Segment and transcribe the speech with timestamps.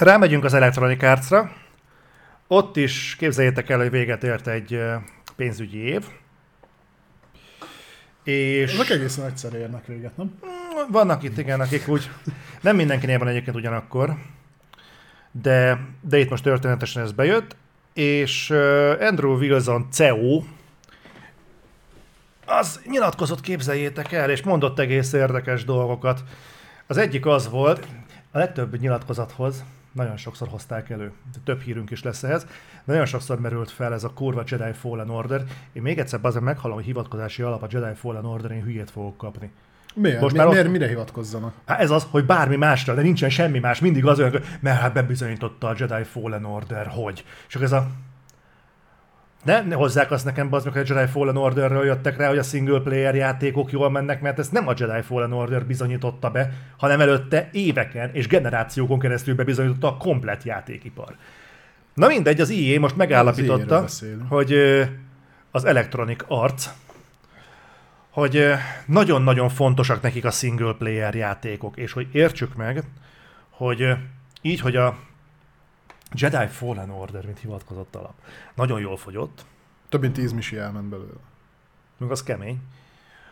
[0.00, 1.52] Rámegyünk az Electronic Arts-ra.
[2.46, 4.82] Ott is képzeljétek el, hogy véget ért egy
[5.36, 6.04] pénzügyi év.
[8.24, 10.38] És Ezek egészen egyszer érnek véget, nem?
[10.90, 12.10] vannak itt, igen, akik úgy,
[12.60, 14.14] nem mindenkinél van egyébként ugyanakkor,
[15.30, 17.56] de, de itt most történetesen ez bejött,
[17.92, 18.50] és
[19.00, 20.42] Andrew Wilson CEO,
[22.46, 26.24] az nyilatkozott, képzeljétek el, és mondott egész érdekes dolgokat.
[26.86, 27.86] Az egyik az volt,
[28.30, 31.12] a legtöbb nyilatkozathoz nagyon sokszor hozták elő,
[31.44, 32.46] több hírünk is lesz ehhez,
[32.84, 35.44] nagyon sokszor merült fel ez a kurva Jedi Fallen Order.
[35.72, 39.16] Én még egyszer azért meghallom, hogy hivatkozási alap a Jedi Fallen Order, én hülyét fogok
[39.16, 39.50] kapni.
[39.94, 40.20] Miért?
[40.20, 41.54] Most Mi, már ott- miért mire hivatkozzanak?
[41.66, 44.92] Hát ez az, hogy bármi másra, de nincsen semmi más, mindig az olyan, mert hát
[44.92, 47.24] bebizonyította a Jedi Fallen Order, hogy.
[47.48, 47.86] És akkor ez a...
[49.44, 52.42] Ne, ne hozzák azt nekem, meg, hogy a Jedi Fallen Orderről jöttek rá, hogy a
[52.42, 57.00] single player játékok jól mennek, mert ezt nem a Jedi Fallen Order bizonyította be, hanem
[57.00, 61.14] előtte éveken és generációkon keresztül bebizonyította a komplet játékipar.
[61.94, 63.84] Na mindegy, az EA most Az megállapította,
[64.28, 64.54] hogy
[65.50, 66.64] az Electronic Arts,
[68.10, 68.44] hogy
[68.86, 72.82] nagyon-nagyon fontosak nekik a single player játékok, és hogy értsük meg,
[73.50, 73.96] hogy
[74.42, 74.98] így, hogy a
[76.14, 78.14] Jedi Fallen Order, mint hivatkozott alap,
[78.54, 79.44] nagyon jól fogyott,
[79.88, 81.18] Több mint 10 misi elment belőle.
[81.98, 82.58] meg az kemény,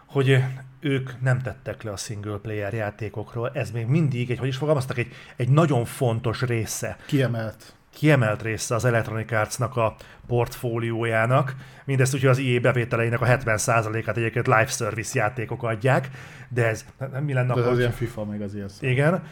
[0.07, 0.45] hogy
[0.81, 4.99] ők nem tettek le a single player játékokról, ez még mindig, egy, hogy is fogalmaztak,
[4.99, 7.75] egy, egy nagyon fontos része Kiemelt.
[7.91, 9.95] kiemelt része az Electronic Arts-nak a
[10.27, 11.55] portfóliójának.
[11.85, 16.09] Mindezt úgy, hogy az EA bevételeinek a 70%-át egyébként live service játékok adják,
[16.49, 18.87] de ez nem mi lenne De az ilyen FIFA, meg az ilyen szó.
[18.87, 19.23] Igen.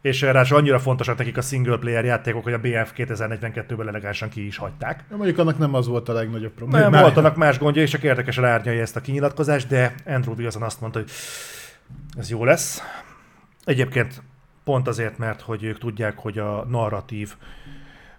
[0.00, 4.46] És ráadásul annyira fontosak nekik a single player játékok, hogy a BF 2042-ben elegánsan ki
[4.46, 5.04] is hagyták.
[5.10, 6.88] Ja, Mondjuk annak nem az volt a legnagyobb probléma.
[6.88, 10.62] Nem, volt annak más gondja, és csak érdekesen árnyalja ezt a kinyilatkozást, de Andrew Wilson
[10.62, 11.10] azt mondta, hogy
[12.18, 12.82] ez jó lesz.
[13.64, 14.22] Egyébként
[14.64, 17.34] pont azért, mert hogy ők tudják, hogy a narratív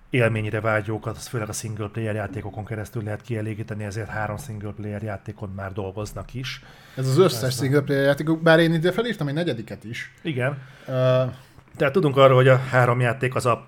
[0.09, 5.03] élményre vágyókat, az főleg a single player játékokon keresztül lehet kielégíteni, ezért három single player
[5.03, 6.63] játékon már dolgoznak is.
[6.95, 10.13] Ez az összes single player játékok, bár én ide felírtam egy negyediket is.
[10.22, 10.57] Igen.
[10.88, 11.33] Uh,
[11.77, 13.65] Tehát tudunk arról, hogy a három játék az a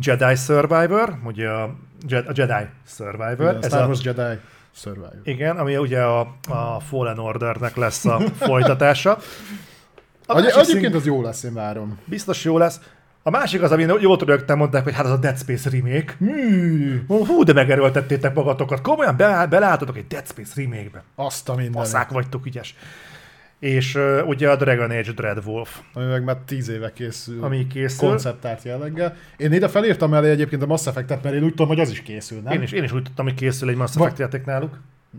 [0.00, 1.74] Jedi Survivor, ugye a
[2.08, 3.58] Je- a Jedi Survivor.
[3.60, 4.38] ez Star Wars Jedi
[4.74, 5.12] Survivor.
[5.22, 9.18] Igen, ami ugye a, a Fallen Ordernek lesz a folytatása.
[10.26, 11.98] A Egy, egyébként szín- az jó lesz, én várom.
[12.04, 12.80] biztos jó lesz.
[13.22, 16.14] A másik az, amin jól rögtön mondták, hogy hát az a Dead Space remake.
[16.18, 18.80] Mű, hú, de megerőltettétek magatokat.
[18.80, 21.02] Komolyan be, beleálltatok egy Dead Space remake-be.
[21.14, 21.72] Azt a minden.
[21.82, 22.74] Faszák vagytok, ügyes.
[23.58, 27.44] És uh, ugye a Dragon Age Dreadwolf, Ami meg már tíz éve készül.
[27.44, 28.08] ami készül.
[28.08, 29.16] konceptárt jelleggel.
[29.36, 32.02] Én ide felírtam elé egyébként a Mass Effect-et, mert én úgy tudom, hogy az is
[32.02, 32.52] készül, nem?
[32.52, 34.78] Én is, én is úgy tudtam, hogy készül egy Mass Effect játék náluk.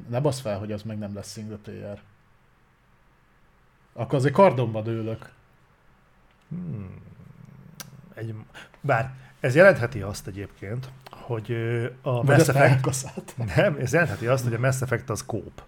[0.09, 2.00] Ne basz fel, hogy az meg nem lesz single player.
[3.94, 5.29] Akkor azért kardomba dőlök.
[8.13, 8.33] Egy,
[8.81, 11.51] bár ez jelentheti azt egyébként, hogy
[12.01, 13.35] a Mass Effect...
[13.56, 15.61] Nem, ez jelentheti azt, hogy a Mass Effect az kóp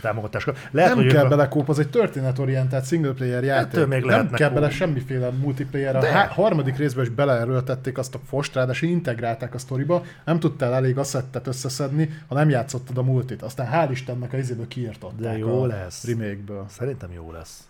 [0.00, 0.44] támogatás.
[0.70, 3.72] Lehet, Nem hogy kell ők a- belekóp, az egy történetorientált single player játék.
[3.72, 4.58] Ettől még nem kell kóp.
[4.58, 5.96] bele semmiféle multiplayer.
[5.96, 6.08] A De.
[6.08, 10.98] há- harmadik részben is beleerőltették azt a fost, ráadásul integrálták a sztoriba, nem tudtál elég
[10.98, 13.42] asszettet összeszedni, ha nem játszottad a multit.
[13.42, 16.04] Aztán hál' Istennek a izéből kiirtották De jó a lesz.
[16.06, 16.64] remake-ből.
[16.68, 17.68] Szerintem jó lesz.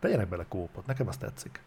[0.00, 1.60] Tegyenek bele kópot, nekem azt tetszik.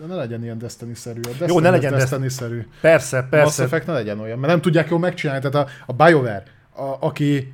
[0.00, 1.20] De ne legyen ilyen Destiny-szerű.
[1.20, 2.66] A Destiny Jó, ne legyen Destiny-szerű.
[2.80, 3.62] Persze, Mass persze.
[3.62, 5.48] Effect ne legyen olyan, mert nem tudják jól megcsinálni.
[5.50, 7.52] Tehát a, a BioWare, a, aki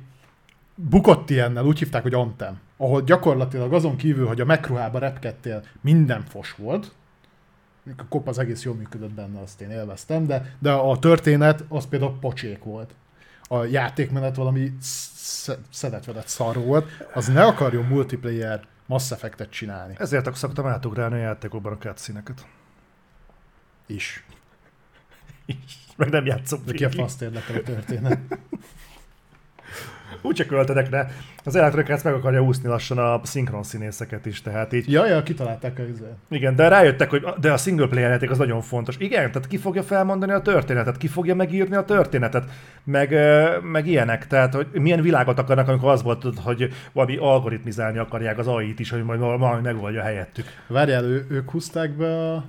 [0.75, 6.23] bukott ilyennel, úgy hívták, hogy Anthem, ahol gyakorlatilag azon kívül, hogy a megruhába repkedtél, minden
[6.23, 6.91] fos volt,
[7.97, 11.87] a kop az egész jól működött benne, azt én élveztem, de, de a történet az
[11.87, 12.93] például pocsék volt.
[13.43, 19.95] A játékmenet valami sz- szedetvedett szar volt, az ne akarjon multiplayer Mass Effect-et csinálni.
[19.97, 22.23] Ezért szoktam átugrálni a játékokban a cutscene
[23.85, 24.25] Is.
[25.95, 28.19] Meg nem játszom De ki a faszt érdekel a történet.
[30.23, 31.07] Úgy csak költenek rá.
[31.43, 35.79] Az Electronic meg akarja úszni lassan a szinkron színészeket is, tehát így Ja, ja, kitalálták
[35.79, 36.03] a izé.
[36.29, 38.95] Igen, de rájöttek, hogy de a single player játék az nagyon fontos.
[38.97, 42.43] Igen, tehát ki fogja felmondani a történetet, ki fogja megírni a történetet,
[42.83, 43.15] meg,
[43.61, 44.27] meg ilyenek.
[44.27, 48.89] Tehát, hogy milyen világot akarnak, amikor az volt, hogy valami algoritmizálni akarják az AI-t is,
[48.89, 50.45] hogy majd valami megoldja helyettük.
[50.67, 52.43] Várjál, ő, ők húzták be a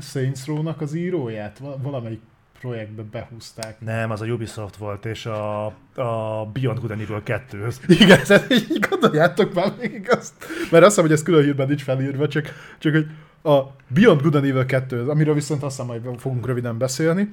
[0.00, 1.58] Saints Row-nak az íróját?
[1.58, 2.20] Val- valamelyik
[2.60, 3.80] projektbe behúzták.
[3.80, 5.64] Nem, az a Ubisoft volt, és a,
[5.94, 10.34] a Beyond Good and Evil 2 Igen, tehát így gondoljátok már még azt.
[10.70, 12.48] Mert azt hiszem, hogy ez külön hírben nincs felírva, csak,
[12.78, 13.06] csak hogy
[13.52, 17.30] a Beyond Good and Evil 2, amiről viszont azt hiszem, majd fogunk röviden beszélni,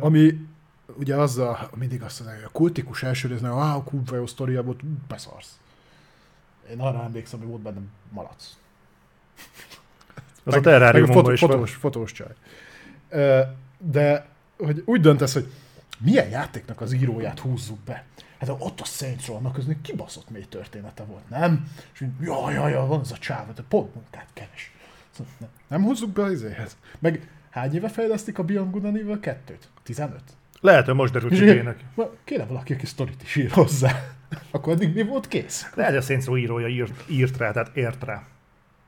[0.00, 0.38] ami
[0.96, 4.62] ugye az a, mindig azt mondja, hogy a kultikus első résznek, ah, kurva jó sztoria
[4.62, 5.58] volt, beszarsz.
[6.70, 8.56] Én arra emlékszem, hogy volt bennem malac.
[10.44, 11.50] Az a terráriumban fotó, is van.
[11.50, 12.34] fotós, fotós csaj.
[13.78, 14.26] De
[14.64, 15.52] hogy úgy döntesz, hogy
[15.98, 18.04] milyen játéknak az íróját húzzuk be.
[18.38, 21.70] Hát ott a Saints Row-nak az kibaszott mély története volt, nem?
[21.92, 24.72] És úgy, ja, ja, ja, van az a csáv, de pont munkát keres.
[25.10, 26.76] Szóval nem, nem húzzuk be az izéhez.
[26.98, 29.58] Meg hány éve fejlesztik a Beyond Good and Evil 2-t?
[29.82, 30.20] 15?
[30.60, 31.74] Lehet, hogy most derült így-.
[31.94, 33.92] Ma Kéne valaki, aki sztorit is ír hozzá.
[34.50, 35.70] Akkor addig mi volt kész?
[35.74, 38.22] Lehet, hogy a Saints Row írója írt, írt rá, tehát ért rá.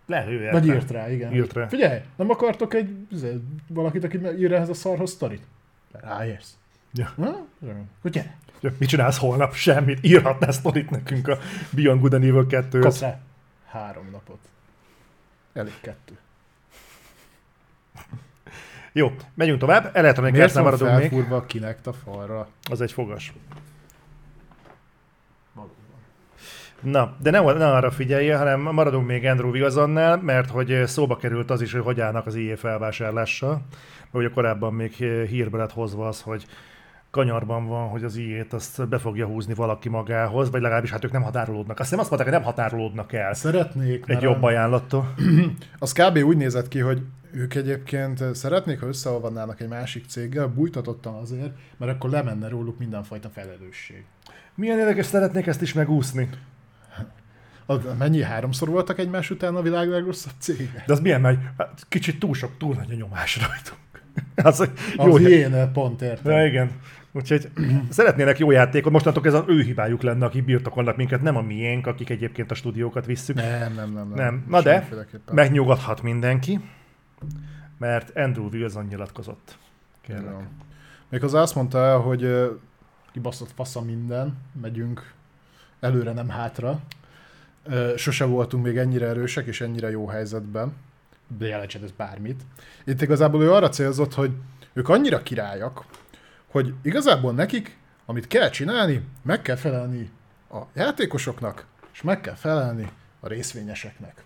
[0.07, 0.75] Lehet, ő ért Vagy rá.
[0.75, 1.35] írt rá, igen.
[1.35, 1.67] Írt rá.
[1.67, 5.43] Figyelj, nem akartok egy izé, valakit, aki ír ehhez a szarhoz sztorit?
[5.93, 6.57] Ráérsz.
[6.93, 7.13] Ja.
[7.17, 7.47] Na,
[7.99, 8.37] Akkor gyere,
[8.79, 9.55] Mit csinálsz holnap?
[9.55, 9.99] Semmit.
[10.03, 11.39] Írhatnál sztorit nekünk a
[11.71, 13.21] Beyond Good and Evil 2 kapsz rá
[13.69, 14.39] három napot.
[15.53, 16.19] Elég kettő.
[18.93, 19.91] Jó, megyünk tovább.
[19.97, 21.33] Electronic Miért Arts-nál maradunk még.
[21.33, 22.49] a kinek a falra?
[22.71, 23.33] Az egy fogas.
[26.83, 31.51] Na, de ne, ne arra figyelje, hanem maradunk még Andrew Wilsonnál, mert hogy szóba került
[31.51, 33.51] az is, hogy hogy állnak az IE felvásárlással.
[34.01, 34.93] Mert ugye korábban még
[35.29, 36.47] hírbe lett hozva az, hogy
[37.11, 41.13] kanyarban van, hogy az IE-t azt be fogja húzni valaki magához, vagy legalábbis hát ők
[41.13, 41.79] nem határolódnak.
[41.79, 45.15] Azt nem azt mondták, hogy nem határolódnak el Szeretnék, egy jobb ajánlattól.
[45.79, 46.17] az kb.
[46.17, 47.03] úgy nézett ki, hogy
[47.33, 53.29] ők egyébként szeretnék, ha összeolvadnának egy másik céggel, bújtatottan azért, mert akkor lemenne róluk mindenfajta
[53.29, 54.05] felelősség.
[54.55, 56.29] Milyen érdekes, szeretnék ezt is megúszni.
[57.67, 60.85] Az, mennyi háromszor voltak egymás után a világ legrosszabb cége?
[60.87, 61.39] De az milyen megy?
[61.59, 63.81] Hát Kicsit túl sok, túl nagy a nyomás rajtunk.
[64.51, 64.61] Az,
[64.97, 66.33] Az jó, én pont értem.
[66.33, 66.71] Ja, igen.
[67.13, 67.51] Úgyhogy
[67.89, 71.87] szeretnének jó játékot, mostantól ez az ő hibájuk lenne, akik birtokolnak minket, nem a miénk,
[71.87, 73.37] akik egyébként a stúdiókat visszük.
[73.37, 74.09] Nem, nem, nem.
[74.09, 74.45] Nem, Nem.
[74.49, 74.89] Na de,
[75.33, 76.61] megnyugodhat mindenki,
[77.79, 79.59] mert Andrew Wilson nyilatkozott.
[80.01, 80.33] Kérlek.
[80.33, 80.43] Jó.
[81.09, 82.51] Méghozzá azt mondta el, hogy
[83.13, 85.13] kibaszott fasza minden, megyünk
[85.81, 86.81] előre, nem hátra.
[87.97, 90.73] Sose voltunk még ennyire erősek és ennyire jó helyzetben.
[91.39, 92.43] De jelentsen ez bármit.
[92.85, 94.33] Itt igazából ő arra célzott, hogy
[94.73, 95.85] ők annyira királyak,
[96.47, 100.11] hogy igazából nekik, amit kell csinálni, meg kell felelni
[100.51, 104.25] a játékosoknak, és meg kell felelni a részvényeseknek.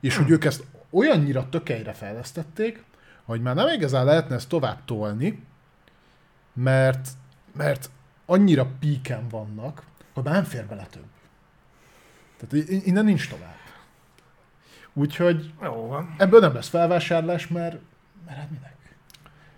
[0.00, 2.84] És hogy ők ezt olyannyira tökeire fejlesztették,
[3.24, 5.44] hogy már nem igazán lehetne ezt tovább tolni,
[6.52, 7.08] mert,
[7.56, 7.90] mert
[8.26, 9.82] annyira píken vannak,
[10.14, 11.04] hogy már nem fér bele több.
[12.40, 13.58] Tehát innen nincs tovább.
[14.92, 16.14] Úgyhogy Jó van.
[16.18, 17.78] ebből nem lesz felvásárlás, mert,
[18.26, 18.74] mert hát minek?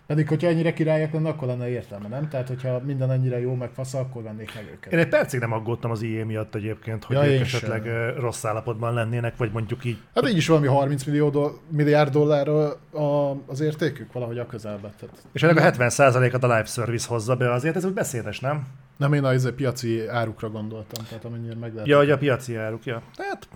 [0.06, 2.28] Pedig, hogyha ennyire királyak lenne, akkor lenne értelme, nem?
[2.28, 4.92] Tehát, hogyha minden ennyire jó, meg fasz, akkor vennék meg őket.
[4.92, 8.14] Én egy percig nem aggódtam az IE miatt egyébként, hogy Ja, ők esetleg sem.
[8.18, 9.98] rossz állapotban lennének, vagy mondjuk így.
[10.14, 14.92] Hát így is valami 30 millió do- milliárd dollár a, az értékük, valahogy a közelben.
[15.00, 18.66] Tehát És ennek a 70%-at a live service hozza be, azért ez úgy beszédes, nem?
[18.96, 21.88] nem én a piaci árukra gondoltam, tehát amennyire meg lehet.
[21.88, 23.02] Ja, hogy a piaci áruk, ja.
[23.16, 23.48] Tehát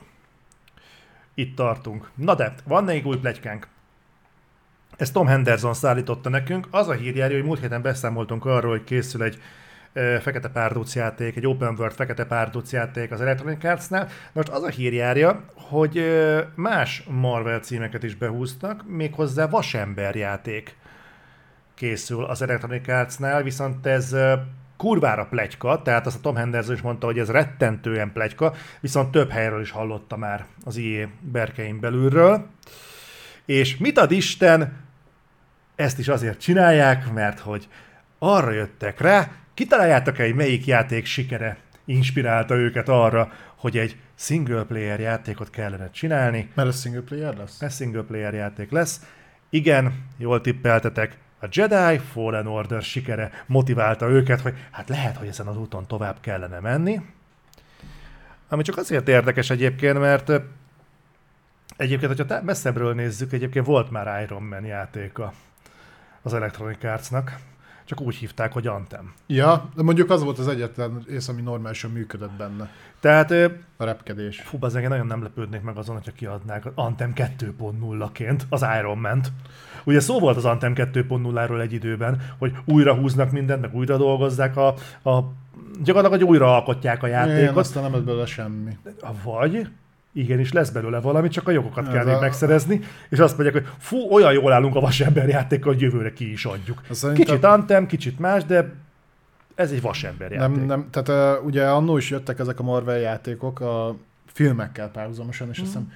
[1.34, 2.10] itt tartunk.
[2.14, 3.68] Na de, van még új plegykánk.
[4.96, 6.66] Ezt Tom Henderson szállította nekünk.
[6.70, 9.38] Az a hírjárja, hogy múlt héten beszámoltunk arról, hogy készül egy
[10.20, 14.08] fekete párduc játék, egy open world fekete párduc játék az Electronic Arts-nál.
[14.32, 16.04] Most az a hírjárja, hogy
[16.54, 20.76] más Marvel címeket is behúztak, méghozzá vasember játék
[21.74, 24.16] készül az Electronic Arts-nál, viszont ez
[24.76, 29.30] kurvára plegyka, tehát azt a Tom Henderson is mondta, hogy ez rettentően plegyka, viszont több
[29.30, 32.46] helyről is hallotta már az IE berkein belülről.
[33.44, 34.84] És mit ad Isten,
[35.76, 37.68] ezt is azért csinálják, mert hogy
[38.18, 45.00] arra jöttek rá, kitaláljátok egy melyik játék sikere inspirálta őket arra, hogy egy single player
[45.00, 47.60] játékot kellene csinálni, Mert ez single player lesz?
[47.62, 49.00] ez single player játék lesz.
[49.50, 55.46] Igen, jól tippeltetek, a Jedi Fallen Order sikere motiválta őket, hogy hát lehet, hogy ezen
[55.46, 57.00] az úton tovább kellene menni.
[58.48, 60.32] Ami csak azért érdekes egyébként, mert
[61.76, 65.32] egyébként, hogyha messzebbről nézzük, egyébként volt már Iron Man játéka
[66.26, 67.38] az Electronic Arts-nak,
[67.84, 69.12] csak úgy hívták, hogy Anthem.
[69.26, 72.70] Ja, de mondjuk az volt az egyetlen rész, ami normálisan működött benne.
[73.00, 73.30] Tehát
[73.76, 74.40] A repkedés.
[74.40, 78.98] Fú, az én nagyon nem lepődnék meg azon, hogyha kiadnák az Anthem 2.0-ként az Iron
[78.98, 79.32] Man-t.
[79.84, 84.56] Ugye szó volt az Anthem 2.0-ról egy időben, hogy újra húznak mindent, meg újra dolgozzák
[84.56, 84.66] a,
[85.02, 85.32] a
[85.82, 87.56] gyakorlatilag, hogy újra alkotják a játékot.
[87.56, 88.76] aztán nem lett belőle semmi.
[89.22, 89.68] Vagy
[90.16, 93.74] igenis lesz belőle valami, csak a jogokat kell még a- megszerezni, és azt mondják, hogy
[93.78, 96.82] fú, olyan jól állunk a vasember játékkal, hogy jövőre ki is adjuk.
[96.88, 98.72] Azt szerintem- Kicsit Anthem, kicsit más, de
[99.54, 100.56] ez egy vasember játék.
[100.56, 103.96] Nem, nem, tehát uh, ugye annó is jöttek ezek a Marvel játékok a
[104.26, 105.92] filmekkel párhuzamosan, és azt hiszem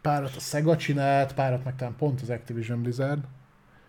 [0.00, 3.20] párat a Sega csinált, párat meg talán pont az Activision Blizzard.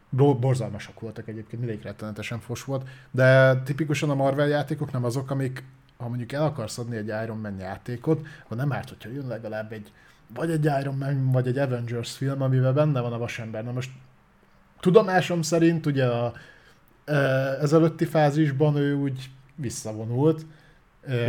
[0.09, 5.31] Bo- borzalmasak voltak egyébként, mindegyik rettenetesen fos volt, de tipikusan a Marvel játékok nem azok,
[5.31, 5.63] amik,
[5.97, 9.71] ha mondjuk el akarsz adni egy Iron Man játékot, akkor nem árt, hogyha jön legalább
[9.71, 9.91] egy
[10.33, 13.63] vagy egy Iron Man, vagy egy Avengers film, amiben benne van a vasember.
[13.63, 13.91] Na most
[14.79, 16.33] tudomásom szerint ugye a
[17.05, 17.15] e,
[17.61, 20.45] ezelőtti fázisban ő úgy visszavonult.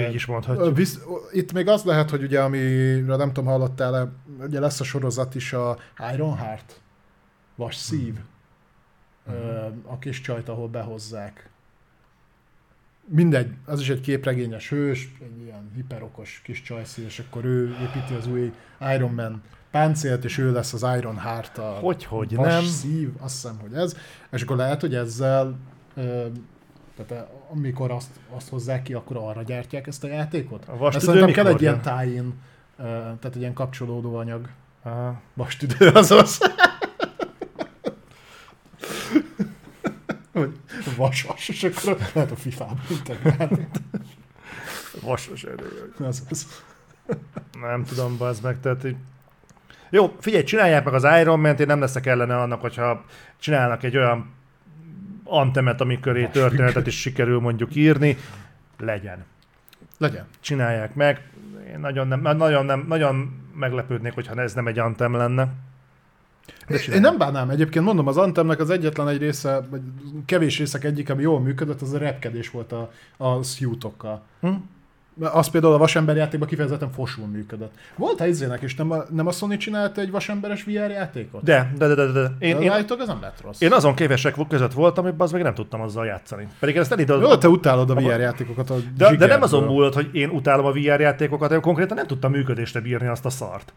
[0.08, 0.76] Így is mondhatjuk.
[0.76, 0.98] Visz,
[1.32, 5.52] itt még az lehet, hogy ugye, amire nem tudom, hallottál ugye lesz a sorozat is
[5.52, 5.78] a
[6.14, 6.80] Ironheart,
[7.54, 8.14] Vas szív,
[9.26, 9.82] hmm.
[9.86, 11.50] a kis csajt, ahol behozzák.
[13.10, 18.14] Mindegy, az is egy képregényes hős, egy ilyen hiperokos kis csajszív, és akkor ő építi
[18.14, 18.52] az új
[18.94, 22.64] Iron Man páncélt, és ő lesz az Iron Heart, a hogy, hogy vas nem.
[22.64, 23.96] szív, azt hiszem, hogy ez.
[24.30, 25.58] És akkor lehet, hogy ezzel
[27.06, 30.64] tehát amikor azt, azt hozzák ki, akkor arra gyártják ezt a játékot?
[30.68, 32.34] A vastüdő szerintem kell egy ilyen tie-in,
[32.76, 34.48] tehát egy ilyen kapcsolódó anyag.
[34.82, 35.20] Aha.
[35.34, 36.38] Vastüdő az az.
[40.32, 40.56] Vagy
[40.98, 43.68] vasas, és akkor lehet a FIFA-ban integrálni.
[45.02, 45.92] Vasos erő.
[45.98, 46.62] Az az.
[47.60, 48.96] Nem tudom, bazd meg, tehát így...
[49.90, 53.04] Jó, figyelj, csinálják meg az Iron Man-t, én nem leszek ellene annak, hogyha
[53.38, 54.30] csinálnak egy olyan
[55.24, 58.16] antemet, ami köré Vas történetet is sikerül mondjuk írni,
[58.78, 59.24] legyen.
[59.98, 60.26] Legyen.
[60.40, 61.30] Csinálják meg.
[61.72, 65.48] Én nagyon, nem, nagyon, nem, nagyon meglepődnék, hogyha ez nem egy antem lenne.
[66.68, 67.50] De Én nem bánnám.
[67.50, 69.80] Egyébként mondom, az Antemnek az egyetlen egy része, vagy
[70.26, 74.22] kevés részek egyik, ami jól működött, az a repkedés volt a, a szjútokkal.
[74.40, 74.48] Hm?
[75.20, 77.72] Az például a vasember játékban kifejezetten fosul működött.
[77.96, 81.42] Volt izének is, nem a, nem a Sony csinált egy vasemberes VR játékot?
[81.42, 82.34] De, de, de, de, de.
[82.38, 83.60] Én, Én, én, állítólag ez nem lett rossz.
[83.60, 86.48] én azon kevesek között voltam, hogy az meg nem tudtam azzal játszani.
[86.60, 87.20] Pedig ezt elidő...
[87.20, 90.66] Jó, te utálod a VR játékokat a De, de nem azon múlott, hogy én utálom
[90.66, 93.72] a VR játékokat, hanem konkrétan nem tudtam működésre bírni azt a szart.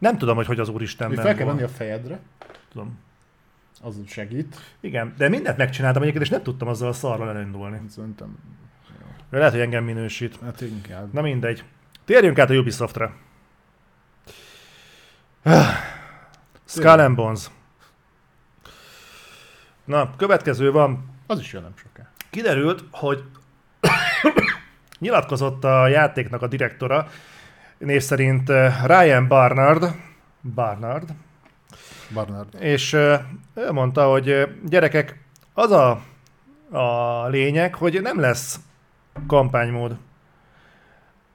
[0.00, 1.54] Nem tudom, hogy hogy az Még úristenben fel kell van.
[1.56, 2.20] venni a fejedre,
[2.72, 2.98] Tudom.
[3.82, 4.56] az segít.
[4.80, 7.80] Igen, de mindent megcsináltam egyébként, és nem tudtam azzal a szarral elindulni.
[7.88, 8.38] Szerintem,
[9.30, 10.38] De lehet, hogy engem minősít.
[10.42, 11.12] hát inkább.
[11.12, 11.64] Na mindegy.
[12.04, 13.14] Térjünk át a Ubisoftra.
[16.64, 17.50] Skull and Bones.
[19.84, 21.04] Na, következő van.
[21.26, 22.10] Az is jön nem soká.
[22.30, 23.22] Kiderült, hogy
[24.98, 27.08] nyilatkozott a játéknak a direktora,
[27.80, 29.94] név szerint eh, Ryan Barnard,
[30.54, 31.14] Barnard,
[32.14, 32.54] Barnard.
[32.58, 33.20] és eh,
[33.54, 36.02] ő mondta, hogy eh, gyerekek, az a,
[36.70, 38.60] a lényeg, hogy nem lesz
[39.26, 39.96] kampánymód.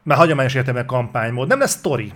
[0.03, 2.13] Már hagyományos értelemben kampánymód, nem lesz story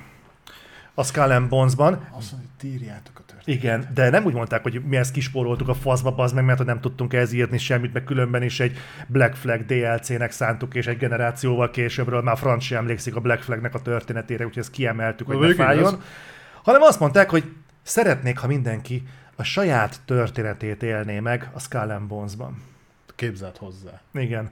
[0.93, 3.28] a Skull Bones-ban, Azt mondja, hogy tírjátok a.
[3.49, 6.67] igen, de nem úgy mondták, hogy mi ezt kispóroltuk a faszba, bazd meg, mert hogy
[6.67, 8.77] nem tudtunk ez írni semmit, meg különben is egy
[9.07, 13.73] Black Flag DLC-nek szántuk, és egy generációval későbbről már Franc sem emlékszik a Black Flagnek
[13.73, 16.01] a történetére, úgyhogy ezt kiemeltük, hogy ne fájjon.
[16.63, 17.43] Hanem azt mondták, hogy
[17.81, 19.03] szeretnék, ha mindenki
[19.35, 22.63] a saját történetét élné meg a Skull and Bones-ban.
[23.15, 24.01] Képzeld hozzá.
[24.13, 24.51] Igen.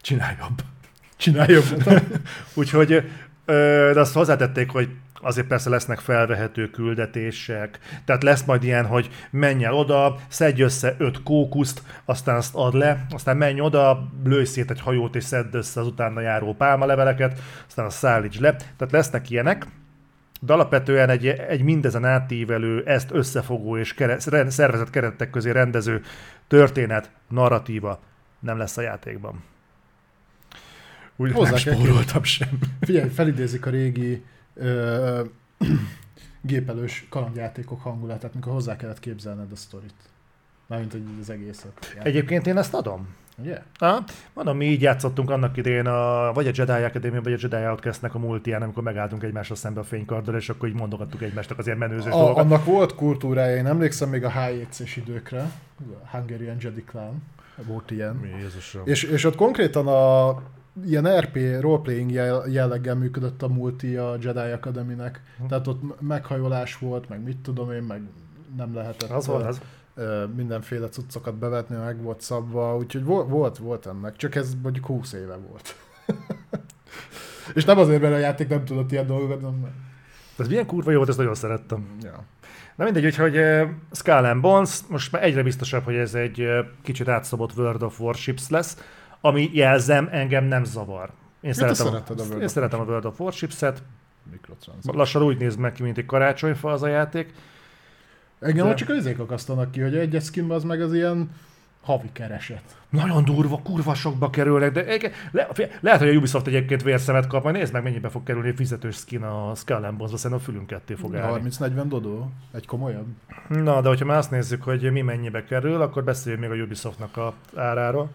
[0.00, 0.62] Csinálj jobb.
[1.16, 2.00] Csinálj jobban.
[2.54, 3.10] Úgyhogy,
[3.92, 4.88] de azt hozzátették, hogy
[5.20, 10.94] azért persze lesznek felvehető küldetések, tehát lesz majd ilyen, hogy menj el oda, szedj össze
[10.98, 15.54] öt kókuszt, aztán azt add le, aztán menj oda, lőj szét egy hajót és szedd
[15.54, 18.54] össze az utána járó pálmaleveleket, aztán azt szállíts le.
[18.54, 19.66] Tehát lesznek ilyenek,
[20.40, 26.02] de alapvetően egy, egy mindezen átívelő, ezt összefogó és kere, ren- szervezett keretek közé rendező
[26.48, 28.00] történet, narratíva
[28.40, 29.44] nem lesz a játékban.
[31.16, 32.48] Úgy nem Hozzá kell spóroltam sem.
[32.80, 34.24] Figyelj, felidézik a régi
[34.56, 35.22] ö,
[36.40, 39.94] gépelős kalandjátékok hangulatát, mikor hozzá kellett képzelned a sztorit.
[40.66, 41.96] Mármint hogy az egészet.
[42.02, 43.08] Egyébként én ezt adom.
[43.38, 43.62] Ugye?
[43.78, 44.04] Ha?
[44.32, 48.14] Mondom, mi így játszottunk annak idején, a, vagy a Jedi Academy, vagy a Jedi Outcastnek
[48.14, 51.78] a multián, amikor megálltunk egymásra szembe a fénykarddal, és akkor így mondogattuk egymásnak az ilyen
[51.78, 52.44] menőzős A, dolgokat.
[52.44, 55.40] annak volt kultúrája, én emlékszem még a HJC-s időkre,
[56.04, 57.22] a Hungarian Jedi Clan,
[57.66, 58.14] volt ilyen.
[58.14, 58.82] Mi Jézusom.
[58.84, 60.42] És, és ott konkrétan a
[60.84, 65.22] ilyen RP roleplaying jell- jelleggel működött a multi a Jedi Academy-nek.
[65.38, 65.46] Hm.
[65.46, 68.02] Tehát ott meghajolás volt, meg mit tudom én, meg
[68.56, 69.60] nem lehetett Az volt az.
[70.34, 75.12] mindenféle cuccokat bevetni, meg volt szabva, úgyhogy volt, volt, volt ennek, csak ez mondjuk 20
[75.12, 75.76] éve volt.
[77.54, 79.84] és nem azért, mert a játék nem tudott ilyen dolgokat, hanem...
[80.38, 81.96] Ez milyen kurva jó volt, ezt nagyon szerettem.
[82.02, 82.24] Ja.
[82.76, 86.58] Na mindegy, úgyhogy uh, Skull and Bones, most már egyre biztosabb, hogy ez egy uh,
[86.82, 88.76] kicsit átszabott World of Warships lesz,
[89.26, 91.10] ami jelzem, engem nem zavar.
[91.40, 93.82] Én te szeretem, szereted a World én szeretem a World of Warships-et,
[94.82, 97.34] lassan úgy néz meg ki, mint egy karácsonyfa az a játék.
[98.40, 101.30] Engem De- csak azért akasztanak ki, hogy egy skin az meg az ilyen
[101.86, 102.62] havi kereset.
[102.90, 105.48] Nagyon durva, kurva sokba kerülnek, de egyébként le,
[105.80, 108.96] lehet, hogy a Ubisoft egyébként vérszemet kap, majd nézd meg, mennyibe fog kerülni egy fizetős
[108.96, 111.48] skin a Skull and Bones-ba, szerintem a fülünk ketté fog állni.
[111.50, 112.30] 30-40 dodó?
[112.52, 113.06] Egy komolyabb?
[113.48, 117.16] Na, de hogyha már azt nézzük, hogy mi mennyibe kerül, akkor beszéljünk még a Ubisoftnak
[117.16, 118.10] a áráról.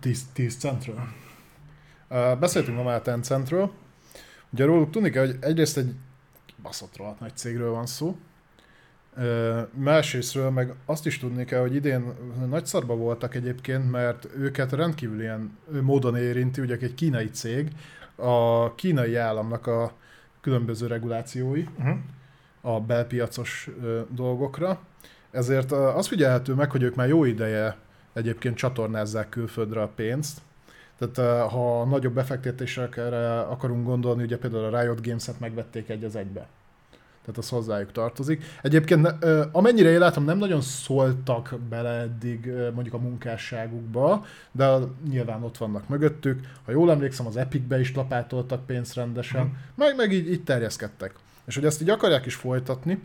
[0.00, 1.08] 10, 10 centről.
[2.08, 3.72] Uh, beszéltünk ma már a Tencentről.
[4.50, 5.94] Ugye róluk tudni kell, hogy egyrészt egy
[6.62, 8.16] baszott rohadt nagy cégről van szó,
[9.16, 12.12] Ö, másrésztről meg azt is tudni kell, hogy idén
[12.48, 17.70] nagy szarba voltak egyébként, mert őket rendkívül ilyen módon érinti, ugye egy kínai cég,
[18.14, 19.92] a kínai államnak a
[20.40, 21.96] különböző regulációi Uh-huh.
[22.60, 23.70] a belpiacos
[24.08, 24.80] dolgokra.
[25.30, 27.76] Ezért az figyelhető meg, hogy ők már jó ideje
[28.12, 30.40] egyébként csatornázzák külföldre a pénzt.
[30.98, 36.16] Tehát ö, ha nagyobb befektetésekre akarunk gondolni, ugye például a Riot Games-et megvették egy az
[36.16, 36.46] egybe.
[37.20, 38.44] Tehát az hozzájuk tartozik.
[38.62, 44.76] Egyébként ö, amennyire én látom, nem nagyon szóltak bele eddig ö, mondjuk a munkásságukba, de
[45.08, 46.40] nyilván ott vannak mögöttük.
[46.64, 49.54] Ha jól emlékszem, az Epicbe is lapátoltak pénzt rendesen, Mhm.
[49.74, 51.14] meg, meg így, így terjeszkedtek.
[51.44, 53.02] És hogy ezt így akarják is folytatni,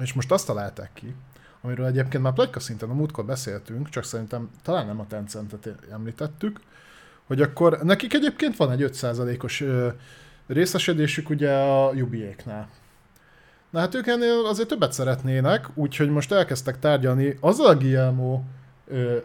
[0.00, 1.14] és most azt találták ki,
[1.62, 6.60] amiről egyébként már plegyka szinten a múltkor beszéltünk, csak szerintem talán nem a Tencentet említettük,
[7.26, 9.88] hogy akkor nekik egyébként van egy 5%-os ö,
[10.46, 12.68] részesedésük ugye a Jubiéknál.
[13.70, 18.42] Na hát ők ennél azért többet szeretnének, úgyhogy most elkezdtek tárgyalni azzal a Guillermo
[18.86, 19.16] ö,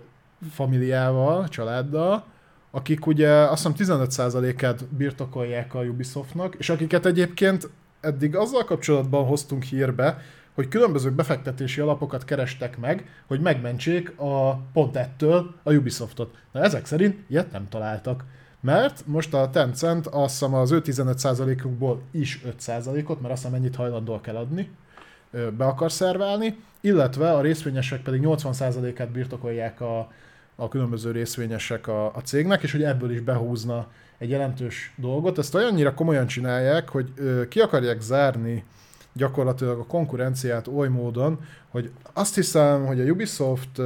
[0.52, 2.26] familiával, családdal,
[2.72, 7.70] akik ugye azt hiszem 15%-át birtokolják a Ubisoftnak, és akiket egyébként
[8.02, 10.22] eddig azzal kapcsolatban hoztunk hírbe,
[10.56, 16.36] hogy különböző befektetési alapokat kerestek meg, hogy megmentsék a pont ettől a Ubisoftot.
[16.52, 18.24] Na ezek szerint ilyet nem találtak.
[18.60, 23.76] Mert most a Tencent azt hiszem az ő 15%-ukból is 5%-ot, mert azt hiszem ennyit
[23.76, 24.70] hajlandóak eladni,
[25.32, 30.12] ö, be akar szerválni, illetve a részvényesek pedig 80%-át birtokolják a,
[30.56, 35.38] a különböző részvényesek a, a cégnek, és hogy ebből is behúzna egy jelentős dolgot.
[35.38, 38.64] Ezt olyannyira komolyan csinálják, hogy ö, ki akarják zárni
[39.16, 43.82] gyakorlatilag a konkurenciát oly módon, hogy azt hiszem, hogy a Ubisoft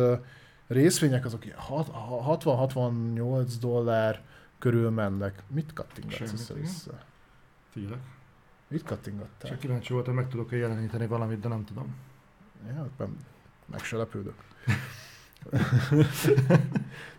[0.67, 4.21] részvények azok ilyen hat- ha- 60-68 dollár
[4.59, 5.43] körül mennek.
[5.47, 6.91] Mit kattingatsz össze-vissza?
[7.69, 7.99] Figyelek.
[8.67, 9.49] Mit kattingattál?
[9.49, 11.95] Csak kíváncsi voltam, meg tudok-e jeleníteni valamit, de nem tudom.
[12.67, 13.17] Ja, nem,
[13.65, 14.35] meg se lepődök.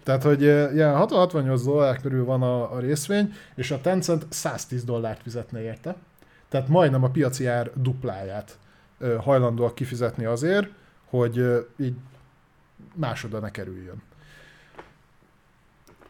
[0.03, 5.23] Tehát, hogy ilyen 60-68 dollár körül van a, a részvény, és a Tencent 110 dollárt
[5.23, 5.97] fizetne érte.
[6.51, 8.59] Tehát majdnem a piaci ár dupláját
[9.19, 10.69] hajlandóak kifizetni azért,
[11.05, 11.95] hogy így
[12.95, 14.03] másoda ne kerüljön.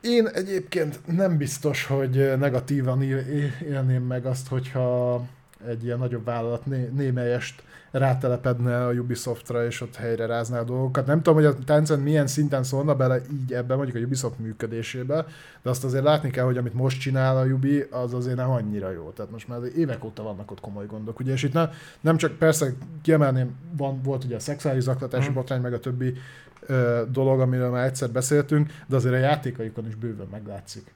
[0.00, 5.24] Én egyébként nem biztos, hogy negatívan él- él- élném meg azt, hogyha
[5.66, 11.06] egy ilyen nagyobb vállalat né- némelyest rátelepedne a Ubisoftra, és ott helyre rázná a dolgokat.
[11.06, 15.26] Nem tudom, hogy a Tencent milyen szinten szólna bele így ebben, mondjuk a Ubisoft működésébe,
[15.62, 18.90] de azt azért látni kell, hogy amit most csinál a Ubi, az azért nem annyira
[18.90, 19.10] jó.
[19.10, 21.20] Tehát most már évek óta vannak ott komoly gondok.
[21.20, 21.70] Ugye, és itt nem,
[22.00, 25.34] nem csak persze kiemelném, van, volt ugye a szexuális zaklatási Mhm.
[25.34, 26.14] botrány, meg a többi
[26.60, 30.92] ö, dolog, amiről már egyszer beszéltünk, de azért a játékaikon is bőven meglátszik.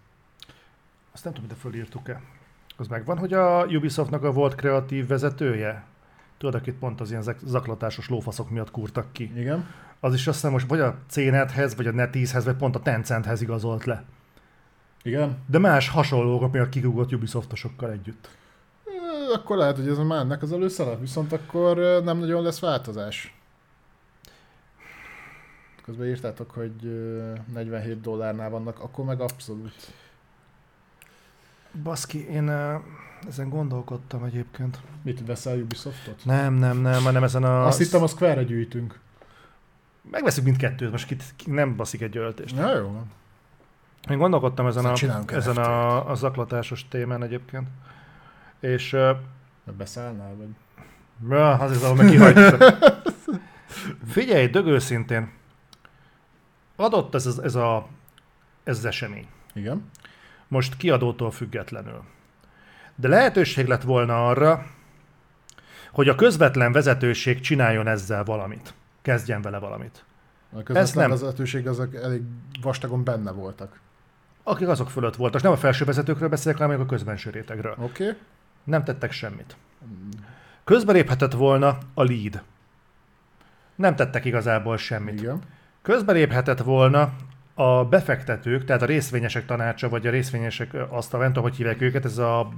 [1.13, 2.21] Azt nem tudom, de fölírtuk-e.
[2.77, 5.85] Az megvan, hogy a Ubisoftnak a volt kreatív vezetője?
[6.39, 9.33] Tudod, akit pont az ilyen zak- zaklatásos lófaszok miatt kurtak ki.
[9.37, 9.67] Igen.
[10.01, 13.41] Az is azt hiszem most vagy a CNET-hez, vagy a NetEase-hez, vagy pont a Tencenthez
[13.43, 14.05] igazolt le.
[15.03, 15.39] Igen.
[15.47, 18.29] De más hasonlók, ami a kirúgott Ubisoftosokkal együtt.
[19.35, 23.35] Akkor lehet, hogy ez a márnak az előszalad, viszont akkor nem nagyon lesz változás.
[25.85, 29.73] Közben írtátok, hogy ö, 47 dollárnál vannak, akkor meg abszolút.
[31.83, 32.75] Baszki, én uh,
[33.29, 34.79] ezen gondolkodtam egyébként.
[35.03, 36.25] Mit veszel Ubisoftot?
[36.25, 37.67] Nem, nem, nem, hanem ezen a...
[37.67, 38.99] Azt hittem, a Square-re gyűjtünk.
[40.11, 42.57] Megveszünk mindkettőt, most kit, ki nem baszik egy öltést.
[42.57, 43.03] Na jó.
[44.11, 47.69] Én gondolkodtam ezen, Aztán a, ezen a, a zaklatásos témán egyébként.
[48.61, 49.17] És uh,
[49.77, 50.49] beszállnál, vagy?
[51.31, 52.59] Ja, azért ahol meg kihagytam.
[54.09, 55.31] Figyelj, dögőszintén,
[56.77, 57.89] adott ez, ez, a,
[58.65, 59.27] ez az esemény.
[59.55, 59.91] Igen.
[60.49, 62.03] Most kiadótól függetlenül.
[62.95, 64.67] De lehetőség lett volna arra,
[65.93, 68.75] hogy a közvetlen vezetőség csináljon ezzel valamit.
[69.03, 70.05] Kezdjen vele valamit.
[70.53, 71.19] A közvetlen nem.
[71.19, 72.23] vezetőség azok elég
[72.63, 73.81] vastagon benne voltak.
[74.43, 75.43] Akik azok fölött voltak.
[75.43, 77.75] Nem a felső vezetőkről beszélek, hanem a közbenső rétegről.
[77.79, 78.05] Oké?
[78.05, 78.19] Okay?
[78.65, 79.57] Nem tettek semmit.
[80.65, 82.43] Közbeléphetett volna a lead.
[83.75, 85.21] Nem tettek igazából semmit.
[85.21, 85.41] Igen.
[85.83, 87.13] Közbeléphetett volna
[87.55, 91.81] a befektetők, tehát a részvényesek tanácsa, vagy a részvényesek azt a, nem tudom, hogy hívják
[91.81, 92.49] őket, ez a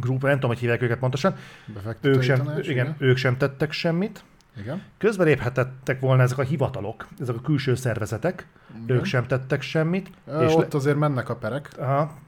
[0.00, 1.34] grup, nem tudom, hogy hívják őket pontosan,
[1.66, 4.24] Befektetői ők sem, tanács, igen, ők sem tettek semmit.
[4.60, 4.82] Igen.
[4.98, 8.46] Közbeléphetettek volna ezek a hivatalok, ezek a külső szervezetek,
[8.84, 8.96] igen.
[8.96, 10.10] ők sem tettek semmit.
[10.26, 11.70] Ö, és ott azért mennek a perek.
[11.78, 12.18] Aha,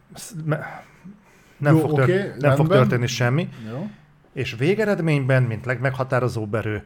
[1.58, 3.48] nem, Jó, fog, oké, tört, nem fog történni semmi.
[3.70, 3.90] Jó.
[4.32, 6.84] És végeredményben, mint legmeghatározóbb erő,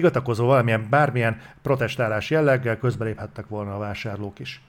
[0.00, 4.62] tiltakozó valamilyen, bármilyen protestálás jelleggel közbeléphettek volna a vásárlók is.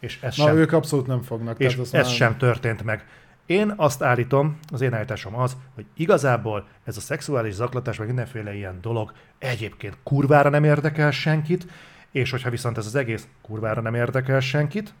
[0.00, 1.58] És ez Na, sem ők abszolút nem fognak.
[1.58, 3.06] És ez már- sem történt meg.
[3.46, 8.54] Én azt állítom, az én állításom az, hogy igazából ez a szexuális zaklatás, vagy mindenféle
[8.54, 11.66] ilyen dolog egyébként kurvára nem érdekel senkit,
[12.10, 14.94] és hogyha viszont ez az egész kurvára nem érdekel senkit,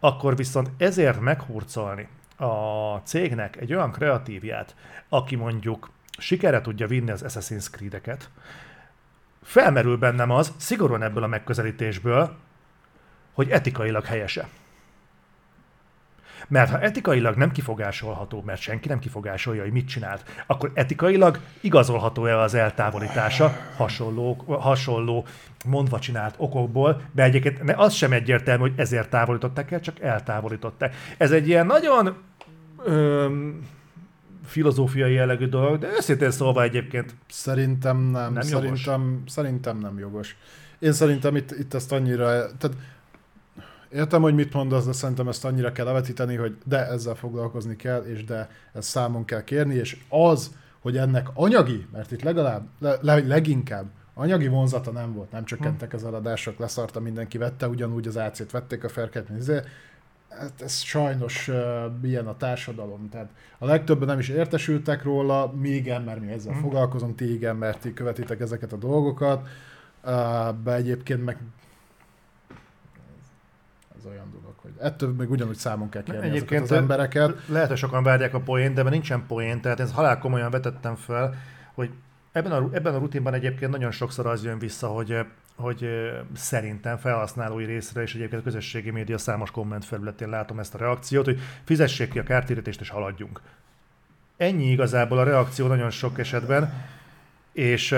[0.00, 4.74] akkor viszont ezért meghurcolni a cégnek egy olyan kreatívját,
[5.08, 8.30] aki mondjuk sikere tudja vinni az Assassin's Creed-eket,
[9.42, 12.36] felmerül bennem az, szigorúan ebből a megközelítésből,
[13.32, 14.48] hogy etikailag helyese.
[16.48, 22.38] Mert ha etikailag nem kifogásolható, mert senki nem kifogásolja, hogy mit csinált, akkor etikailag igazolható-e
[22.38, 25.26] az eltávolítása hasonló, hasonló
[25.64, 30.94] mondva csinált okokból, de egyébként az sem egyértelmű, hogy ezért távolították el, csak eltávolították.
[31.16, 32.16] Ez egy ilyen nagyon
[32.84, 33.66] öm,
[34.44, 38.32] filozófiai jellegű dolog, de őszintén szólva egyébként Szerintem nem.
[38.32, 39.32] Nem szerintem, jogos?
[39.32, 40.36] szerintem nem jogos.
[40.78, 42.26] Én szerintem itt, itt ezt annyira...
[42.56, 42.76] Tehát
[43.92, 48.02] értem, hogy mit mondasz, de szerintem ezt annyira kell levetíteni, hogy de ezzel foglalkozni kell,
[48.02, 52.96] és de ezt számon kell kérni, és az, hogy ennek anyagi, mert itt legalább, le,
[53.00, 58.16] le, leginkább anyagi vonzata nem volt, nem csökkentek az eladások, leszarta mindenki, vette ugyanúgy az
[58.16, 59.28] AC-t, vették a ferket.
[60.38, 61.56] Hát ez sajnos uh,
[62.02, 63.08] ilyen a társadalom.
[63.08, 67.56] Tehát a legtöbben nem is értesültek róla, mi igen, mert mi ezzel foglalkozunk, ti igen,
[67.56, 69.48] mert ti követitek ezeket a dolgokat,
[70.04, 70.10] uh,
[70.64, 71.38] de egyébként meg
[73.98, 77.48] ez olyan dolog, hogy ettől még ugyanúgy számon kell kérni ezeket Egyébként az embereket.
[77.48, 80.94] lehet, hogy sokan várják a poént, de mert nincsen poén, tehát ez halál komolyan vetettem
[80.94, 81.34] fel,
[81.74, 81.90] hogy
[82.32, 85.26] ebben a, ebben a rutinban egyébként nagyon sokszor az jön vissza, hogy
[85.62, 85.88] hogy
[86.34, 91.24] szerintem felhasználói részre, és egyébként a közösségi média számos komment felületén látom ezt a reakciót,
[91.24, 93.40] hogy fizessék ki a kártérítést és haladjunk.
[94.36, 96.72] Ennyi igazából a reakció nagyon sok esetben,
[97.52, 97.96] és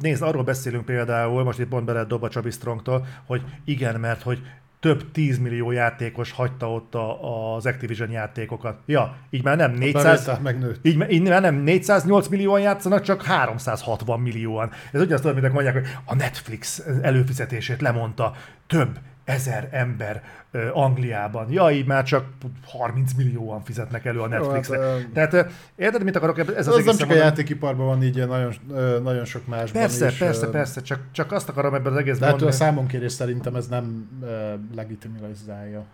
[0.00, 4.22] nézd, arról beszélünk például, most itt pont bele dob a Csabi Strongtól, hogy igen, mert
[4.22, 4.42] hogy
[4.80, 8.78] több 10 millió játékos hagyta ott a, az Activision játékokat.
[8.86, 10.86] Ja, így már nem 400, Bevétel megnőtt.
[10.86, 14.70] így, így már nem 408 millióan játszanak, csak 360 millióan.
[14.92, 18.34] Ez ugyanazt mint mondják, hogy a Netflix előfizetését lemondta
[18.66, 18.98] több
[19.30, 21.50] ezer ember ö, Angliában.
[21.52, 22.24] Ja, így már csak
[22.66, 24.78] 30 millióan fizetnek elő a Netflixre.
[24.78, 28.26] hát, ö, Tehát érted, mit akarok ez az, az nem csak a játékiparban van így,
[28.26, 28.54] nagyon,
[29.02, 30.18] nagyon sok másban Persze, is.
[30.18, 32.70] persze, persze, csak, csak azt akarom ebben az De egészben ettől a mondani.
[32.70, 35.84] számonkérés szerintem ez nem ö, legitimizálja.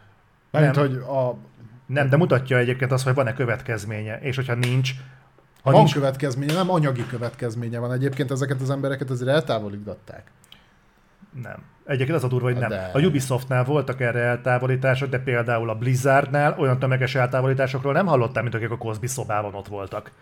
[0.50, 0.86] Mert Nem.
[0.86, 1.36] hogy a,
[1.86, 4.90] Nem, de mutatja egyébként azt, hogy van-e következménye, és hogyha nincs,
[5.62, 7.92] ha van nincs, következménye, nem anyagi következménye van.
[7.92, 10.22] Egyébként ezeket az embereket azért eltávolítgatták.
[11.42, 11.62] Nem.
[11.86, 12.68] Egyébként az a durva, hogy nem.
[12.68, 12.90] De.
[12.92, 18.54] A Ubisoftnál voltak erre eltávolítások, de például a Blizzardnál olyan tömeges eltávolításokról nem hallottál, mint
[18.54, 20.12] akik a Cosby szobában ott voltak.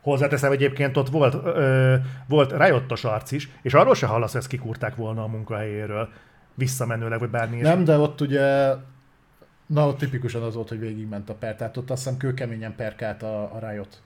[0.00, 1.94] Hozzáteszem egyébként ott volt, ö,
[2.28, 6.08] volt Riottos arc is, és arról se hallasz, hogy ezt kikúrták volna a munkahelyéről.
[6.54, 7.56] Visszamenőleg, vagy bármi.
[7.56, 7.62] is.
[7.62, 8.74] Nem, de ott ugye,
[9.66, 13.22] na ott tipikusan az volt, hogy végigment a per, tehát ott azt hiszem kőkeményen perkált
[13.22, 14.02] a, a Riot.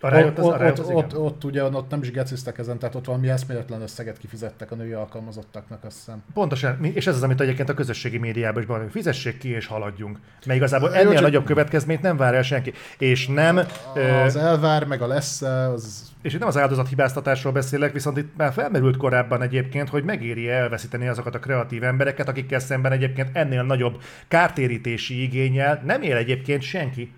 [0.00, 1.22] A Riot az, ott, a Riot ott, az, ott, igen.
[1.22, 4.92] ott, ugye ott nem is geciztek ezen, tehát ott valami eszméletlen összeget kifizettek a női
[4.92, 6.22] alkalmazottaknak, azt hiszem.
[6.34, 10.18] Pontosan, és ez az, amit egyébként a közösségi médiában is hogy fizessék ki és haladjunk.
[10.46, 12.72] Mert igazából Jó, ennél csak- nagyobb következményt nem vár el senki.
[12.98, 13.60] És nem,
[13.94, 18.16] ö, Az elvár, meg a lesz, az és itt nem az áldozat hibáztatásról beszélek, viszont
[18.16, 23.28] itt már felmerült korábban egyébként, hogy megéri elveszíteni azokat a kreatív embereket, akikkel szemben egyébként
[23.32, 27.12] ennél nagyobb kártérítési igényel nem él egyébként senki.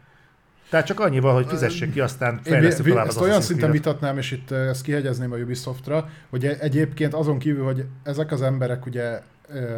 [0.70, 4.18] Tehát csak annyival, hogy fizessék ki, aztán vi- tovább ezt az olyan Assassin's szinten vitatnám,
[4.18, 8.42] és itt eh, ezt kihegyezném a Ubisoftra, hogy e- egyébként azon kívül, hogy ezek az
[8.42, 9.76] emberek ugye ö,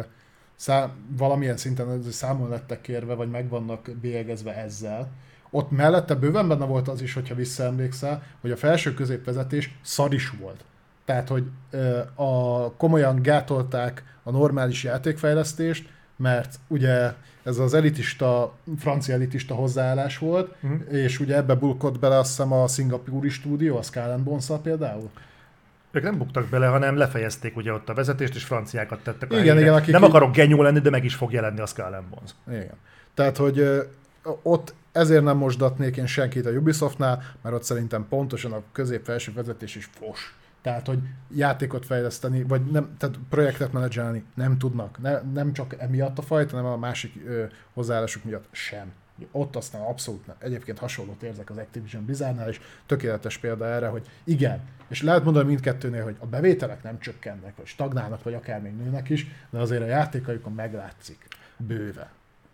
[0.55, 5.11] szá- valamilyen szinten számon lettek kérve, vagy meg vannak bélyegezve ezzel,
[5.49, 10.29] ott mellette bőven benne volt az is, hogyha visszaemlékszel, hogy a felső középvezetés szar is
[10.29, 10.63] volt.
[11.05, 19.13] Tehát, hogy ö, a, komolyan gátolták a normális játékfejlesztést, mert ugye ez az elitista, francia
[19.13, 20.93] elitista hozzáállás volt, uh-huh.
[20.93, 25.09] és ugye ebbe bulkott bele azt hiszem a szingapúri stúdió, a Skull bones például.
[25.91, 29.73] Ők nem buktak bele, hanem lefejezték ugye ott a vezetést, és franciákat tettek Igen, igen,
[29.73, 32.31] akik Nem akarok genyó lenni, de meg is fog jelenni a Skull Bones.
[32.47, 32.77] Igen.
[33.13, 33.63] Tehát, hogy
[34.41, 39.75] ott ezért nem mosdatnék én senkit a Ubisoftnál, mert ott szerintem pontosan a közép-felső vezetés
[39.75, 40.35] is fos.
[40.63, 40.99] Tehát, hogy
[41.35, 45.01] játékot fejleszteni, vagy nem, tehát projektet menedzselni nem tudnak.
[45.01, 48.91] Ne, nem csak emiatt a fajta, hanem a másik ö, hozzáállásuk miatt sem.
[49.31, 50.35] Ott aztán abszolút nem.
[50.39, 55.47] Egyébként hasonlót érzek az Activision Blizzardnál, és tökéletes példa erre, hogy igen, és lehet mondani
[55.47, 59.81] mindkettőnél, hogy a bevételek nem csökkennek, vagy stagnálnak, vagy akár még nőnek is, de azért
[59.81, 62.11] a játékaikon meglátszik bőve.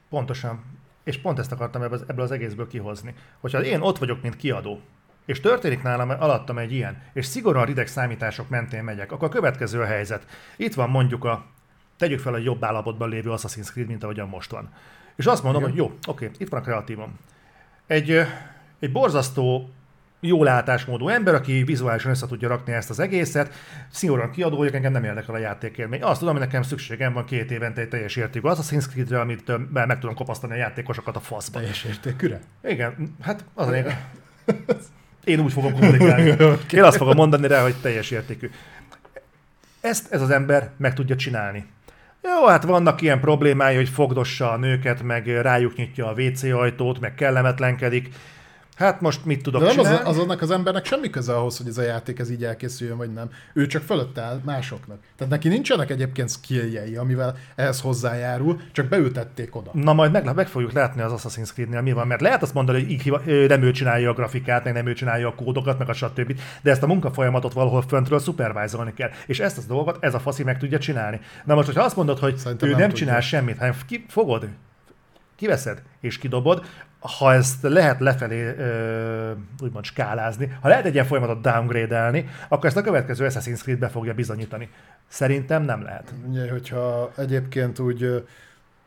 [0.10, 0.64] Pontosan.
[1.04, 3.16] És pont ezt akartam ebből az, ebből az egészből kihozni.
[3.40, 4.82] Hogyha én ott vagyok, mint kiadó,
[5.30, 9.82] és történik nálam alattam egy ilyen, és szigorúan rideg számítások mentén megyek, akkor a következő
[9.82, 10.26] a helyzet.
[10.56, 11.46] Itt van mondjuk a,
[11.98, 14.70] tegyük fel a jobb állapotban lévő Assassin's Creed, mint ahogyan most van.
[15.16, 15.74] És azt mondom, Igen.
[15.74, 17.20] hogy jó, oké, itt van a kreatívum.
[17.88, 18.22] Egy,
[18.80, 19.70] egy borzasztó
[20.20, 23.54] jó látásmódú ember, aki vizuálisan össze tudja rakni ezt az egészet,
[23.92, 26.04] szigorúan kiadójuk, engem nem érdekel a játékélmény.
[26.04, 30.00] Azt tudom, hogy nekem szükségem van két évente egy teljes értékű Assassin's Creed-re, amit meg
[30.00, 31.60] tudom kopasztani a játékosokat a faszba.
[31.60, 32.40] Teljes értékűre?
[32.64, 33.84] Igen, hát az a.
[35.24, 36.36] Én úgy fogom kommunikálni.
[36.72, 38.50] Én azt fogom mondani rá, hogy teljes értékű.
[39.82, 41.66] Ezt ez az ember meg tudja csinálni.
[42.24, 47.00] Jó, hát vannak ilyen problémái, hogy fogdossa a nőket, meg rájuk nyitja a WC ajtót,
[47.00, 48.10] meg kellemetlenkedik.
[48.80, 50.10] Hát most mit tudok De nem az, csinálni?
[50.10, 53.14] az annak az embernek semmi köze ahhoz, hogy ez a játék ez így elkészüljön, vagy
[53.14, 53.30] nem.
[53.54, 54.98] Ő csak fölött áll másoknak.
[55.18, 59.72] Tehát neki nincsenek egyébként skilljei, amivel ehhez hozzájárul, csak beültették oda.
[59.74, 62.82] Na majd meg, meg fogjuk látni az Assassin's Creed-nél mi van, mert lehet azt mondani,
[62.82, 65.94] hogy így nem ő csinálja a grafikát, meg nem ő csinálja a kódokat, meg a
[65.94, 66.40] stb.
[66.62, 69.10] De ezt a munkafolyamatot valahol föntről szupervájzolni kell.
[69.26, 71.20] És ezt az dolgot ez a faszi meg tudja csinálni.
[71.46, 73.06] Na most, hogyha azt mondod, hogy Szerintem ő nem nem, tudja.
[73.06, 74.48] csinál semmit, hanem ki, fogod,
[75.36, 76.66] kiveszed és kidobod,
[77.00, 79.32] ha ezt lehet lefelé ö,
[79.62, 83.88] úgymond skálázni, ha lehet egy ilyen folyamatot downgrade-elni, akkor ezt a következő Assassin's Creed be
[83.90, 84.70] fogja bizonyítani.
[85.08, 86.14] Szerintem nem lehet.
[86.28, 88.18] Ugye, hogyha egyébként úgy ö,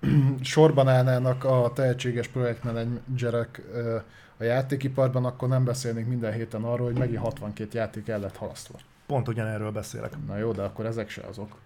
[0.41, 3.97] sorban állnának a tehetséges projektmenedzserek ö,
[4.37, 8.79] a játékiparban, akkor nem beszélnénk minden héten arról, hogy megint 62 játék el lett halasztva.
[9.07, 10.13] Pont ugyanerről beszélek.
[10.27, 11.57] Na jó, de akkor ezek se azok.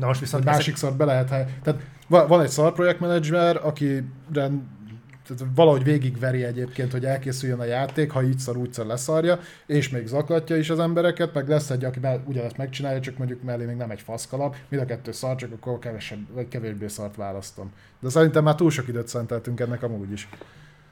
[0.00, 4.62] Na most viszont másik szart be lehet, tehát va- van egy szar projektmenedzser, aki rend,
[5.26, 9.88] tehát valahogy végigveri egyébként, hogy elkészüljön a játék, ha így szar, úgy szar leszarja, és
[9.88, 13.64] még zaklatja is az embereket, meg lesz egy, aki be- ugyanezt megcsinálja, csak mondjuk mellé
[13.64, 17.72] még nem egy faszkalap, mind a kettő szar, csak akkor kevesebb, vagy kevésbé szart választom.
[18.00, 20.28] De szerintem már túl sok időt szenteltünk ennek amúgy is.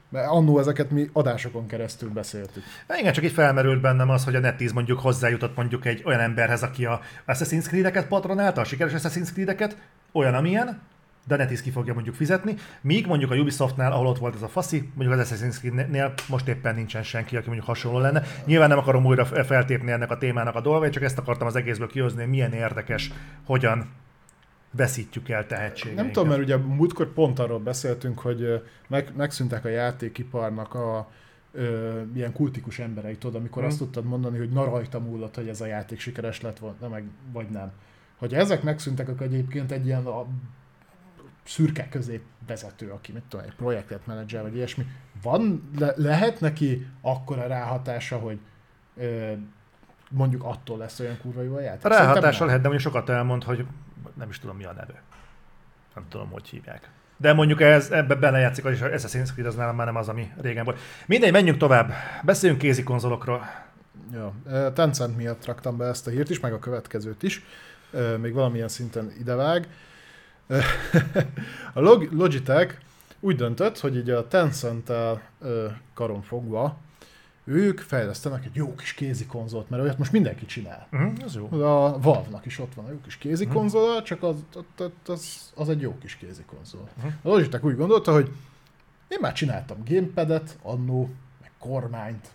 [0.09, 2.63] Mert annó ezeket mi adásokon keresztül beszéltük.
[2.89, 6.21] Hát Igen, csak így felmerült bennem az, hogy a NetEase mondjuk hozzájutott mondjuk egy olyan
[6.21, 9.77] emberhez, aki a Assassin's Creed-eket patronálta, a sikeres Assassin's Creed-eket,
[10.13, 10.81] olyan, amilyen,
[11.27, 14.43] de a NetEase ki fogja mondjuk fizetni, míg mondjuk a Ubisoftnál, ahol ott volt ez
[14.43, 18.23] a faszi, mondjuk az Assassin's Creed-nél most éppen nincsen senki, aki mondjuk hasonló lenne.
[18.45, 21.89] Nyilván nem akarom újra feltépni ennek a témának a dolgait, csak ezt akartam az egészből
[21.89, 23.13] kihozni, hogy milyen érdekes,
[23.45, 23.89] hogyan
[24.79, 26.05] veszítjük el tehetségeinket.
[26.05, 31.11] Nem tudom, mert ugye múltkor pont arról beszéltünk, hogy meg, megszűntek a játékiparnak a
[31.53, 33.71] ö, ilyen kultikus emberei, tudod, amikor Hmm.
[33.71, 37.05] azt tudtad mondani, hogy na rajta múlott, hogy ez a játék sikeres lett volna, meg,
[37.33, 37.73] vagy nem.
[38.19, 40.27] Hogy ezek megszűntek, akkor egyébként egy ilyen a
[41.45, 44.87] szürke közép vezető, aki mit tudom, egy projektet menedzser, vagy ilyesmi,
[45.23, 48.39] van, le, lehet neki akkora ráhatása, hogy
[48.97, 49.33] ö,
[50.11, 51.85] mondjuk attól lesz olyan kurva jó a játék?
[51.85, 52.47] A Szerintem ráhatással nem.
[52.47, 53.67] lehet, de mondjuk sokat elmond, hogy
[54.15, 55.03] nem is tudom mi a neve.
[55.95, 56.91] Nem tudom, hogy hívják.
[57.17, 60.33] De mondjuk ez, ebbe belejátszik, az az Assassin's Creed az nálam már nem az, ami
[60.41, 60.79] régen volt.
[61.07, 61.93] Mindegy, menjünk tovább.
[62.23, 63.67] Beszéljünk kézi konzolokról.
[64.13, 64.33] Ja,
[64.73, 67.45] Tencent miatt raktam be ezt a hírt is, meg a következőt is.
[68.21, 69.69] Még valamilyen szinten idevág.
[71.75, 72.75] A Log- Logitech
[73.21, 74.93] úgy döntött, hogy így a tencent
[75.95, 76.79] karon fogva
[77.49, 80.87] ők fejlesztenek egy jó kis kézi konzolt, mert olyat most mindenki csinál.
[80.93, 81.63] Uh-huh, ez jó.
[81.63, 84.37] A Valve-nak is ott van a jó kis kézi konzola, csak az,
[84.77, 86.89] az, az, az egy jó kis kézi konzol.
[86.95, 87.07] Mhm.
[87.23, 88.31] A Logitech úgy gondolta, hogy
[89.09, 92.29] én már csináltam gamepadet, annó, meg kormányt,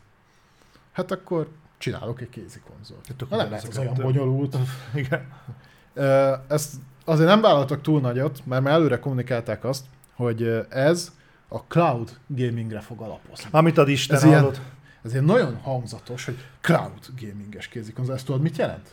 [0.91, 3.29] hát akkor csinálok egy kézi konzolt.
[3.29, 4.03] Na nem lehet ez olyan kettő.
[4.03, 4.57] bonyolult.
[4.93, 5.33] Igen.
[6.47, 6.73] Ezt
[7.05, 11.11] azért nem vállaltak túl nagyot, mert már előre kommunikálták azt, hogy ez
[11.47, 13.49] a cloud gamingre fog alapozni.
[13.51, 14.61] Amit ad Isten, Ez ilyen-?
[15.05, 18.15] Ez ilyen nagyon hangzatos, hogy cloud gaminges kézikonzol.
[18.15, 18.89] Ezt tudod, mit jelent?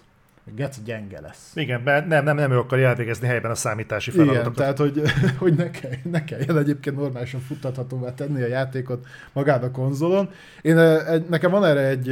[0.54, 1.50] Geci gyenge lesz.
[1.54, 4.56] Igen, mert nem, nem, nem ő akarja elvégezni helyben a számítási Igen, feladatokat.
[4.58, 5.02] tehát hogy,
[5.38, 10.30] hogy ne, kell, ne kelljen egyébként normálisan futtathatóvá tenni a játékot magán a konzolon.
[10.62, 12.08] Én, egy, nekem van erre egy,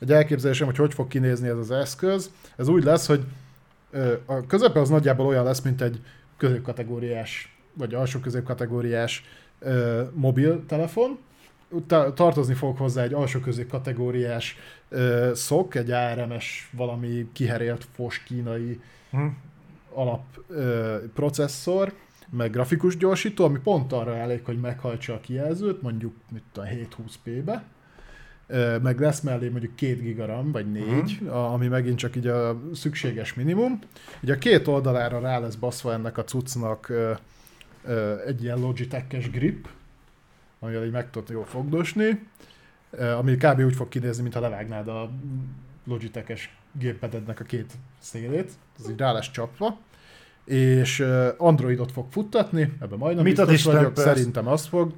[0.00, 2.30] egy elképzelésem, hogy hogy fog kinézni ez az eszköz.
[2.56, 3.24] Ez úgy lesz, hogy
[4.26, 6.00] a közepe az nagyjából olyan lesz, mint egy
[6.36, 9.24] középkategóriás, vagy alsó középkategóriás
[10.12, 11.18] mobiltelefon.
[11.86, 14.56] Ta- tartozni fog hozzá egy alsó középkategóriás
[14.88, 18.80] ö, szok, egy ARMS valami kiherélt fos kínai
[19.10, 19.26] Hm.
[19.94, 21.92] alap ö, processzor,
[22.30, 27.64] meg grafikus gyorsító, ami pont arra elég, hogy meghajtsa a kijelzőt, mondjuk mit tudom, 720p-be,
[28.46, 30.84] Ö, meg lesz mellé mondjuk 2 gigaram, vagy 4,
[31.20, 31.28] Mhm.
[31.30, 33.78] a, ami megint csak így a szükséges minimum.
[34.24, 37.12] Így a két oldalára rá lesz baszva ennek a cuccnak ö,
[37.84, 39.68] ö, egy ilyen Logitech-es grip,
[40.60, 42.26] amivel így meg tudod jól fogdosni,
[43.18, 43.60] ami kb.
[43.60, 45.10] úgy fog kinézni, mintha levágnád a
[45.84, 49.78] Logitech-es gépedednek a két szélét, ez így rá lesz csapva,
[50.44, 54.14] és Androidot fog futtatni, ebben majdnem Mit biztos Isten, vagyok, persze.
[54.14, 54.94] szerintem azt fog.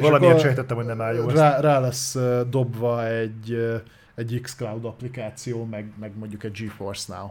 [0.00, 1.28] Valamiért sejtettem, hogy nem áll jó.
[1.28, 1.36] ezt.
[1.36, 2.16] Rá, rá lesz
[2.50, 3.78] dobva egy,
[4.14, 7.30] egy xCloud applikáció, meg, meg mondjuk egy GeForce Now.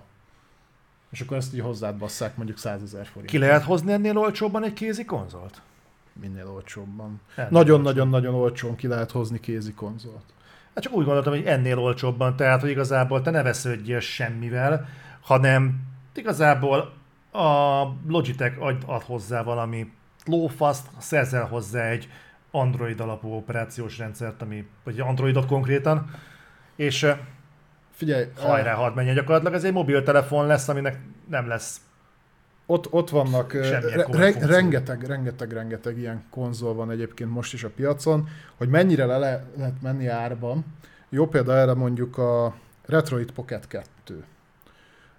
[1.11, 3.29] És akkor ezt így hozzád basszák mondjuk 100 ezer forint.
[3.29, 5.61] Ki lehet hozni ennél olcsóbban egy kézi konzolt?
[6.21, 7.21] Minél olcsóbban.
[7.49, 10.23] Nagyon-nagyon-nagyon olcsón ki lehet hozni kézi konzolt.
[10.75, 14.87] Hát csak úgy gondoltam, hogy ennél olcsóbban, tehát hogy igazából te ne vesződjél semmivel,
[15.21, 15.81] hanem
[16.15, 16.93] igazából
[17.31, 19.91] a Logitech ad, ad hozzá valami
[20.25, 22.09] lófaszt, szerzel hozzá egy
[22.51, 26.11] Android alapú operációs rendszert, ami, vagy Androidot konkrétan,
[26.75, 27.13] és
[27.99, 29.53] Figyelj, hajrá, hadd menjen gyakorlatilag.
[29.53, 31.81] Ez egy mobiltelefon lesz, aminek nem lesz.
[32.71, 33.79] Ott, ott vannak re,
[34.47, 38.27] rengeteg, rengeteg, rengeteg ilyen konzol van egyébként most is a piacon,
[38.57, 40.65] hogy mennyire le le- lehet menni árban.
[41.09, 42.55] Jó példa erre mondjuk a
[42.85, 44.23] Retroid Pocket 2.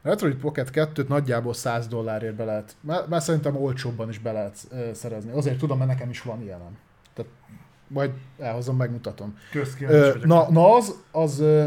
[0.02, 4.32] A Retroid Pocket 2-t nagyjából 100 dollárért be lehet, már, már szerintem olcsóbban is be
[4.32, 4.56] lehet
[4.92, 5.30] szerezni.
[5.32, 6.78] Azért tudom, mert nekem is van ilyenem.
[7.14, 7.30] Tehát
[7.88, 9.36] majd elhozom, megmutatom.
[9.80, 11.64] Ö, na, na az, az ö,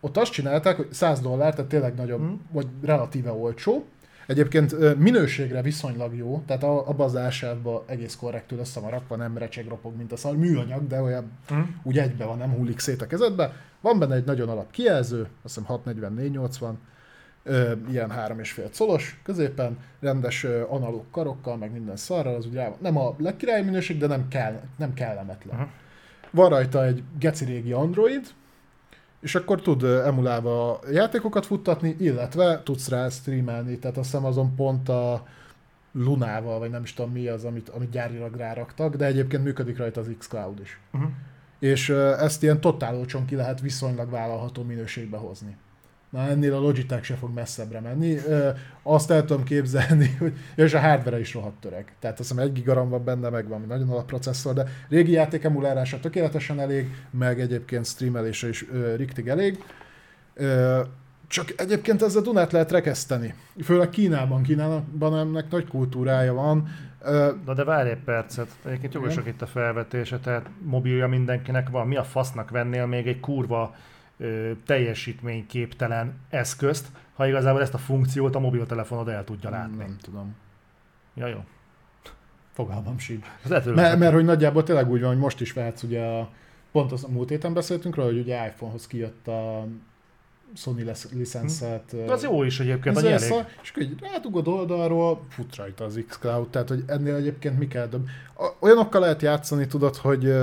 [0.00, 2.32] ott azt csinálták, hogy 100 dollár, tehát tényleg nagyobb, Mhm.
[2.52, 3.84] vagy relatíve olcsó.
[4.30, 9.66] Egyébként minőségre viszonylag jó, tehát abban az ásátban egész korrektül össze van rakva, nem recseg
[9.68, 11.60] ropog, mint a szar, műanyag, de olyan Hm?
[11.82, 13.52] úgy egybe van, nem hullik szét a kezedbe.
[13.80, 16.72] Van benne egy nagyon alap kijelző, azt hiszem 640-480,
[17.42, 22.96] ö, ilyen 3,5 colos, középen rendes ö, analóg karokkal, meg minden szarral, az ugye nem
[22.96, 25.54] a legkirály minőség, de nem, kell, nem kellemetlen.
[25.54, 25.68] Aha.
[26.30, 28.26] Van rajta egy geci régi Android,
[29.20, 34.88] és akkor tud emulálva játékokat futtatni, illetve tudsz rá streamelni, tehát azt hiszem azon pont
[34.88, 35.26] a
[35.92, 40.00] Lunával, vagy nem is tudom mi az, amit, amit gyárilag ráraktak, de egyébként működik rajta
[40.00, 40.80] az xCloud is.
[40.92, 41.10] Uh-huh.
[41.58, 45.56] És ezt ilyen totál olcsón ki lehet viszonylag vállalható minőségbe hozni.
[46.10, 48.16] Na ennél a Logitech se fog messzebbre menni.
[48.16, 48.48] Ö,
[48.82, 51.92] Azt el tudom képzelni, hogy ja, és a hardware is rohadt öreg.
[51.98, 56.00] Tehát azt hiszem egy gigaram van benne, meg valami nagyon alapprocesszor, de régi játék emulálása
[56.00, 59.64] tökéletesen elég, meg egyébként streamelése is ö, riktig elég.
[60.34, 60.80] Ö,
[61.26, 63.34] csak egyébként ezzel Dunát lehet rekeszteni.
[63.62, 66.68] Főleg Kínában, Kínában ennek nagy kultúrája van.
[67.46, 71.96] Na de várj egy percet, egyébként jogosak itt a felvetése, tehát mobilja mindenkinek van, mi
[71.96, 73.74] a fasznak vennél még egy kurva
[74.20, 79.76] ö, teljesítményképtelen eszközt, ha igazából ezt a funkciót a mobiltelefonod el tudja látni.
[79.76, 80.34] Nem tudom.
[81.14, 81.44] Ja, jó.
[82.52, 83.26] Fogalmam sincs.
[83.48, 86.30] Mert, mert hogy nagyjából tényleg úgy van, hogy most is vehetsz ugye a,
[86.72, 89.66] pont az a múlt héten beszéltünk róla, hogy ugye iPhone-hoz kijött a
[90.54, 92.04] Sony lesz- licenszet.
[92.06, 93.30] De az jó is egyébként, annyi elég.
[93.30, 93.44] elég.
[93.62, 97.88] és akkor így rádugod oldalról, fut rajta az xCloud, tehát hogy ennél egyébként mi kell
[97.88, 98.06] több.
[98.60, 100.34] Olyanokkal lehet játszani, tudod, hogy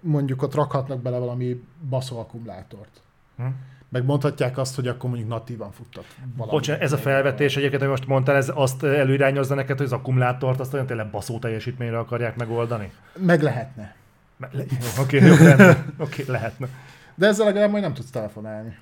[0.00, 3.00] mondjuk ott rakhatnak bele valami baszó akkumulátort.
[3.36, 3.44] Hm?
[3.88, 6.04] Meg mondhatják azt, hogy akkor mondjuk natívan futtat.
[6.36, 10.60] Bocsánat, ez a felvetés egyébként, amit most mondtál, ez azt előirányozza neked, hogy az akkumulátort
[10.60, 12.92] azt olyan tényleg baszó teljesítményre akarják megoldani?
[13.18, 13.94] Meg lehetne.
[14.36, 14.64] Me- le-
[15.02, 15.94] Oké, jó, rendben.
[15.98, 16.68] Oké, lehetne.
[17.14, 18.76] De ezzel legalább majd nem tudsz telefonálni.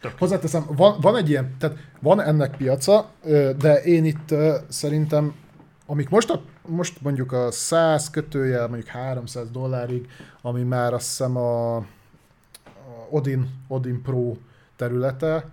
[0.00, 0.18] Tök.
[0.18, 3.10] Hozzáteszem, van, van egy ilyen, tehát van ennek piaca,
[3.58, 4.34] de én itt
[4.68, 5.34] szerintem,
[5.86, 10.08] amik most, a, most mondjuk a 100 kötőjel, mondjuk 300 dollárig,
[10.40, 11.84] ami már azt hiszem a
[13.12, 14.36] Odin, Odin Pro
[14.76, 15.50] területe,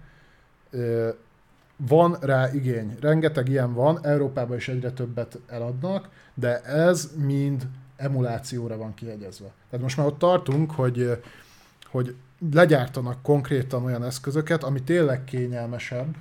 [1.76, 2.98] van rá igény.
[3.02, 9.52] Rengeteg ilyen van, Európában is egyre többet eladnak, de ez mind emulációra van kiegyezve.
[9.70, 11.22] Tehát most már ott tartunk, hogy,
[11.86, 12.16] hogy
[12.54, 16.16] legyártanak konkrétan olyan eszközöket, ami tényleg kényelmesebb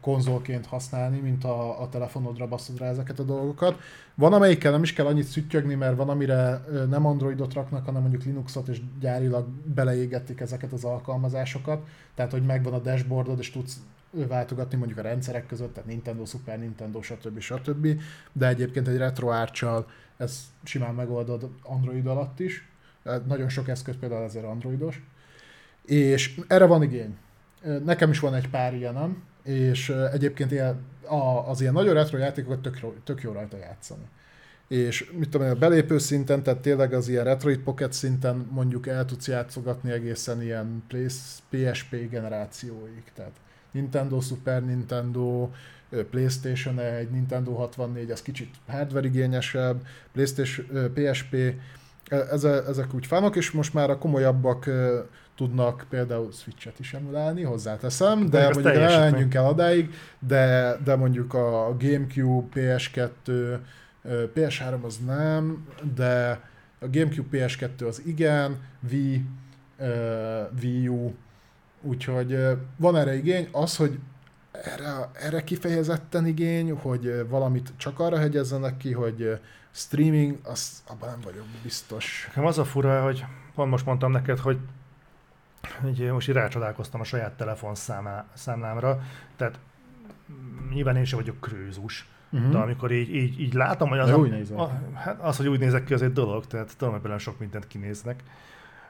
[0.00, 3.78] konzolként használni, mint a, a telefonodra basszod rá ezeket a dolgokat.
[4.14, 8.24] Van, amelyikkel nem is kell annyit szüttyögni, mert van, amire nem Androidot raknak, hanem mondjuk
[8.24, 11.86] Linuxot, és gyárilag beleégették ezeket az alkalmazásokat.
[12.14, 16.58] Tehát, hogy megvan a dashboardod, és tudsz váltogatni mondjuk a rendszerek között, tehát Nintendo, Super
[16.58, 17.38] Nintendo, stb.
[17.38, 18.00] stb.
[18.32, 22.68] De egyébként egy RetroArch-sal ezt simán megoldod Android alatt is.
[23.26, 25.02] Nagyon sok eszköz például ezért androidos.
[25.84, 27.16] És erre van igény.
[27.84, 32.60] Nekem is van egy pár ilyenem, és egyébként ilyen, a, az ilyen nagyon retro játékokat
[32.60, 34.04] tök, tök jó rajta játszani.
[34.68, 39.04] És mit tudom a belépő szinten, tehát tényleg az ilyen Retroid Pocket szinten mondjuk el
[39.04, 43.02] tudsz játszogatni egészen ilyen PS- PSP generációig.
[43.14, 43.32] Tehát
[43.70, 45.48] Nintendo, Super Nintendo,
[46.10, 51.36] PlayStation 1, Nintendo 64, az kicsit hardware igényesebb, PlayStation, PSP,
[52.08, 54.70] Eze, ezek úgy fánok, és most már a komolyabbak
[55.36, 60.96] tudnak például Switch-et is emulálni, hozzáteszem, de az mondjuk ne menjünk el odáig, de, de
[60.96, 66.40] mondjuk a Gamecube, PS2, ö, PS3 az nem, de
[66.78, 68.60] a Gamecube PS2 az igen,
[68.90, 69.24] Wii,
[70.60, 71.14] Wii U,
[71.82, 72.38] úgyhogy
[72.76, 73.98] van erre igény, az, hogy
[74.52, 79.38] erre, erre kifejezetten igény, hogy valamit csak arra hegyezzenek ki, hogy
[79.70, 82.24] streaming, az abban nem vagyok biztos.
[82.26, 83.24] Nekem az a fura, hogy
[83.54, 84.58] pont most mondtam neked, hogy
[85.88, 89.00] így most így rácsodálkoztam a saját telefonszámá, számlámra,
[89.36, 89.58] tehát
[90.72, 92.50] nyilván én sem vagyok krőzus, uh-huh.
[92.50, 95.84] de amikor így, így, így látom, hogy az, a, a, hát az, hogy úgy nézek
[95.84, 98.22] ki, az egy dolog, tehát tudom, hogy sok mindent kinéznek,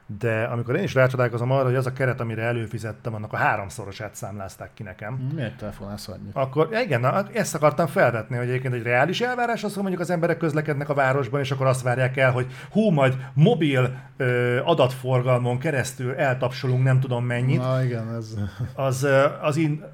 [0.07, 4.15] de amikor én is rácsodálkozom arra, hogy az a keret, amire előfizettem, annak a háromszorosát
[4.15, 6.31] számlázták ki nekem, Miért telefonálsz annyit?
[6.33, 10.11] akkor igen, na, ezt akartam felvetni, hogy egyébként egy reális elvárás az, hogy mondjuk az
[10.11, 15.59] emberek közlekednek a városban, és akkor azt várják el, hogy hú, majd mobil ö, adatforgalmon
[15.59, 18.35] keresztül eltapsolunk nem tudom mennyit, Na igen, ez...
[18.75, 19.07] az,
[19.43, 19.85] az in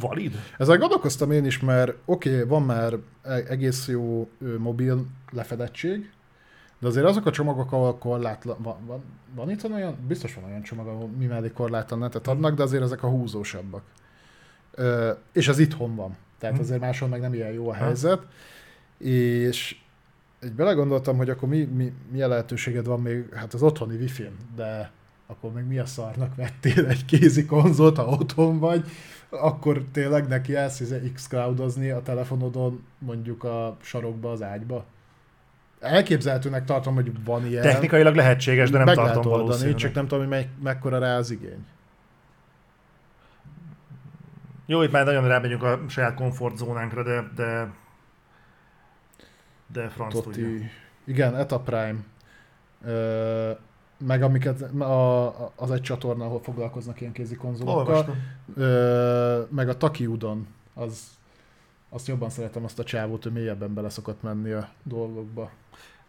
[0.00, 0.34] valid?
[0.58, 4.28] Ezzel gondolkoztam én is, mert oké, okay, van már e- egész jó
[4.58, 6.10] mobil lefedettség,
[6.80, 8.56] de azért azok a csomagok, ahol korlátlan...
[8.62, 9.02] Van, van,
[9.34, 9.96] van itt olyan?
[10.08, 13.82] Biztos van olyan csomag, ahol mi mellé korlátlan netet adnak, de azért ezek a húzósabbak.
[14.74, 16.16] Ö, és az itthon van.
[16.38, 16.62] Tehát Hm.
[16.62, 17.84] azért máshol meg nem ilyen jó a Ha.
[17.84, 18.22] helyzet.
[18.98, 19.76] És
[20.40, 24.90] egy belegondoltam, hogy akkor mi, mi, milyen lehetőséged van még, hát az otthoni wifi-n, de
[25.26, 28.84] akkor meg mi a szarnak vettél egy kézi konzolt, ha otthon vagy,
[29.28, 34.84] akkor tényleg neki állsz izé X-cloudozni a telefonodon mondjuk a sarokba, az ágyba?
[35.80, 37.62] Elképzelhetőnek tartom, hogy van ilyen.
[37.62, 41.16] Technikailag lehetséges, de nem meg tartom lehet oldani, csak nem tudom, hogy me- mekkora rá
[41.16, 41.66] az igény.
[44.66, 47.72] Jó, itt már nagyon rámegyünk a saját komfortzónánkra, de, de,
[49.72, 50.44] de franc tudja.
[50.46, 50.70] Toti.
[51.04, 51.98] Igen, Eta Prime.
[52.84, 53.50] Ö,
[53.98, 58.16] meg amiket, a, az egy csatorna, ahol foglalkoznak ilyen kézi konzolokkal.
[58.56, 61.02] Ö, meg a Taki Udon, az,
[61.90, 65.50] azt jobban szeretem azt a csávót, hogy mélyebben bele szokott menni a dolgokba.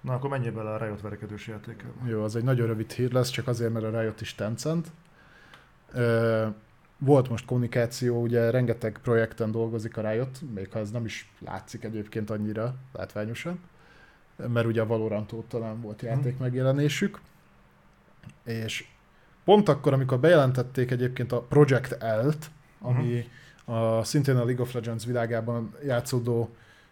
[0.02, 2.08] Na, akkor menjél bele a Riot verekedős játékába.
[2.08, 4.92] Jó, az egy nagyon rövid hír lesz, csak azért, mert a Riot is Tencent.
[6.98, 11.84] Volt most kommunikáció, ugye rengeteg projekten dolgozik a Riot, még ha ez nem is látszik
[11.84, 13.60] egyébként annyira látványosan,
[14.36, 17.22] mert ugye a Valorant óta nem volt játék megjelenésük.
[18.44, 18.86] És
[19.44, 23.26] pont akkor, amikor bejelentették egyébként a Project L-t, ami
[23.72, 26.50] a, szintén a League of Legends világában játszódó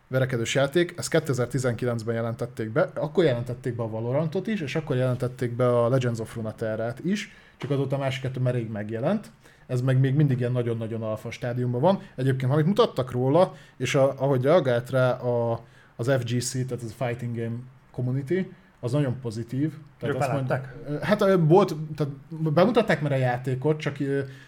[0.08, 5.56] verekedős játék, ezt 2019-ben jelentették be, akkor jelentették be a Valorantot is, és akkor jelentették
[5.56, 9.32] be a Legends of Runeterra-t is, csak azóta a másik kettő már rég megjelent.
[9.68, 12.02] Ez meg még mindig ilyen nagyon-nagyon alfa stádiumban van.
[12.16, 15.64] Egyébként, amit mutattak róla, és a, ahogy reagált rá a,
[15.96, 17.56] az FGC, tehát az a Fighting Game
[17.92, 19.74] Community, az nagyon pozitív.
[20.02, 20.76] Ők azt mond- látták?
[21.02, 23.98] Hát volt, tehát bemutatták már a játékot, csak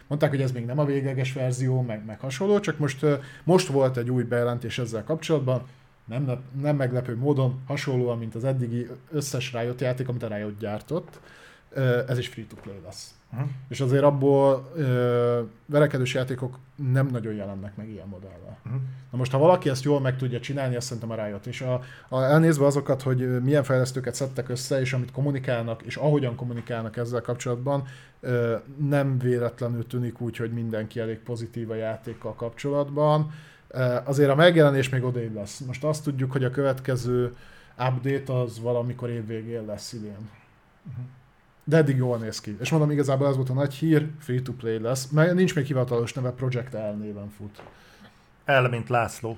[0.07, 3.05] mondták, hogy ez még nem a végleges verzió, meg, meg hasonló, csak most,
[3.43, 5.61] most volt egy új bejelentés ezzel kapcsolatban,
[6.05, 11.19] nem, nem meglepő módon, hasonlóan, mint az eddigi összes Riot játék, amit a Riot gyártott,
[12.07, 13.13] ez is free-to-play lesz.
[13.34, 13.49] Uh-huh.
[13.69, 16.57] És azért abból ö, verekedős játékok
[16.91, 18.57] nem nagyon jelennek meg ilyen modellel.
[18.65, 18.82] Uh-huh.
[19.11, 21.45] Na most, ha valaki ezt jól meg tudja csinálni, azt szerintem a Riot.
[21.45, 26.36] És a, a, elnézve azokat, hogy milyen fejlesztőket szedtek össze, és amit kommunikálnak, és ahogyan
[26.36, 27.84] kommunikálnak ezzel kapcsolatban,
[28.19, 33.32] ö, nem véletlenül tűnik úgy, hogy mindenki elég pozitív a játékkal kapcsolatban.
[33.67, 35.59] Ö, Azért a megjelenés még odébb lesz.
[35.59, 37.36] Most azt tudjuk, hogy a következő
[37.77, 40.29] update az valamikor évvégén lesz idén.
[41.64, 42.57] De eddig jól néz ki.
[42.59, 46.32] És mondom, igazából ez volt a nagy hír, free-to-play lesz, mert nincs még hivatalos neve,
[46.32, 47.62] Project L néven fut.
[48.45, 49.38] El, mint László.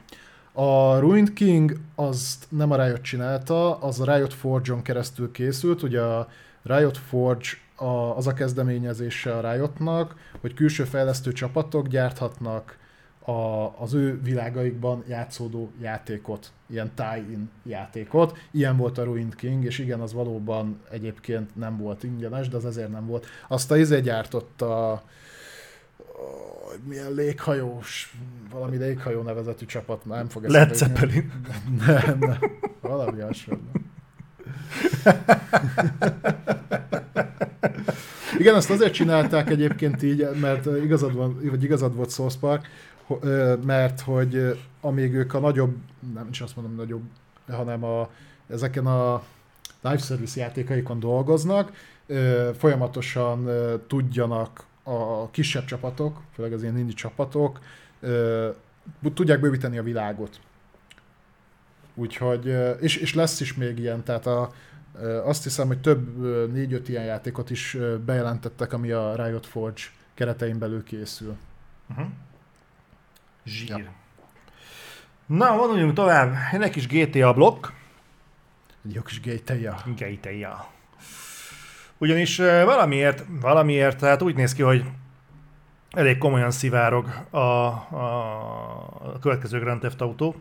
[0.51, 6.01] A Ruined King azt nem a Riot csinálta, az a Riot Forge-on keresztül készült, ugye
[6.01, 6.27] a
[6.63, 12.77] Riot Forge a, az a kezdeményezése a Riotnak, hogy külső fejlesztő csapatok gyárthatnak
[13.25, 18.37] a, az ő világaikban játszódó játékot, ilyen tie-in játékot.
[18.51, 22.65] Ilyen volt a Ruined King, és igen, az valóban egyébként nem volt ingyenes, de az
[22.65, 23.25] ezért nem volt.
[23.47, 25.03] Azt a izé gyártotta
[26.19, 28.17] Ó, milyen léghajós,
[28.51, 30.75] valami léghajó nevezetű csapat, nem fog Led jutni.
[30.75, 31.31] Zeppelin.
[31.85, 32.37] Nem, nem,
[32.81, 33.71] valami hasonló.
[38.37, 42.67] Igen, azt azért csinálták egyébként így, mert igazad, van, vagy igazad volt Source Park,
[43.65, 45.75] mert hogy amíg ők a nagyobb,
[46.13, 47.03] nem is azt mondom nagyobb,
[47.47, 48.09] hanem a,
[48.47, 49.23] ezeken a
[49.81, 51.71] live service játékaikon dolgoznak,
[52.57, 53.49] folyamatosan
[53.87, 57.59] tudjanak a kisebb csapatok, főleg az ilyen indie csapatok,
[59.13, 60.39] tudják bővíteni a világot.
[61.95, 64.51] Úgyhogy, és, és lesz is még ilyen, tehát a,
[65.23, 69.81] azt hiszem, hogy több négy-öt ilyen játékot is bejelentettek, ami a Riot Forge
[70.13, 71.35] keretein belül készül.
[71.89, 72.05] Uh-huh.
[73.45, 73.77] Zsír.
[73.77, 73.91] Ja.
[75.25, 76.33] Na, vonuljunk tovább.
[76.51, 77.67] Jön egy kis GTA blokk.
[78.85, 79.83] Egy jó kis GTA.
[79.95, 80.71] GTA.
[81.97, 84.85] Ugyanis valamiért, valamiért, tehát úgy néz ki, hogy
[85.91, 88.05] elég komolyan szivárog a, a,
[89.13, 90.33] a következő Grand Theft Auto.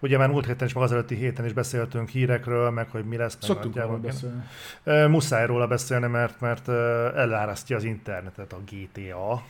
[0.00, 3.16] Ugye már múlt héten is, meg az előtti héten is beszéltünk hírekről, meg hogy mi
[3.16, 3.36] lesz.
[3.40, 4.42] Szoktunk róla beszélni.
[5.08, 6.68] Muszáj róla beszélni, mert, mert
[7.16, 9.42] elárasztja az internetet a GTA.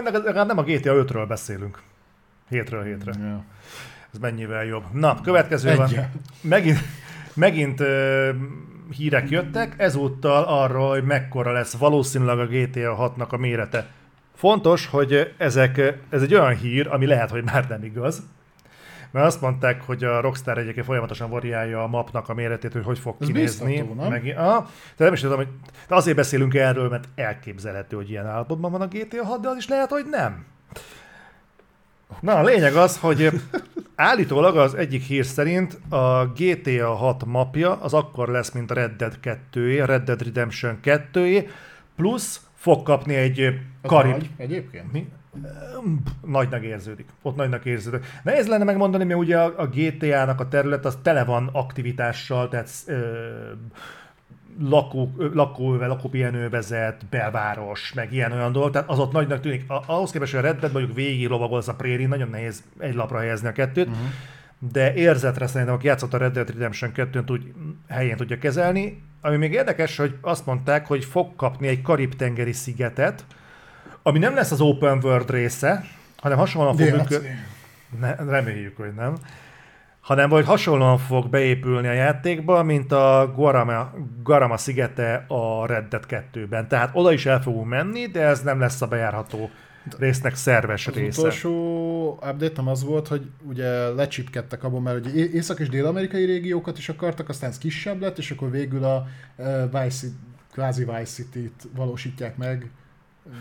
[0.00, 1.78] Legalább nem a GTA 5-ről beszélünk.
[2.48, 3.12] Hétről hétre.
[3.18, 3.44] Ja.
[4.12, 4.84] Ez mennyivel jobb.
[4.92, 5.86] Na, következő van.
[5.86, 6.10] Egyen.
[6.40, 6.78] Megint,
[7.34, 8.30] megint ö,
[8.96, 13.86] hírek jöttek, ezúttal arról, hogy mekkora lesz valószínűleg a GTA 6-nak a mérete.
[14.34, 18.22] Fontos, hogy ezek, ez egy olyan hír, ami lehet, hogy már nem igaz.
[19.12, 22.98] Mert azt mondták, hogy a Rockstar egyébként folyamatosan variálja a mapnak a méretét, hogy hogy
[22.98, 23.66] fog Ez kinézni.
[23.66, 24.08] biztató, nem?
[24.08, 25.48] Meg, ah, de nem is tudom, hogy
[25.88, 29.56] de azért beszélünk erről, mert elképzelhető, hogy ilyen állapotban van a GTA 6, de az
[29.56, 30.44] is lehet, hogy nem.
[32.20, 33.30] Na, a lényeg az, hogy
[33.94, 38.96] állítólag az egyik hír szerint a GTA 6 mapja az akkor lesz, mint a Red
[38.96, 41.48] Dead 2 a Red Dead Redemption 2
[41.96, 44.10] plusz fog kapni egy karib...
[44.10, 44.92] nagy Egyébként?
[44.92, 45.08] Mi?
[46.26, 47.08] Nagynak érződik.
[47.22, 48.06] Ott nagynak érződik.
[48.22, 52.70] Nehéz lenne megmondani, mert ugye a, a GTA-nak a terület az tele van aktivitással, tehát
[52.86, 52.98] ö,
[54.60, 59.64] lakó, lakóöve, lakópihenővezet, belváros, meg ilyen-olyan dolgok, tehát az ott nagynak tűnik.
[59.86, 63.18] Ahhoz képest, hogy a Red Dead mondjuk végig lovagolsz a prérin, nagyon nehéz egy lapra
[63.18, 64.06] helyezni a kettőt, uh-huh.
[64.72, 67.42] de érzetre szerintem, aki játszott a Red Dead Redemption 2-n, tud,
[67.88, 69.02] helyén tudja kezelni.
[69.20, 73.24] Ami még érdekes, hogy azt mondták, hogy fog kapni egy karib-tengeri szigetet,
[74.02, 75.84] ami nem lesz az open world része,
[76.16, 77.38] hanem hasonlóan fog működni.
[78.00, 79.16] Ne, reméljük, hogy nem.
[80.00, 83.92] Hanem vagy hasonlóan fog beépülni a játékba, mint a Guarama,
[84.22, 86.68] Guarama szigete a Red Dead 2-ben.
[86.68, 89.50] Tehát oda is el fogunk menni, de ez nem lesz a bejárható
[89.98, 91.20] résznek szerves Az része.
[91.20, 96.88] utolsó update az volt, hogy ugye lecsipkedtek abban, mert ugye észak- és dél-amerikai régiókat is
[96.88, 100.06] akartak, aztán ez kisebb lett, és akkor végül a uh, Vice,
[100.52, 102.70] kvázi Vice City-t valósítják meg,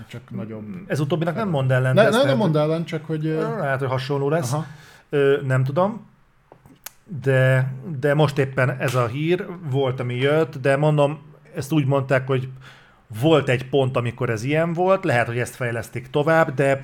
[0.08, 0.64] csak nagyobb.
[0.88, 1.94] Ez utóbbinak nem mond ellen.
[1.94, 3.24] Ne, ne, nem mondd ellen, csak hogy...
[3.60, 4.54] Lehet, hogy hasonló lesz.
[4.54, 4.66] Aha.
[5.10, 6.10] Ö, nem tudom.
[7.22, 11.22] De, de most éppen ez a hír volt, ami jött, de mondom,
[11.56, 12.50] ezt úgy mondták, hogy
[13.22, 16.82] volt egy pont, amikor ez ilyen volt, lehet, hogy ezt fejlesztik tovább, de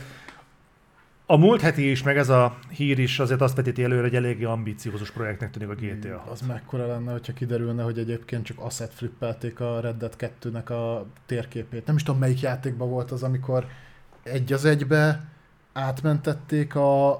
[1.30, 4.44] a múlt heti is, meg ez a hír is azért azt vetíti előre, hogy eléggé
[4.44, 6.24] ambiciózus projektnek tűnik a GTA.
[6.32, 11.06] Az mekkora lenne, hogyha kiderülne, hogy egyébként csak asset flippelték a Red Dead 2-nek a
[11.26, 11.86] térképét.
[11.86, 13.68] Nem is tudom, melyik játékban volt az, amikor
[14.24, 15.26] egy az egybe
[15.74, 17.12] átmentették a,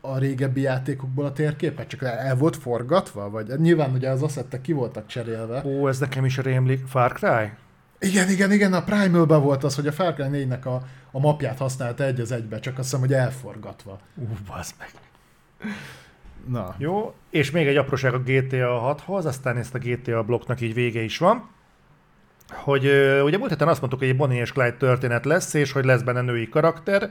[0.00, 3.30] a régebbi játékokból a térképet, csak el volt forgatva?
[3.30, 5.62] Vagy nyilván ugye az assettek ki voltak cserélve.
[5.64, 6.86] Ó, ez nekem is rémlik.
[6.86, 7.52] Far Cry?
[7.98, 11.58] Igen, igen, igen, a Primal-ban volt az, hogy a Far Cry 4-nek a, a mapját
[11.58, 14.00] használta egy az egybe, csak azt hiszem, hogy elforgatva.
[14.14, 14.88] Ú, bazd meg.
[16.48, 16.74] Na.
[16.78, 21.00] Jó, és még egy apróság a GTA 6-hoz, aztán ezt a GTA blokknak így vége
[21.00, 21.48] is van.
[22.48, 22.84] Hogy
[23.24, 26.02] ugye múlt héten azt mondtuk, hogy egy Bonnie és Clyde történet lesz, és hogy lesz
[26.02, 27.10] benne női karakter,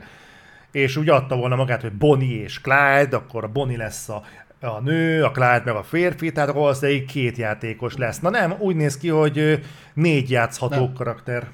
[0.70, 4.22] és úgy adta volna magát, hogy Bonnie és Clyde, akkor a Bonnie lesz a,
[4.66, 8.20] a nő, a Clyde meg a férfi, tehát valószínűleg két játékos lesz.
[8.20, 9.62] Na nem, úgy néz ki, hogy
[9.94, 10.92] négy játszható Nem.
[10.92, 11.48] karakter.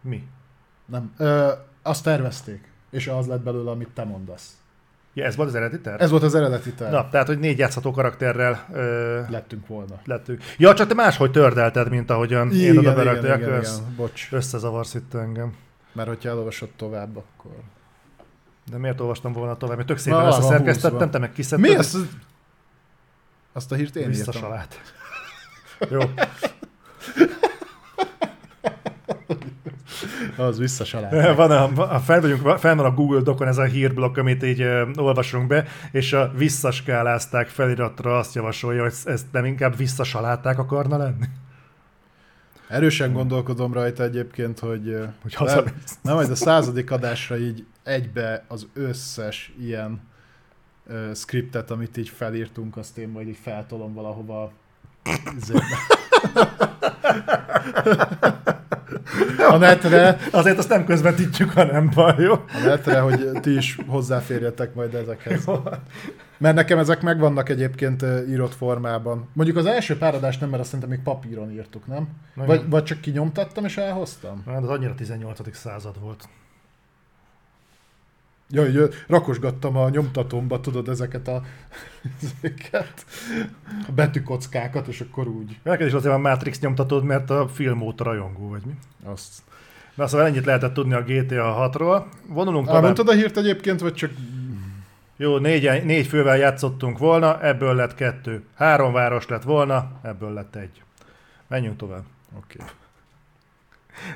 [0.00, 0.22] Mi?
[0.86, 1.12] Nem.
[1.16, 1.48] Ö,
[1.82, 4.52] azt tervezték, és az lett belőle, amit te mondasz.
[5.14, 6.02] Ja, ez volt az eredeti terv?
[6.02, 6.92] Ez volt az eredeti terv.
[6.92, 9.94] Na, tehát, hogy négy játszható karakterrel ö, Lettünk volna.
[10.04, 10.42] lettünk.
[10.58, 13.38] Ja, csak te máshogy tördelted, mint ahogyan én Igen, oda igen, berakták.
[13.40, 14.28] igen, Össz, bocs.
[14.30, 15.54] összezavarsz itt engem.
[15.92, 17.50] Mert hogyha elolvasod tovább, akkor...
[18.70, 19.76] De miért olvastam volna tovább?
[19.76, 21.10] Mert tök Na, szépen van összeszerkesztettem, húszva.
[21.10, 21.68] te meg kiszedted.
[21.70, 21.96] Mi ezt?
[23.58, 24.18] Azt a hírt én írtam.
[24.18, 24.80] Visszasalát.
[25.90, 26.00] Jó.
[30.36, 31.34] Az visszasalát.
[31.36, 34.60] Van a, a fel, vagyunk, fel van a Google Docon ez a hírblokk, amit így
[34.60, 40.96] ö, olvasunk be, és a visszaskálázták feliratra azt javasolja, hogy ezt nem inkább visszasaláták akarna
[40.96, 41.26] lenni.
[42.68, 45.98] Erősen gondolkodom rajta egyébként, hogy, Hogy hazamész.
[46.02, 50.07] nem, majd a századik adásra így egybe az összes ilyen
[50.88, 54.52] ö, skriptet, amit így felírtunk, azt én majd így feltolom valahova
[59.48, 62.32] a netre, Azért azt nem közvetítjük, hanem baj, jó?
[62.32, 65.44] a netre, hogy ti is hozzáférjetek majd ezekhez.
[66.38, 69.28] Mert nekem ezek megvannak egyébként írott formában.
[69.32, 72.08] Mondjuk az első pár adást nem, mert azt szerintem még papíron írtuk, nem?
[72.34, 74.42] Vagy, vagy csak kinyomtattam és elhoztam?
[74.46, 75.56] Hát az annyira 18.
[75.56, 76.28] század volt.
[78.50, 81.42] Ja, hogy rakosgattam a nyomtatómba, tudod, ezeket a,
[82.22, 83.06] ezeket,
[83.88, 85.58] a betűkockákat, és akkor úgy.
[85.62, 88.72] Neked is azért van Matrix nyomtatod, mert a film óta rajongó vagy mi?
[89.04, 89.42] Azt.
[89.94, 92.04] Na szóval ennyit lehetett tudni a GTA 6-ról.
[92.26, 92.80] Vonulunk tovább.
[92.80, 94.10] Elmondtad a hírt egyébként, vagy csak...
[95.16, 98.44] Jó, négy, négy fővel játszottunk volna, ebből lett kettő.
[98.54, 100.82] Három város lett volna, ebből lett egy.
[101.48, 102.04] Menjünk tovább.
[102.36, 102.56] Oké.
[102.60, 102.74] Okay.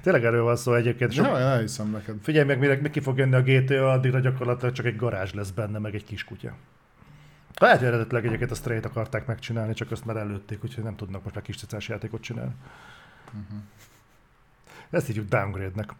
[0.02, 1.12] Tényleg erről van szó egyébként.
[1.12, 1.26] Sok...
[1.26, 2.16] Ja, elhiszem neked.
[2.22, 5.78] Figyelj meg, mire ki fog jönni a GTA, addigra gyakorlatilag csak egy garázs lesz benne,
[5.78, 6.54] meg egy kiskutya.
[7.58, 11.22] Lehet, hogy eredetileg egyébként a straight akarták megcsinálni, csak azt már előtték, úgyhogy nem tudnak
[11.22, 12.52] most már kis cicás játékot csinálni.
[13.26, 13.58] Uh-huh.
[14.90, 15.90] Ezt hívjuk downgrade-nek.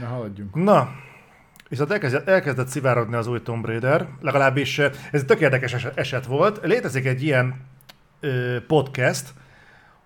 [0.00, 0.54] Na, haladjunk.
[0.54, 0.90] Na,
[1.68, 6.26] viszont elkezdett, elkezdett szivárogni az új Tomb Raider, legalábbis eh, ez egy tök érdekes eset-
[6.26, 6.60] volt.
[6.62, 7.54] Létezik egy ilyen
[8.20, 9.32] ö, podcast,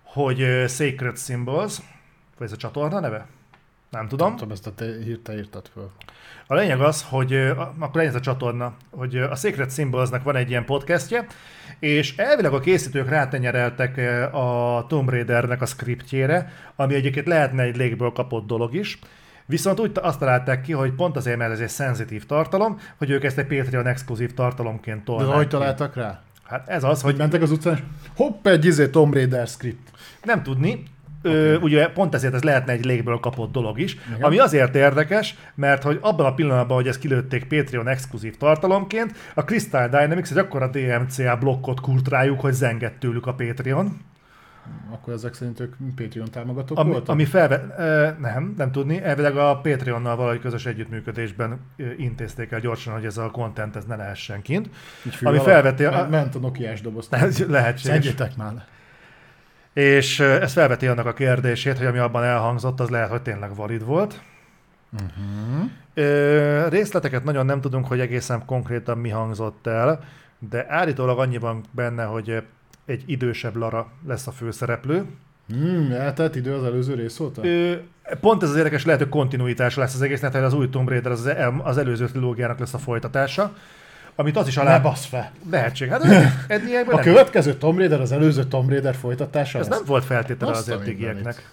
[0.03, 1.77] hogy Sacred Symbols,
[2.37, 3.25] vagy ez a csatorna neve?
[3.89, 4.27] Nem tudom.
[4.27, 5.89] Nem tudom, ezt a te hírt írtad föl.
[6.47, 7.33] A lényeg az, hogy
[7.79, 11.25] akkor legyen ez a csatorna, hogy a Secret Symbolsnak van egy ilyen podcastje,
[11.79, 13.97] és elvileg a készítők rátenyereltek
[14.33, 18.99] a Tomb Raidernek a scriptjére, ami egyébként lehetne egy légből kapott dolog is,
[19.45, 23.23] Viszont úgy azt találták ki, hogy pont azért, mert ez egy szenzitív tartalom, hogy ők
[23.23, 26.21] ezt egy Patreon exkluzív tartalomként De tolnák hogy találtak rá?
[26.43, 27.79] Hát ez az, Hogy mentek az utcán,
[28.15, 29.91] hopp, egy izé Tomb Raider script.
[30.23, 30.83] nem tudni,
[31.25, 34.21] Ö, ugye pont ezért ez lehetne egy légből kapott dolog is, Igen.
[34.21, 39.41] ami azért érdekes, mert hogy abban a pillanatban, hogy ezt kilőtték Patreon exkluzív tartalomként, a
[39.41, 43.97] Crystal Dynamics egy akkora DMCA blokkot kurt rájuk, hogy zengett tőlük a Patreon,
[44.91, 47.09] Akkor ezek szerint ők Patreon támogatók ami, voltak?
[47.09, 47.65] ami felve...
[48.19, 51.59] Nem, nem tudni, elvileg a Patreonnal valahogy közös együttműködésben
[51.97, 54.69] intézték el gyorsan, hogy ez a content ez ne lehessen kint.
[55.05, 57.07] Így fű ami felveti a- Men- Ment a Nokia-s doboz.
[57.47, 57.81] Lehetséges.
[57.95, 58.65] Szedjétek már.
[59.73, 63.85] És ez felveti annak a kérdését, hogy ami abban elhangzott, az lehet, hogy tényleg valid
[63.85, 64.21] volt.
[64.93, 65.69] Uh-huh.
[65.93, 69.99] Ö, részleteket nagyon nem tudunk, hogy egészen konkrétan mi hangzott el,
[70.49, 72.43] de állítólag annyi van benne, hogy
[72.85, 75.05] egy idősebb Lara lesz a főszereplő.
[75.47, 77.45] Hmm, eltelt idő az előző rész óta?
[77.45, 77.73] Ö,
[78.19, 81.11] pont ez az érdekes, lehet, hogy kontinuitás lesz az egésznek, tehát az új Tomb Raider
[81.11, 83.53] az, el- az előző trilógiának lesz a folytatása,
[84.15, 84.79] amit az is Ne alá...
[84.79, 85.31] basz fel.
[85.51, 85.89] Lehetség.
[85.89, 86.03] Hát
[86.47, 87.03] eddigiekben A nem.
[87.05, 89.77] következő Tomb Raider az előző Tomb Raider folytatása Ez lesz?
[89.77, 91.49] nem volt feltétele az eddigieknek.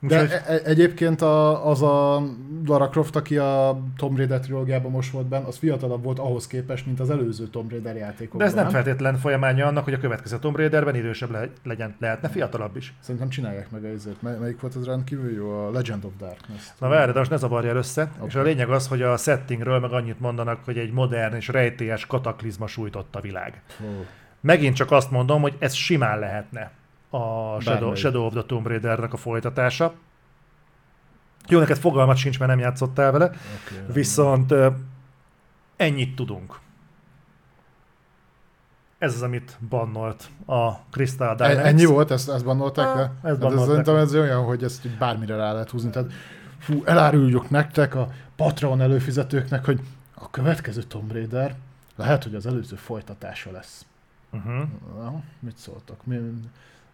[0.00, 2.22] Úgyhogy De e- e- egyébként a, az a
[2.66, 6.86] Lara Croft, aki a Tomb Raider trilógiában most volt benne, az fiatalabb volt ahhoz képest,
[6.86, 8.38] mint az előző Tomb Raider játékokban.
[8.38, 12.28] de ez nem feltétlen folyamánya annak, hogy a következő Tomb Raiderben idősebb le- legyen, lehetne
[12.28, 12.94] fiatalabb is.
[13.00, 14.22] Szerintem csinálják meg ezért.
[14.22, 15.66] Mely, melyik volt az rendkívül jó?
[15.66, 16.62] A Legend of Darkness.
[16.78, 18.10] Na várj, de most ne zavarja el össze.
[18.16, 18.26] Okay.
[18.28, 22.06] És a lényeg az, hogy a settingről meg annyit mondanak, hogy egy modern és rejtélyes
[22.06, 23.62] kataklizma sújtott a világ.
[23.82, 24.04] Ó.
[24.40, 26.70] Megint csak azt mondom, hogy ez simán lehetne
[27.10, 27.94] a Shadow.
[27.94, 29.92] Shadow of the Tomb Raidernek a folytatása.
[31.48, 34.54] Jó, neked fogalmat sincs, mert nem játszottál vele, Okay, viszont
[35.76, 36.58] ennyit tudunk.
[38.98, 41.58] Ez az, amit bannolt a Crystal Dynamics.
[41.58, 43.02] E- Ennyi volt, ezt, ezt bannolták Ah, le?
[43.02, 44.00] ezt Hát ez bannolták szerintem le.
[44.00, 45.90] ez olyan, hogy ezt bármire rá lehet húzni.
[45.90, 46.12] Tehát,
[46.58, 49.80] fú, eláruljuk nektek a Patreon előfizetőknek, hogy
[50.14, 51.54] a következő Tomb Raider
[51.96, 53.86] lehet, hogy az előző folytatása lesz.
[54.32, 54.62] Uh-huh.
[54.96, 56.06] Na, mit szóltok?
[56.06, 56.16] Mi,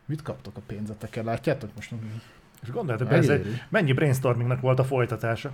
[0.06, 1.24] mit kaptok a pénzeteken?
[1.24, 1.92] Látjátok most?
[2.62, 5.50] És gondoljatok, be, ez egy, mennyi brainstormingnak volt a folytatása?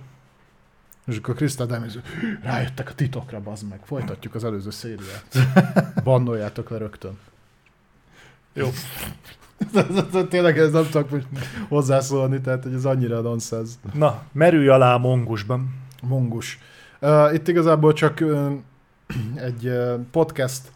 [1.05, 1.99] És akkor Krista Demiz,
[2.41, 3.79] rájöttek a titokra, bazd meg.
[3.83, 5.25] Folytatjuk az előző szériát.
[6.03, 7.17] Bannoljátok le rögtön.
[8.53, 8.69] Jó.
[10.29, 11.27] Tényleg ez nem tudok most
[11.67, 13.73] hozzászólni, tehát hogy ez annyira nonsense.
[13.93, 15.75] Na, merülj alá a mongusban.
[16.01, 16.59] Mongus.
[17.01, 18.51] Uh, itt igazából csak uh,
[19.35, 20.71] egy uh, podcast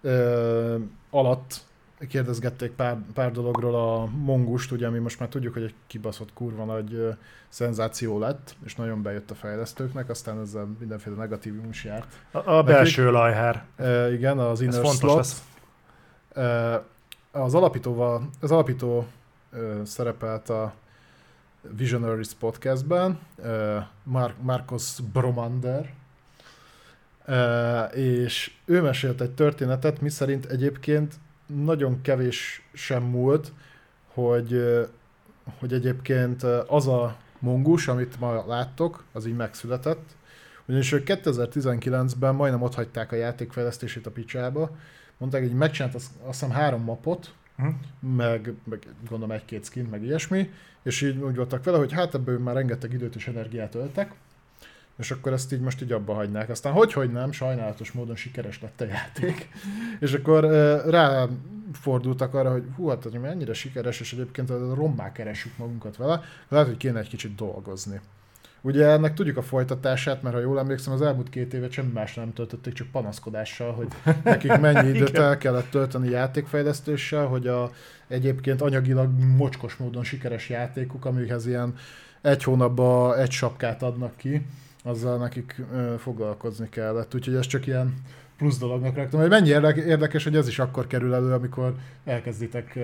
[0.00, 0.74] uh,
[1.10, 1.60] alatt
[2.08, 6.64] kérdezgették pár, pár dologról a Mongust, ugye, ami most már tudjuk, hogy egy kibaszott kurva
[6.64, 7.16] nagy uh,
[7.48, 12.06] szenzáció lett, és nagyon bejött a fejlesztőknek, aztán ezzel mindenféle negatívum is járt.
[12.30, 13.64] A, a belső lajhár.
[13.78, 15.16] Uh, igen, az Ez Inner fontos Slot.
[15.16, 15.42] lesz.
[16.36, 19.06] Uh, az alapítóval, az alapító
[19.52, 20.72] uh, szerepelt a
[21.76, 25.92] Visionaries podcastben, uh, Mar- Marcos Bromander,
[27.26, 31.14] uh, és ő mesélt egy történetet, miszerint egyébként
[31.54, 33.52] nagyon kevés sem múlt,
[34.06, 34.62] hogy,
[35.58, 40.16] hogy egyébként az a mongus, amit ma láttok, az így megszületett,
[40.66, 44.76] ugyanis ők 2019-ben majdnem ott hagyták a játékfejlesztését a picsába,
[45.18, 47.68] mondták, hogy megcsinált azt, azt hiszem három mapot, Hm?
[48.16, 50.50] meg, meg gondolom egy-két skin, meg ilyesmi,
[50.82, 54.14] és így úgy voltak vele, hogy hát ebből már rengeteg időt és energiát öltek,
[54.98, 56.48] és akkor ezt így most így abba hagynák.
[56.48, 59.48] Aztán hogy, hogy nem, sajnálatos módon sikeres lett a játék.
[60.00, 65.12] és akkor uh, ráfordultak arra, hogy hú, hát hogy mennyire sikeres, és egyébként a rommá
[65.12, 68.00] keresjük magunkat vele, lehet, hogy kéne egy kicsit dolgozni.
[68.64, 72.14] Ugye ennek tudjuk a folytatását, mert ha jól emlékszem, az elmúlt két évet semmi más
[72.14, 73.88] nem töltötték, csak panaszkodással, hogy
[74.24, 77.70] nekik mennyi időt el kellett tölteni játékfejlesztéssel, hogy a
[78.08, 81.74] egyébként anyagilag mocskos módon sikeres játékuk, amikhez ilyen
[82.20, 84.46] egy hónapban egy sapkát adnak ki,
[84.82, 87.14] azzal nekik ö, foglalkozni kellett.
[87.14, 87.94] Úgyhogy ez csak ilyen
[88.36, 89.20] plusz dolognak raktam.
[89.20, 91.74] Hogy mennyi érde- érdekes, hogy ez is akkor kerül elő, amikor
[92.04, 92.78] elkezditek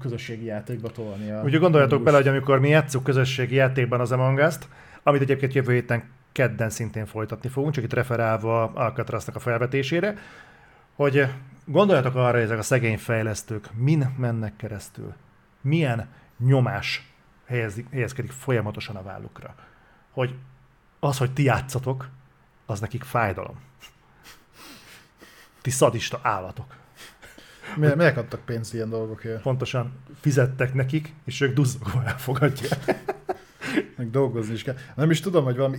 [0.00, 1.30] közösségi játékba tolni.
[1.30, 4.68] A Ugye gondoljatok bele, hogy amikor mi játszunk közösségi játékban az Among Us-t,
[5.02, 10.14] amit egyébként jövő héten kedden szintén folytatni fogunk, csak itt referálva Alcatraznak a felvetésére,
[10.94, 11.26] hogy
[11.64, 15.12] gondoljatok arra, hogy ezek a szegény fejlesztők min mennek keresztül.
[15.60, 17.12] Milyen nyomás
[17.46, 19.54] helyezik, helyezkedik folyamatosan a vállukra.
[20.10, 20.34] Hogy
[21.04, 22.08] az, hogy ti játszatok,
[22.66, 23.60] az nekik fájdalom.
[25.60, 26.74] Ti szadista állatok.
[27.76, 29.42] Mi- Miért adtak pénzt ilyen dolgokért?
[29.42, 33.13] Pontosan fizettek nekik, és ők duzzogva elfogadják.
[33.96, 34.74] Meg dolgozni is kell.
[34.94, 35.76] Nem is tudom, hogy valami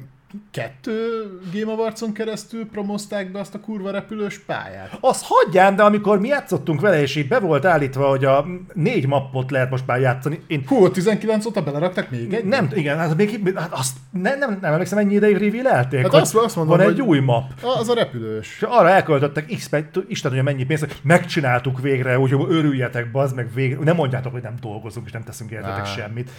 [0.51, 4.97] kettő Game Awards-on keresztül promozták be azt a kurva repülős pályát.
[4.99, 9.07] Azt hagyján, de amikor mi játszottunk vele, és így be volt állítva, hogy a négy
[9.07, 12.45] mappot lehet most már játszani, én Hú, 19 óta beleraktak még egy?
[12.45, 16.35] nem, igen, hát még, hát azt nem, nem, nem emlékszem, ennyi ideig reveal-elték, Hát azt-
[16.35, 17.51] azt mondom, van egy új map.
[17.79, 18.55] Az a repülős.
[18.55, 19.69] És arra elköltöttek X,
[20.07, 23.83] Isten tudja mennyi pénzt, megcsináltuk végre, úgyhogy örüljetek, bazd meg végre.
[23.83, 26.31] Nem mondjátok, hogy nem dolgozunk, és nem teszünk értetek semmit.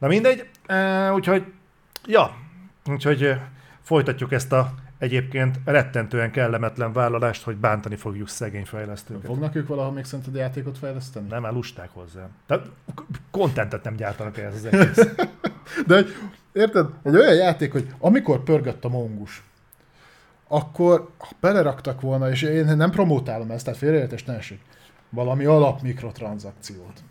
[0.00, 0.48] Na mindegy,
[1.14, 1.52] úgyhogy,
[2.06, 2.36] ja,
[2.86, 3.34] úgyhogy
[3.82, 9.26] folytatjuk ezt a egyébként rettentően kellemetlen vállalást, hogy bántani fogjuk szegény fejlesztőket.
[9.26, 11.28] Fognak ők valahol még szerinted játékot fejleszteni?
[11.28, 12.28] Nem, már lusták hozzá.
[12.46, 12.66] Tehát
[13.30, 15.08] kontentet nem gyártanak ehhez az egész.
[15.86, 16.04] De
[16.52, 16.86] érted?
[17.02, 19.42] Egy olyan játék, hogy amikor pörgött a mongus,
[20.48, 24.60] akkor ha beleraktak volna, és én nem promotálom ezt, tehát félreértés ne esik,
[25.08, 27.02] valami alap mikrotranszakciót.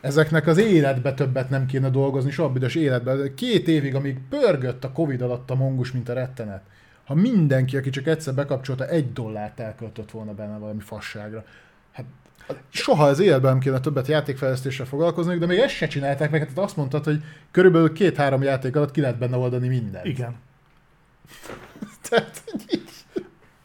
[0.00, 3.34] Ezeknek az életbe többet nem kéne dolgozni, soha büdös életbe.
[3.34, 6.62] Két évig, amíg pörgött a Covid alatt a mongus, mint a rettenet.
[7.04, 11.44] Ha mindenki, aki csak egyszer bekapcsolta, egy dollárt elköltött volna benne valami fasságra.
[11.92, 12.04] Hát
[12.68, 16.58] soha az életben nem kéne többet játékfejlesztéssel foglalkozni, de még ezt se csinálták meg, hát
[16.58, 20.04] azt mondtad, hogy körülbelül két-három játék alatt ki lehet benne oldani mindent.
[20.06, 20.34] Igen.
[22.08, 22.42] Tehát,
[22.72, 23.05] így-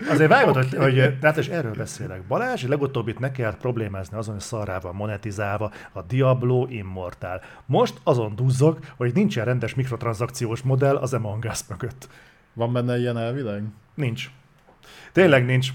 [0.09, 2.21] Azért vágod, hogy, hogy tehát és erről beszélek.
[2.23, 7.41] Balázs legutóbbit ne kellett problémázni azon, hogy szarrával monetizálva a Diablo Immortal.
[7.65, 12.09] Most azon duzzog, hogy nincsen rendes mikrotranszakciós modell az Among Us mögött.
[12.53, 13.63] Van benne ilyen elvileg?
[13.95, 14.29] Nincs.
[15.11, 15.69] Tényleg nincs.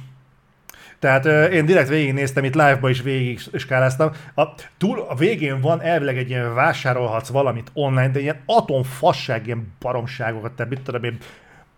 [0.98, 4.10] Tehát ö, én direkt végignéztem, itt live-ba is végig skáláztam.
[4.34, 4.44] A,
[4.78, 10.52] túl, a végén van elvileg egy ilyen vásárolhatsz valamit online, de ilyen atomfasság, ilyen baromságokat,
[10.52, 11.18] te mit tudom én,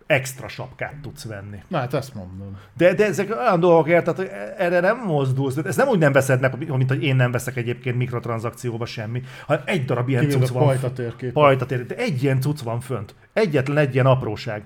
[0.09, 1.63] extra sapkát tudsz venni.
[1.67, 2.57] Na hát ezt mondom.
[2.77, 5.57] De, de ezek olyan dolgok, érted, hogy erre nem mozdulsz.
[5.57, 9.63] Ez nem úgy nem veszed meg, mint hogy én nem veszek egyébként mikrotranszakcióba semmi, hanem
[9.65, 10.63] egy darab ilyen Kivéve cucc van.
[10.63, 11.31] pajta térkép.
[11.31, 13.15] Pajta tér, de egy ilyen cucc van fönt.
[13.33, 14.63] Egyetlen egy ilyen apróság.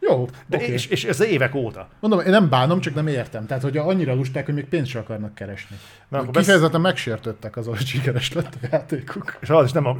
[0.00, 0.72] Jó, De oké.
[0.72, 1.88] és, és, ez évek óta.
[2.00, 3.46] Mondom, én nem bánom, csak nem értem.
[3.46, 5.76] Tehát, hogy annyira lusták, hogy még pénzt sem akarnak keresni.
[6.08, 6.42] Na, akkor besz...
[6.44, 9.36] Kifejezetten megsértődtek az, hogy sikeres lett a játékuk.
[9.40, 9.86] És az is nem...
[9.86, 9.96] A...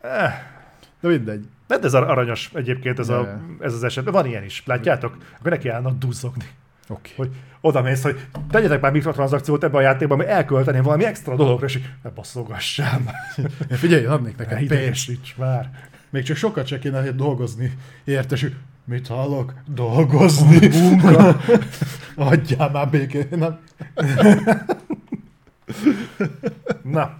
[0.00, 0.42] Eh,
[1.00, 1.46] De mindegy.
[1.66, 4.10] De ez ar- aranyos egyébként ez, a, ez az eset.
[4.10, 4.62] Van ilyen is.
[4.66, 5.16] Látjátok?
[5.38, 6.44] Akkor neki állnak duzzogni.
[6.88, 7.12] Oké.
[7.16, 11.66] Hogy oda mész, hogy tegyetek már mikrotranszakciót ebbe a játékba, mert elkölteném valami extra dologra,
[11.66, 13.50] és így, ne basszogassál már.
[13.78, 15.10] Figyelj, adnék neked pénzt.
[15.36, 15.70] Már.
[16.10, 17.78] Még csak sokat se kéne dolgozni.
[18.04, 18.52] Értesül.
[18.84, 19.54] Mit hallok?
[19.66, 20.66] Dolgozni.
[20.80, 21.36] Munka.
[22.14, 23.26] Adjál már békén.
[23.30, 23.58] Nem.
[26.82, 27.18] Na,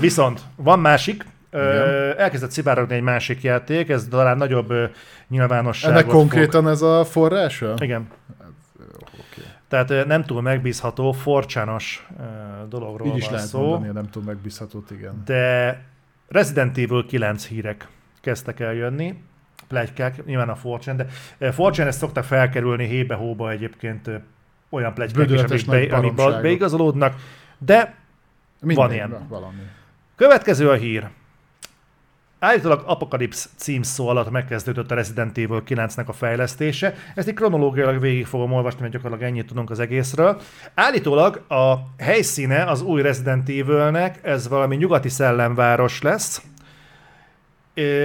[0.00, 4.84] viszont van másik, Ö, elkezdett szivárogni egy másik játék, ez talán nagyobb ö,
[5.28, 7.68] nyilvánosságot Ennek konkrétan ez a forrása?
[7.68, 7.82] Fog.
[7.82, 8.08] Igen.
[9.12, 9.42] Oké.
[9.68, 12.08] Tehát nem túl megbízható, forcsános
[12.68, 15.22] dologról Így is van lehet szó, mondani, nem tud megbízhatót, igen.
[15.24, 15.82] de
[16.28, 17.88] Resident Evil 9 hírek
[18.20, 19.22] kezdtek el jönni,
[19.68, 21.06] plegykák, nyilván a Fortune,
[21.38, 24.10] de Fortune ezt szokta felkerülni hébe-hóba egyébként
[24.68, 27.14] olyan plegykák is, amik, be, amik beigazolódnak,
[27.58, 27.94] de
[28.60, 29.08] Mindegy, ilyen.
[29.08, 29.62] na, Valami.
[30.16, 31.08] Következő a hír.
[32.40, 36.94] Állítólag Apocalypse címszó alatt megkezdődött a Resident Evil 9-nek a fejlesztése.
[37.14, 40.40] Ezt így kronológiailag végig fogom olvasni, mert gyakorlatilag ennyit tudunk az egészről.
[40.74, 46.42] Állítólag a helyszíne az új Resident Evilnek, ez valami nyugati szellemváros lesz,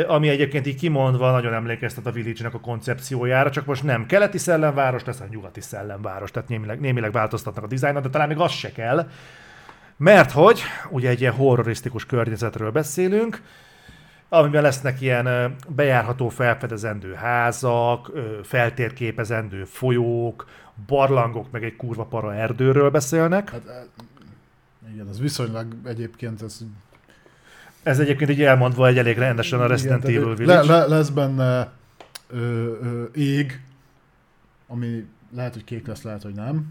[0.08, 5.04] ami egyébként így kimondva nagyon emlékeztet a Village-nek a koncepciójára, csak most nem keleti szellemváros
[5.06, 8.72] lesz, hanem nyugati szellemváros, tehát némileg, némileg változtatnak a dizájnon, de talán még az se
[8.72, 9.10] kell,
[9.98, 13.42] mert hogy ugye egy ilyen horrorisztikus környezetről beszélünk,
[14.30, 18.12] amiben lesznek ilyen bejárható felfedezendő házak,
[18.44, 20.46] feltérképezendő folyók,
[20.88, 23.50] barlangok, meg egy kurva para erdőről beszélnek.
[23.50, 26.60] Hát, eh, igen, ez viszonylag egyébként ez...
[27.84, 30.72] Ez egyébként így elmondva egy elég rendesen a Resident igen, Evil Village.
[30.72, 31.72] Le, le, lesz benne
[32.28, 32.38] ö,
[32.82, 33.62] ö, ég,
[34.68, 35.06] ami
[35.36, 36.66] lehet, hogy kék lesz, lehet, hogy nem.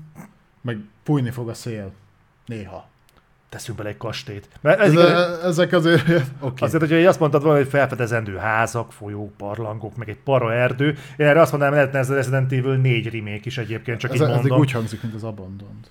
[0.61, 1.93] Meg fújni fog a szél.
[2.47, 2.89] Néha.
[3.53, 4.49] Teszünk bele egy kastélyt.
[4.61, 6.07] Mert ez Ez, igaz, ezek azért...
[6.41, 6.69] Okay.
[6.69, 11.27] Azért, hogyha azt mondtad volna, hogy felfedezendő házak, folyók, barlangok, meg egy para erdő, én
[11.27, 14.23] erre azt mondanám, lehetne ez a Resident Evil 4 remake is egyébként, csak ez, így
[14.23, 14.59] ez mondom.
[14.59, 15.87] úgy hangzik, mint az Abandoned.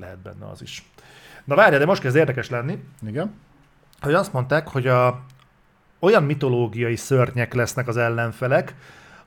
[0.00, 0.90] Lehet benne az is.
[1.44, 3.34] Na várjál, de most kezd érdekes lenni, Igen?
[4.00, 5.20] hogy azt mondták, hogy a,
[5.98, 8.74] olyan mitológiai szörnyek lesznek az ellenfelek,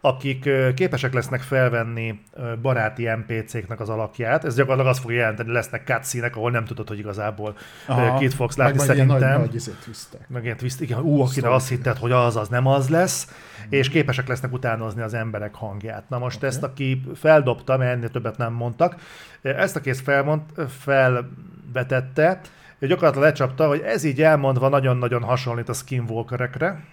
[0.01, 2.19] akik képesek lesznek felvenni
[2.61, 4.45] baráti NPC-knek az alakját.
[4.45, 7.55] Ez gyakorlatilag azt fogja jelenteni, lesznek cutscene ahol nem tudod, hogy igazából
[7.87, 9.39] Aha, kit fogsz látni meg majd ilyen szerintem.
[9.39, 10.29] Nagy, nagy izé twistek.
[10.29, 11.53] meg ilyen twist, igen, ú, akire Sztori.
[11.53, 13.27] azt hitted, hogy az, az nem az lesz,
[13.69, 16.09] és képesek lesznek utánozni az emberek hangját.
[16.09, 16.49] Na most okay.
[16.49, 18.95] ezt, aki feldobta, mert ennél többet nem mondtak,
[19.41, 22.41] ezt a kész felmond, felvetette,
[22.79, 26.83] ő gyakorlatilag lecsapta, hogy ez így elmondva nagyon-nagyon hasonlít a Skinwalkerekre,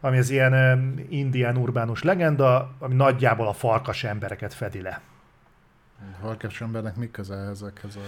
[0.00, 5.00] ami az ilyen indián urbánus legenda, ami nagyjából a farkas embereket fedi le.
[6.22, 8.00] Harkás embernek mi köze ezekhez a...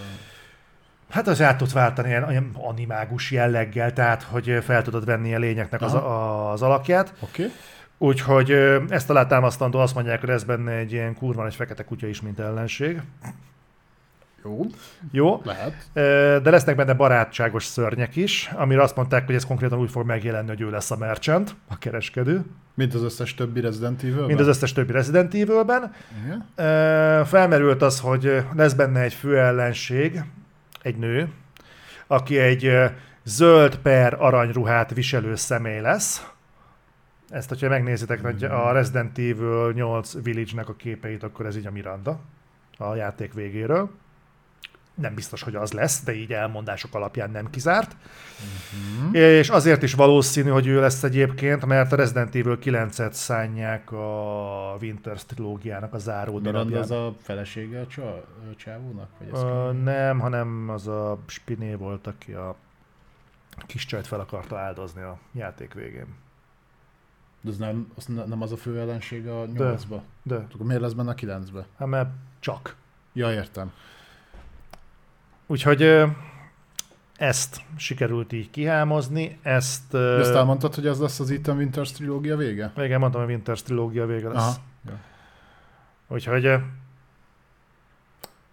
[1.09, 5.39] Hát az át tudsz váltani ilyen, ilyen animágus jelleggel, tehát hogy fel tudod venni a
[5.39, 7.13] lényeknek az, a, az alakját.
[7.19, 7.43] Oké.
[7.43, 7.55] Okay.
[7.97, 8.51] Úgyhogy
[8.89, 12.39] ezt alátámasztandó azt mondják, hogy ez benne egy ilyen kurva egy fekete kutya is, mint
[12.39, 13.01] ellenség.
[14.43, 14.65] Jó,
[15.11, 15.73] Jó, lehet.
[16.43, 20.47] De lesznek benne barátságos szörnyek is, amire azt mondták, hogy ez konkrétan úgy fog megjelenni,
[20.47, 24.25] hogy ő lesz a merchant, a kereskedő, Mint az összes többi Resident Evil.
[24.25, 25.33] mint az összes többi Resident.
[26.55, 30.21] Ö, Felmerült az, hogy lesz benne egy főellenség,
[30.81, 31.29] egy nő,
[32.07, 32.71] aki egy
[33.23, 36.27] zöld per aranyruhát viselő személy lesz.
[37.29, 41.71] Ezt, hogyha megnézitek nagy- a Resident Evil 8 Village-nek a képeit, akkor ez így a
[41.71, 42.19] Miranda
[42.77, 43.89] a játék végéről.
[44.93, 47.95] Nem biztos, hogy az lesz, de így elmondások alapján nem kizárt.
[49.01, 49.15] Uh-huh.
[49.17, 54.77] És azért is valószínű, hogy ő lesz egyébként, mert a Resident Evil 9-et szánják a
[54.81, 56.81] Winters trilógiának a záró Miranda darabján.
[56.81, 58.25] az a felesége a csa-
[58.57, 59.09] csávónak?
[59.19, 62.55] Vagy ez Ö, nem, hanem az a Spiné volt, aki a
[63.65, 66.07] kis csajt fel akarta áldozni a játék végén.
[67.41, 70.03] De az nem, az ne- nem az a fő ellenség a nyolcba?
[70.23, 71.65] De, Akkor miért lesz benne a kilencbe?
[71.77, 72.75] hát mert csak.
[73.13, 73.71] Ja, értem.
[75.47, 76.03] Úgyhogy
[77.17, 79.91] ezt sikerült így kihámozni, ezt...
[79.91, 82.71] De Ezt elmondtad, hogy ez lesz az Ethan Winters trilógia vége?
[82.77, 84.41] Igen, mondtam, hogy Winters trilógia vége lesz.
[84.41, 84.55] Aha.
[84.85, 84.99] Ja.
[86.07, 86.45] Úgyhogy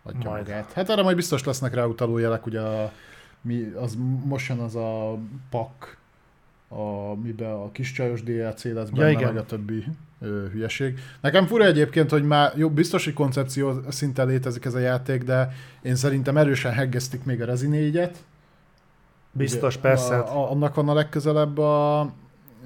[0.03, 0.47] Adja Majd.
[0.47, 0.72] magát.
[0.72, 2.93] Hát arra majd biztos lesznek rá utaló jelek, ugye a,
[3.41, 5.18] mi, az most jön az a
[5.51, 5.97] pak,
[6.68, 9.32] a, miben a kis csajos DLC lesz Ja, benne, igen.
[9.32, 9.84] meg a többi
[10.20, 10.98] ö, hülyeség.
[11.20, 15.52] Nekem fura egyébként, hogy már jó, biztos, hogy koncepció szinten létezik ez a játék, de
[15.82, 18.14] én szerintem erősen heggeztik még a Rezi 4-et.
[19.32, 20.18] biztos, Ugye, persze.
[20.18, 22.12] A, a, annak van a legközelebb a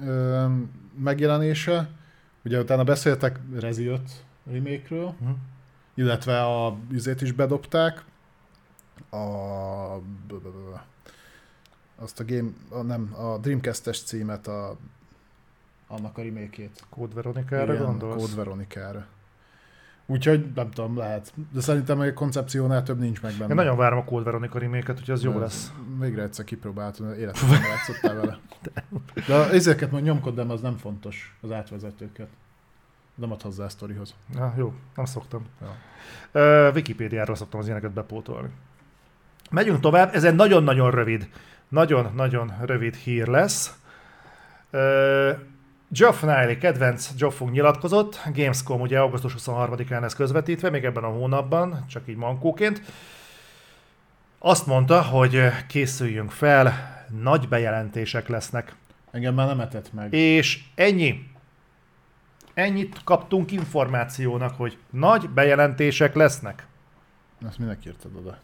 [0.05, 0.45] ö,
[0.99, 1.89] megjelenése.
[2.43, 4.01] Ugye utána beszéltek Rezi 5
[4.51, 5.29] remake-ről, Hm.
[5.95, 8.03] illetve a üzét is bedobták.
[9.09, 9.17] A...
[11.95, 14.77] Azt a game, a, nem, a Dreamcast-es címet, a,
[15.95, 16.83] annak a remake-ét.
[16.89, 18.21] Kód Veronikára Igen, gondolsz?
[18.21, 19.05] Code Veronikára.
[20.05, 21.33] Úgyhogy nem tudom, lehet.
[21.53, 23.49] De szerintem egy koncepciónál több nincs meg benne.
[23.49, 25.73] Én nagyon várom a Kód Veronika remake úgyhogy az jó De lesz.
[25.99, 28.39] Végre egyszer kipróbáltam, életemben játszottál vele.
[29.27, 32.27] De ezeket majd nyomkod, de az nem fontos, az átvezetőket.
[33.15, 34.15] Nem ad hozzá a sztorihoz.
[34.33, 35.45] Ja, jó, nem szoktam.
[35.61, 35.75] Ja.
[36.31, 38.49] Ö, Wikipédiáról szoktam az ilyeneket bepótolni.
[39.51, 41.29] Megyünk tovább, ez egy nagyon-nagyon rövid,
[41.67, 43.77] nagyon-nagyon rövid hír lesz.
[44.69, 45.31] Ö,
[45.87, 51.85] Geoff Niley, kedvenc Geoffunk nyilatkozott, Gamescom ugye augusztus 23-án lesz közvetítve, még ebben a hónapban,
[51.89, 52.81] csak így mankóként.
[54.39, 56.73] Azt mondta, hogy készüljünk fel,
[57.21, 58.75] nagy bejelentések lesznek.
[59.11, 60.13] Engem már nem etett meg.
[60.13, 61.29] És ennyi.
[62.53, 66.67] Ennyit kaptunk információnak, hogy nagy bejelentések lesznek.
[67.47, 68.37] Ezt minek írtad oda?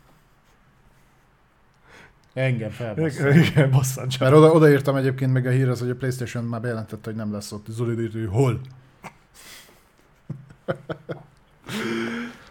[2.34, 3.32] Engem felbasszol.
[3.32, 7.16] Igen, bosszant Mert oda, odaírtam egyébként meg a hírhez, hogy a Playstation már bejelentette, hogy
[7.16, 7.66] nem lesz ott.
[7.70, 8.62] Zoli írta, hogy hol?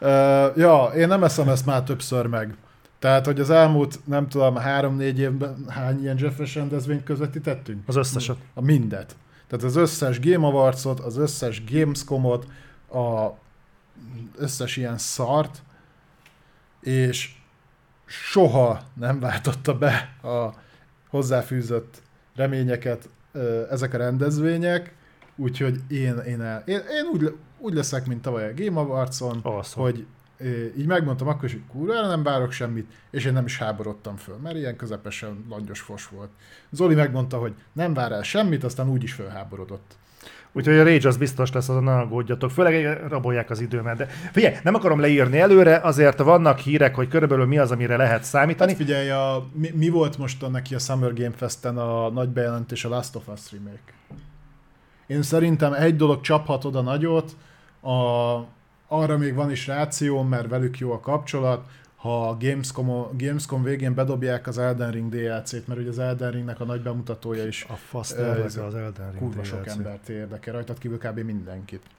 [0.01, 2.57] uh, ja, én nem eszem ezt már többször meg.
[2.99, 7.89] Tehát, hogy az elmúlt, nem tudom, három-négy évben hány ilyen Jeffes rendezvényt közvetítettünk?
[7.89, 8.37] Az összeset.
[8.55, 9.17] A mindet.
[9.49, 12.47] Tehát az összes Game Awards-ot, az összes Gamescom-ot,
[12.93, 13.31] a
[14.37, 15.63] összes ilyen szart,
[16.81, 17.40] és
[18.11, 20.55] soha nem váltotta be a
[21.09, 22.03] hozzáfűzött
[22.35, 23.09] reményeket
[23.71, 24.95] ezek a rendezvények,
[25.37, 29.85] úgyhogy én, én, el, én, én úgy, úgy leszek, mint tavaly a Game Awards-on, Awesome.
[29.85, 30.07] hogy
[30.79, 34.37] így megmondtam akkor is, hogy kurvára nem várok semmit, és én nem is háborodtam föl,
[34.37, 36.31] mert ilyen közepesen langyos fos volt.
[36.71, 39.97] Zoli megmondta, hogy nem vár el semmit, aztán úgy is fölháborodott.
[40.53, 42.51] Úgyhogy a Rage az biztos lesz, azon ne aggódjatok.
[42.51, 43.97] Főleg rabolják az időmet.
[43.97, 48.25] De figyelj, nem akarom leírni előre, azért vannak hírek, hogy körülbelül mi az, amire lehet
[48.25, 48.71] számítani.
[48.71, 52.85] Hát figyelj, a, mi, mi, volt most neki a Summer Game Festen a nagy bejelentés,
[52.85, 53.93] a Last of Us remake?
[55.07, 57.37] Én szerintem egy dolog csaphatod a nagyot,
[57.81, 57.93] a,
[58.89, 61.65] arra még van is ráció, mert velük jó a kapcsolat,
[62.01, 66.61] ha a Gamescom, Gamescom végén bedobják az Elden Ring DLC-t, mert ugye az Elden Ringnek
[66.61, 69.77] a nagy bemutatója is A fasz tervezze az Elden Ring kurva sok DLC.
[69.77, 71.19] embert érdekel, rajtad kívül kb.
[71.19, 71.83] mindenkit.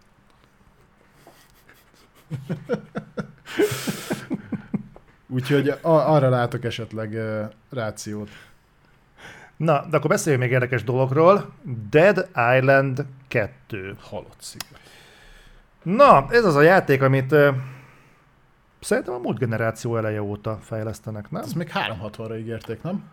[5.27, 5.79] Úgyhogy a-
[6.13, 8.29] arra látok esetleg uh, rációt.
[9.57, 11.53] Na, de akkor beszéljünk még érdekes dologról.
[11.89, 12.27] Dead
[12.57, 13.95] Island 2.
[13.99, 14.65] Halott szíve.
[15.83, 17.49] Na, ez az a játék, amit ö,
[18.81, 21.41] szerintem a múlt generáció eleje óta fejlesztenek, nem?
[21.41, 23.03] Ezt még 360-ra ígérték, nem?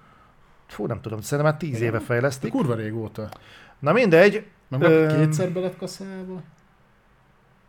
[0.67, 2.51] Fú, nem tudom, szerintem már 10 éve De fejlesztik.
[2.51, 3.29] kurva régóta.
[3.79, 4.47] Na mindegy.
[4.69, 5.09] Meg Öm.
[5.17, 6.41] kétszer be lett kaszálva.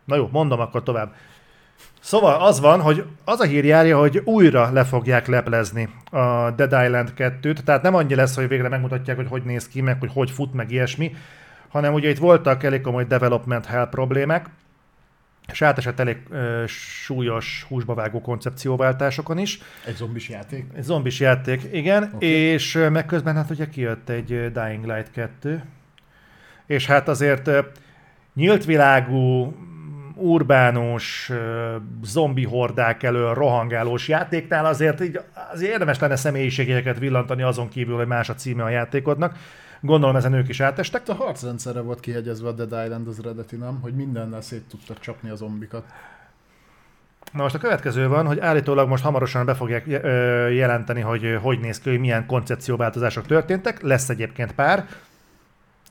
[0.04, 1.14] Na jó, mondom akkor tovább.
[2.00, 6.84] Szóval az van, hogy az a hír járja, hogy újra le fogják leplezni a Dead
[6.84, 10.10] Island 2-t, tehát nem annyi lesz, hogy végre megmutatják, hogy hogy néz ki, meg hogy
[10.12, 11.14] hogy fut, meg ilyesmi,
[11.68, 14.48] hanem ugye itt voltak elég komoly development hell problémák,
[15.52, 19.58] és átesett elég ö, súlyos húsba vágó koncepcióváltásokon is.
[19.86, 20.64] Egy zombis játék.
[20.74, 22.28] Egy zombis játék, igen, okay.
[22.28, 25.62] és ö, meg közben hát ugye kijött egy Dying Light 2,
[26.66, 27.60] és hát azért ö,
[28.34, 29.54] nyílt világú,
[30.20, 31.32] urbánus,
[32.02, 35.20] zombi hordák elől rohangálós játéknál azért, így,
[35.52, 39.36] azért érdemes lenne személyiségeket villantani azon kívül, hogy más a címe a játékodnak.
[39.80, 41.08] Gondolom ezen ők is átestek.
[41.08, 43.80] A harcrendszerre volt kihegyezve a Dead Island az eredeti, nem?
[43.80, 45.84] Hogy mindennel szét tudtak csapni a zombikat.
[47.32, 49.86] Na most a következő van, hogy állítólag most hamarosan be fogják
[50.52, 53.82] jelenteni, hogy hogy néz ki, hogy milyen koncepcióváltozások történtek.
[53.82, 54.86] Lesz egyébként pár.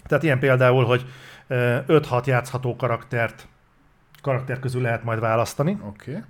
[0.04, 1.06] Tehát ilyen például, hogy
[1.48, 3.48] ö, 5-6 játszható karaktert
[4.22, 5.78] karakter közül lehet majd választani.
[5.88, 6.12] Oké.
[6.12, 6.24] Okay.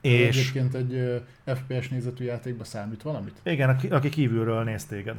[0.00, 3.40] És Egyébként egy FPS nézetű játékba számít valamit?
[3.42, 5.16] igen, aki, aki kívülről néz téged.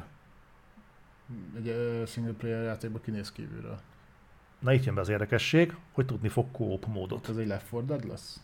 [1.57, 1.75] Egy
[2.07, 3.79] single player játékba kinéz kívülről.
[4.59, 7.29] Na itt jön be az érdekesség, hogy tudni fog co-op módot.
[7.29, 8.39] Ez egy Left 4 Dead lesz?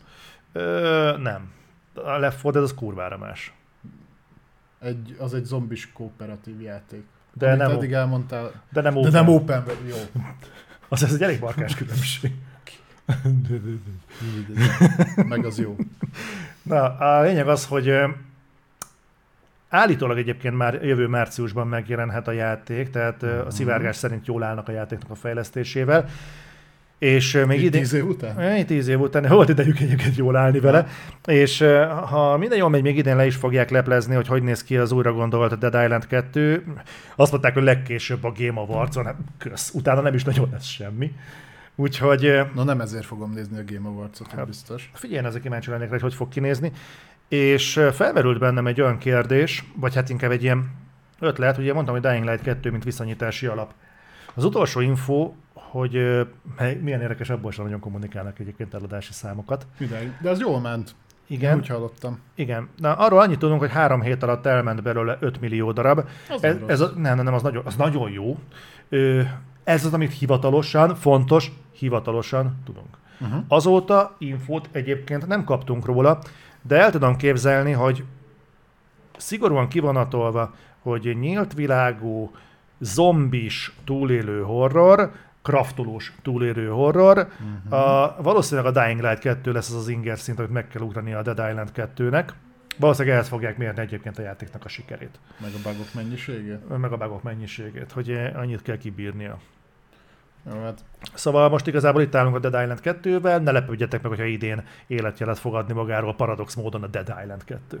[0.52, 1.52] Ö, nem.
[1.94, 3.52] A Left 4 Dead az kurvára más.
[4.78, 7.04] Egy, az egy zombis kooperatív játék.
[7.32, 8.62] De Amit nem, eddig elmondtál.
[8.72, 9.12] de nem De open.
[9.12, 9.96] nem open, jó.
[10.90, 12.32] Az ez egy elég markás különbség.
[15.28, 15.76] Meg az jó.
[16.62, 17.92] Na, a lényeg az, hogy
[19.68, 24.72] állítólag egyébként már jövő márciusban megjelenhet a játék, tehát a szivárgás szerint jól állnak a
[24.72, 26.08] játéknak a fejlesztésével.
[26.98, 27.80] És még idén...
[27.80, 28.38] tíz év után?
[28.38, 30.86] Egy tíz év után volt idejük egyébként jól állni vele,
[31.26, 31.64] és
[32.08, 34.92] ha minden jól megy, még idén le is fogják leplezni, hogy hogy néz ki az
[34.92, 36.64] újra gondolt Dead Island 2.
[37.16, 41.12] Azt mondták, hogy legkésőbb a Game Awards-on, hát kösz, utána nem is nagyon lesz semmi.
[41.74, 44.46] Úgyhogy Na nem ezért fogom nézni a Game Awards-ot, Hát.
[44.46, 44.90] biztos.
[44.94, 46.72] Figyelj, ezek kíváncsi lennék hogy hogy fog kinézni.
[47.28, 50.70] És felmerült bennem egy olyan kérdés, vagy hát inkább egy ilyen
[51.20, 53.72] ötlet, ugye mondtam, hogy Dying Light 2, mint viszonyítási alap.
[54.34, 55.92] Az utolsó info, hogy
[56.80, 59.66] milyen érdekes, abból sem nagyon kommunikálnak egyébként eladási számokat.
[59.78, 60.16] Hüdej.
[60.20, 60.94] De az jól ment.
[61.26, 62.18] Igen, Úgy hallottam.
[62.34, 62.68] igen.
[62.76, 65.98] Na, arról annyit tudunk, hogy három hét alatt elment belőle 5 millió darab.
[66.30, 68.38] Az Ez, nem ez a, nem, nem, nem, az nagyon, az nagyon jó.
[68.88, 69.20] Ö,
[69.64, 72.96] ez az, amit hivatalosan, fontos, hivatalosan tudunk.
[73.20, 73.44] Uh-huh.
[73.48, 76.18] Azóta infót egyébként nem kaptunk róla,
[76.68, 78.04] de el tudom képzelni, hogy
[79.16, 82.30] szigorúan kivonatolva, hogy nyílt világú,
[82.78, 85.12] zombis túlélő horror,
[85.42, 87.80] kraftolós túlélő horror, uh-huh.
[87.80, 91.12] a, valószínűleg a Dying Light 2 lesz az az inger szint, amit meg kell ugrani
[91.12, 92.28] a Dead Island 2-nek.
[92.78, 96.60] Valószínűleg ehhez fogják mérni egyébként a játéknak a sikerét, Meg a bugok mennyisége.
[96.76, 99.38] meg a bugok mennyiségét, hogy annyit kell kibírnia.
[100.52, 100.84] Jó, hát
[101.14, 105.38] Szóval most igazából itt állunk a Dead Island 2-vel, ne lepődjetek meg, hogyha idén életjelet
[105.38, 107.80] fog adni magáról paradox módon a Dead Island 2.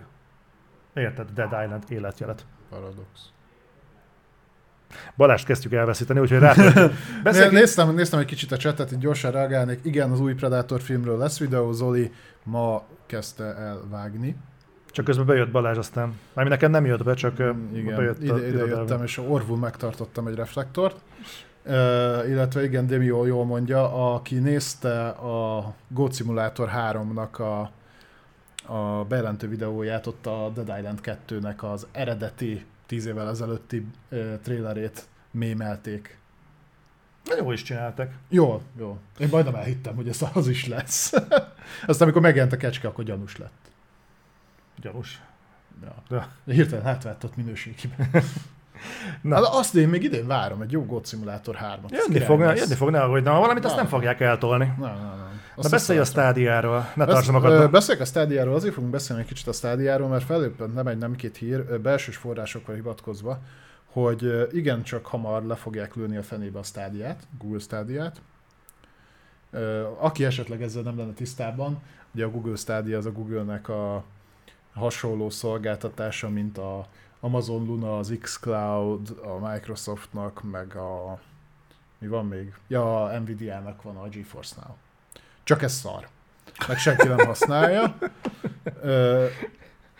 [0.94, 1.30] Érted?
[1.34, 2.46] Dead Island életjelet.
[2.70, 3.30] paradox.
[5.16, 6.54] Balást kezdjük elveszíteni, úgyhogy rá
[7.22, 9.80] Beszélj, néztem, néztem egy kicsit a csetet, így gyorsan reagálnék.
[9.82, 14.36] Igen, az új Predator filmről lesz videó, Zoli ma kezdte el vágni.
[14.90, 16.18] Csak közben bejött Balázs aztán.
[16.32, 20.26] Mármint nekem nem jött be, csak Mm, Igen, bejött ide, ide jöttem, és orvul megtartottam
[20.26, 20.96] egy reflektort.
[21.68, 21.74] Uh,
[22.28, 27.70] illetve igen, Demi jól, mondja, aki nézte a Goat Simulator 3-nak a,
[28.72, 35.08] a bejelentő videóját, ott a Dead Island 2-nek az eredeti 10 évvel ezelőtti uh, trailerét
[35.30, 36.18] mémelték.
[37.38, 38.12] Jól is csináltak.
[38.28, 38.98] Jól, jó.
[39.18, 41.12] Én majdnem elhittem, hogy ez az is lesz.
[41.86, 43.70] Aztán amikor megjelent a kecske, akkor gyanús lett.
[44.80, 45.22] Gyanús.
[45.82, 45.94] Ja.
[46.10, 46.32] Ja.
[46.44, 48.10] De hirtelen átváltott minőségében.
[49.22, 49.34] Na.
[49.34, 51.90] Hát azt én még idén várom, egy jó Goat Simulator 3-at.
[51.90, 53.80] Jönni fog, jönni fog, ne aggódj, na valamit azt Na.
[53.80, 54.64] nem fogják eltolni.
[54.64, 55.40] Nem, nem, nem.
[55.56, 57.68] Na beszélj a stádiáról, ne Besz- tartsd magadba.
[57.68, 61.14] Beszéljük a stádiáról, azért fogunk beszélni egy kicsit a stádiáról, mert felépült nem egy, nem
[61.16, 63.38] két hír, belsős forrásokra hivatkozva,
[63.92, 68.20] hogy ö, igencsak hamar le fogják lőni a fenébe a stádiát, Google stádiát.
[69.98, 71.78] Aki esetleg ezzel nem lenne tisztában,
[72.14, 74.04] ugye a Google Stadia az a Google-nek a
[74.74, 76.86] hasonló szolgáltatása, mint a
[77.20, 81.18] Amazon Luna, az xCloud, a Microsoftnak, meg a...
[81.98, 82.54] Mi van még?
[82.68, 84.74] Ja, a Nvidia-nak van a GeForce Now.
[85.42, 86.08] Csak ez szar.
[86.68, 87.98] Meg senki nem használja.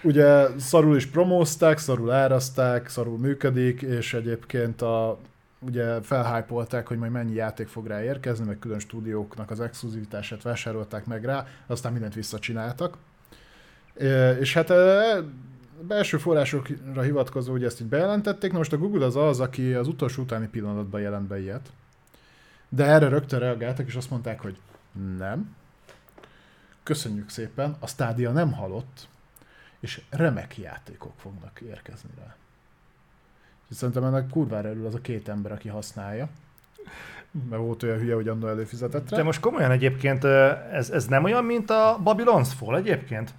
[0.03, 5.19] Ugye szarul is promózták, szarul árazták, szarul működik, és egyébként a,
[5.59, 11.07] ugye felhájpolták, hogy majd mennyi játék fog rá érkezni, meg külön stúdióknak az exkluzivitását vásárolták
[11.07, 12.97] meg rá, aztán mindent visszacsináltak.
[14.41, 14.73] És hát
[15.87, 19.89] belső forrásokra hivatkozó, ugye ezt így bejelentették, na most a Google az az, aki az
[19.89, 21.73] utolsó utáni pillanatban jelent be ilyet.
[22.69, 24.59] De erre rögtön reagáltak, és azt mondták, hogy
[25.19, 25.57] nem.
[26.83, 29.09] Köszönjük szépen, a stádia nem halott,
[29.81, 32.37] és remek játékok fognak érkezni rá.
[33.71, 36.29] És szerintem ennek kurvára örül az a két ember, aki használja.
[37.51, 39.17] Mert volt olyan hülye, hogy annó előfizetett rá.
[39.17, 43.35] De most komolyan egyébként ez, ez nem olyan, mint a Babylon's Fall egyébként?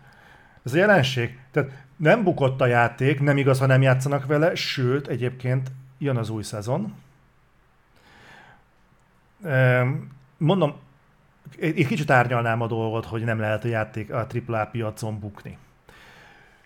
[0.63, 1.39] Ez a jelenség.
[1.51, 6.29] Tehát nem bukott a játék, nem igaz, ha nem játszanak vele, sőt, egyébként jön az
[6.29, 6.93] új szezon.
[10.37, 10.75] Mondom,
[11.59, 15.57] egy kicsit árnyalnám a dolgot, hogy nem lehet a játék a AAA piacon bukni.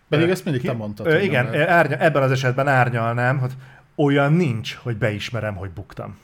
[0.10, 1.08] Pedig ezt mindig ki- te mondtad.
[1.08, 1.70] Ö, igen, nem lehet.
[1.70, 3.54] árnya, ebben az esetben árnyalnám, hogy
[3.96, 6.18] olyan nincs, hogy beismerem, hogy buktam.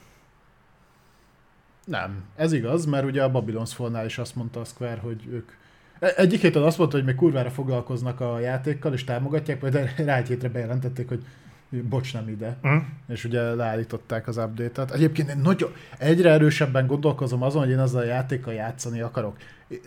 [1.84, 5.50] Nem, ez igaz, mert ugye a Babylon's Fall-nál is azt mondta a Square, hogy ők
[6.00, 9.74] Egyik héten azt mondta, hogy még kurvára foglalkoznak a játékkal, és támogatják, majd
[10.06, 11.24] rá egy hétre bejelentették, hogy
[11.70, 12.56] bocs, nem ide.
[12.68, 12.76] Mm.
[13.08, 14.90] És ugye leállították az update-et.
[14.90, 19.36] Egyébként én nagyon, egyre erősebben gondolkozom azon, hogy én azzal a játékkal játszani akarok.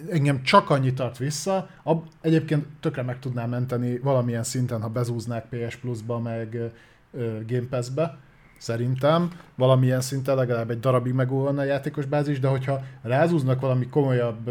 [0.10, 5.46] Engem csak annyi tart vissza, ab, egyébként tökre meg tudnám menteni valamilyen szinten, ha bezúznák
[5.50, 6.72] PS Plus-ba, meg
[7.12, 8.18] ö, Game Pass-be,
[8.64, 9.30] szerintem.
[9.56, 14.50] Valamilyen szinten legalább egy darabig megújulna a játékos bázis, de hogyha rázúznak valami komolyabb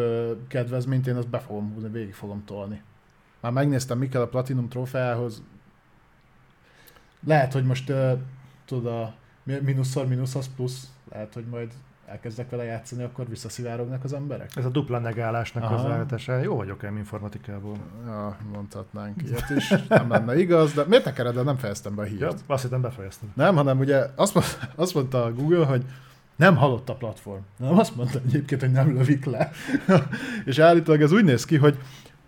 [0.49, 2.83] kedvezményt, én azt be fogom húzni, végig fogom tolni.
[3.41, 5.43] Már megnéztem, mi kell a Platinum trófeához.
[7.27, 8.13] Lehet, hogy most uh,
[8.65, 10.89] tudod, a mínuszszor mínusz az plusz.
[11.11, 11.73] Lehet, hogy majd
[12.13, 14.51] elkezdek vele játszani, akkor visszaszivárognak az emberek.
[14.57, 15.75] Ez a dupla negálásnak Aha.
[15.75, 16.37] az állítása.
[16.39, 17.77] Jó vagyok ám informatikából.
[18.07, 19.75] Ja, mondhatnánk ilyet is.
[19.89, 22.21] Nem lenne igaz, de miért tekered, de nem fejeztem be a hírt.
[22.21, 23.33] Ja, azt hittem befejeztem.
[23.35, 25.85] Nem, hanem ugye azt, mond- azt mondta a Google, hogy
[26.37, 27.41] nem halott a platform.
[27.57, 29.51] Nem azt mondta egyébként, hogy nem lövik le.
[30.45, 31.79] és állítólag ez úgy néz ki, hogy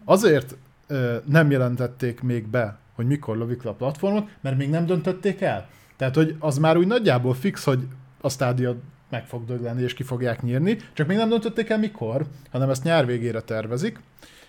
[0.05, 0.57] azért
[0.87, 5.41] ö, nem jelentették még be, hogy mikor lövik le a platformot, mert még nem döntötték
[5.41, 5.69] el.
[5.97, 7.87] Tehát, hogy az már úgy nagyjából fix, hogy
[8.21, 8.77] a stádia
[9.15, 12.85] meg fog dögleni és ki fogják nyírni, csak még nem döntötték el mikor, hanem ezt
[12.85, 14.01] nyár végére tervezik,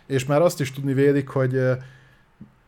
[0.05, 1.59] és már azt is tudni vélik, hogy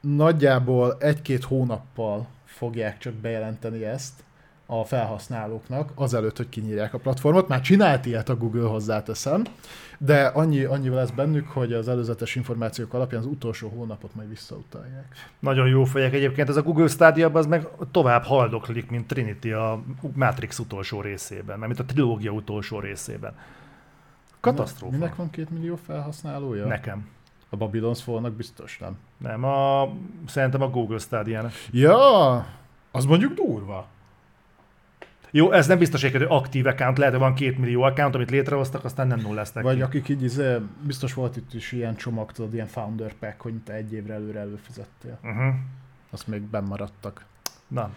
[0.02, 4.24] nagyjából egy-két hónappal fogják csak bejelenteni ezt
[4.70, 7.47] a felhasználóknak, azelőtt, hogy kinyírják a platformot.
[7.47, 9.43] Már csinált ilyet a Google, hozzáteszem,
[9.97, 15.15] de annyi, annyi lesz bennük, hogy az előzetes információk alapján az utolsó hónapot majd visszautalják.
[15.39, 16.49] Nagyon jó fejek egyébként.
[16.49, 21.76] Ez a Google Stadia az meg tovább haldoklik, mint Trinity a Matrix utolsó részében, mert
[21.76, 23.34] mint a trilógia utolsó részében.
[24.39, 24.97] Katasztrófa.
[24.97, 26.65] Minek van két millió felhasználója?
[26.65, 27.07] Nekem.
[27.49, 28.97] A Babylon's Fall-nak biztos nem.
[29.18, 29.89] Nem, a,
[30.26, 32.36] szerintem a Google stadia Ja,
[32.91, 33.88] az mondjuk durva.
[35.38, 38.84] Jó, ez nem biztos, hogy aktív account, lehet, hogy van két millió account, amit létrehoztak,
[38.86, 39.82] aztán nem nullázták Vagy ki.
[39.82, 43.74] akik így, izé, biztos volt itt is ilyen csomag, tudod, ilyen founder pack, hogy te
[43.74, 45.20] egy évre előre előfizettél.
[45.24, 45.54] Uh-huh.
[46.10, 47.26] Azt még bennmaradtak.
[47.68, 47.90] Na,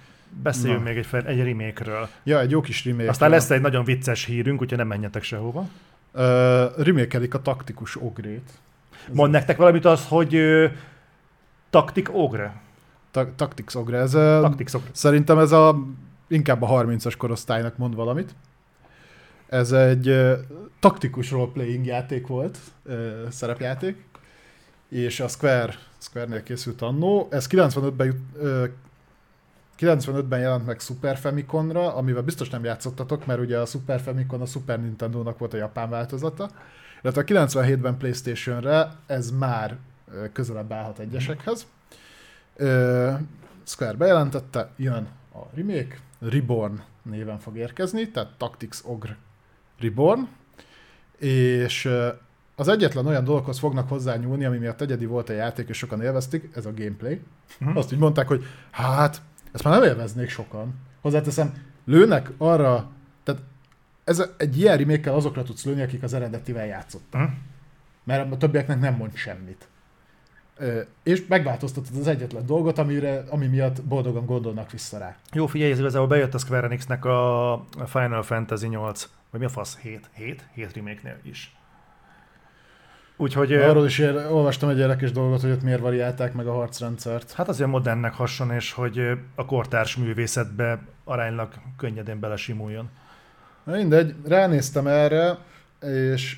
[0.42, 0.88] beszéljünk Na.
[0.88, 2.08] még egy, fel- egy remake-ről.
[2.22, 3.08] Ja, egy jó kis remake.
[3.08, 5.60] Aztán lesz egy nagyon vicces hírünk, úgyhogy nem menjetek sehova.
[5.60, 6.22] Uh,
[6.84, 8.50] remékelik a taktikus ogrét.
[9.12, 10.66] Mond nektek valamit az, hogy ö,
[11.70, 12.60] Taktik Ogre.
[13.10, 13.98] Ta- Tactics ogre.
[13.98, 14.88] Ez, uh, Tactics Ogre.
[14.92, 15.86] szerintem ez a
[16.30, 18.34] inkább a 30-as korosztálynak mond valamit.
[19.46, 20.32] Ez egy uh,
[20.80, 24.04] taktikus role-playing játék volt, uh, szerepjáték,
[24.88, 27.28] és a Square, Square-nél készült annó.
[27.30, 28.68] Ez 95-ben, jut, uh,
[29.78, 34.46] 95-ben jelent meg Super Famiconra, amivel biztos nem játszottatok, mert ugye a Super Famicom a
[34.46, 36.50] Super Nintendo-nak volt a japán változata.
[37.02, 39.76] Illetve a 97-ben Playstation-re ez már
[40.32, 41.66] közelebb állhat egyesekhez.
[43.64, 49.16] Square bejelentette, jön a remake, Reborn néven fog érkezni, tehát Tactics Ogre
[49.78, 50.28] Reborn,
[51.18, 51.88] és
[52.56, 56.50] az egyetlen olyan dologhoz fognak hozzányúlni, ami miatt egyedi volt a játék, és sokan élvezték,
[56.54, 57.20] ez a gameplay.
[57.58, 57.76] Mhm.
[57.76, 59.22] Azt így mondták, hogy hát,
[59.52, 60.74] ezt már nem élveznék sokan.
[61.00, 62.90] Hozzáteszem, lőnek arra,
[63.22, 63.42] tehát
[64.04, 67.20] ez egy ilyen remake azokra tudsz lőni, akik az eredetivel játszottak.
[67.20, 67.30] Mhm.
[68.04, 69.68] Mert a többieknek nem mond semmit.
[71.02, 75.16] És megváltoztatod az egyetlen dolgot, amire, ami miatt boldogan gondolnak vissza rá.
[75.32, 79.48] Jó, figyelj, ez igazából bejött a Square Enixnek a Final Fantasy 8, vagy mi a
[79.48, 79.78] fasz?
[79.78, 80.10] 7?
[80.12, 80.44] 7?
[80.54, 81.54] 7 remake-nél is.
[83.16, 87.32] Úgyhogy Arról is ér, olvastam egy érdekes dolgot, hogy ott miért variálták meg a harcrendszert.
[87.32, 92.88] hát azért modernnek hasson, és hogy a kortárs művészetbe aránylag könnyedén belesimuljon.
[93.64, 95.38] Na mindegy, ránéztem erre,
[95.80, 96.36] és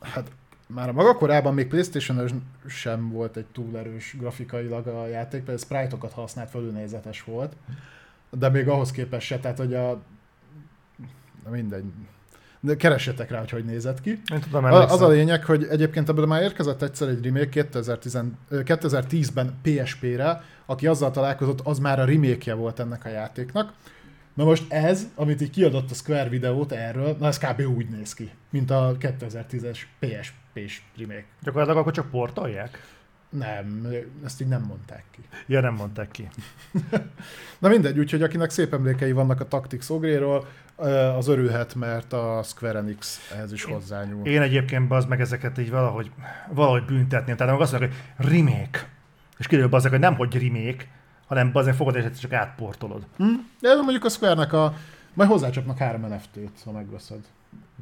[0.00, 0.30] hát
[0.74, 5.58] már a maga korában még playstation sem volt egy túl erős grafikailag a játék, például
[5.58, 7.52] sprite-okat használt, fölülnézetes volt,
[8.30, 10.00] de még ahhoz képest se, tehát hogy a...
[11.44, 11.84] Na mindegy.
[12.60, 14.10] De keressetek rá, hogy hogy nézett ki.
[14.32, 18.18] Én tudom, A, az a lényeg, hogy egyébként ebből már érkezett egyszer egy remake 2010,
[18.48, 23.72] ö, 2010-ben PSP-re, aki azzal találkozott, az már a remake volt ennek a játéknak.
[24.34, 27.60] Na most ez, amit így kiadott a Square videót erről, na ez kb.
[27.60, 29.78] úgy néz ki, mint a 2010-es
[30.66, 31.24] PSP-s remake.
[31.42, 32.96] Gyakorlatilag akkor csak portolják?
[33.30, 33.86] Nem,
[34.24, 35.20] ezt így nem mondták ki.
[35.46, 36.28] Ja, nem mondták ki.
[37.58, 42.42] Na mindegy, úgyhogy akinek szép emlékei vannak a Tactics Ogréról, ö, az örülhet, mert a
[42.44, 44.26] Square Enix ehhez is hozzányúl.
[44.26, 46.10] Én egyébként az meg ezeket így valahogy,
[46.50, 47.36] valahogy büntetném.
[47.36, 48.88] Tehát meg azt mondják, hogy remake.
[49.38, 50.86] És kiderül bazzak, hogy nem hogy remake,
[51.26, 53.06] hanem bazzak fogod és csak átportolod.
[53.16, 53.34] Hm?
[53.60, 54.74] De mondjuk a Square-nek a...
[55.14, 57.20] Majd hozzácsapnak három NFT-t, ha megveszed.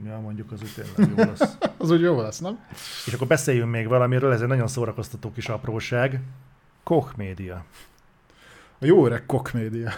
[0.05, 1.57] Ja, mondjuk az úgy tényleg jó lesz.
[1.79, 2.59] Az úgy jó lesz, nem?
[3.07, 6.21] És akkor beszéljünk még valamiről, ez egy nagyon szórakoztató kis apróság.
[6.83, 7.65] Koch Média.
[8.79, 9.91] A jó öreg kokmédia.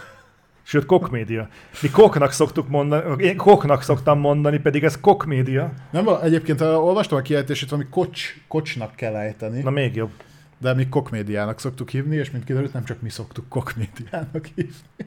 [0.63, 1.49] Sőt, Koch Média.
[1.83, 5.73] Mi Kochnak szoktuk mondani, én Kochnak szoktam mondani, pedig ez Koch Média.
[5.91, 10.11] Nem, egyébként olvastam a kiejtését, ami kocs, kocsnak kell ejteni, Na még jobb.
[10.59, 14.75] de mi kokmédiának szoktuk hívni, és mint kiderült, nem csak mi szoktuk kokmédiának hívni.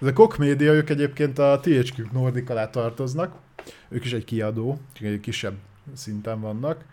[0.00, 3.34] Ez a kokmédia, ők egyébként a THQ Nordic alá tartoznak,
[3.88, 5.54] ők is egy kiadó, csak egy kisebb
[5.94, 6.84] szinten vannak,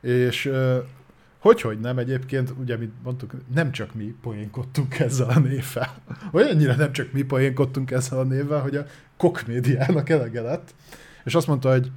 [0.00, 0.84] és uh,
[1.42, 5.94] hogy-hogy nem egyébként, ugye, mint mondtuk, nem csak mi poénkodtunk ezzel a névvel.
[6.32, 8.86] Olyannyira nem csak mi poénkodtunk ezzel a névvel, hogy a
[9.16, 10.74] kokmédiának elege lett.
[11.24, 11.90] És azt mondta, hogy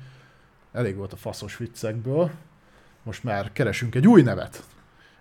[0.72, 2.32] elég volt a faszos viccekből,
[3.04, 4.64] most már keresünk egy új nevet.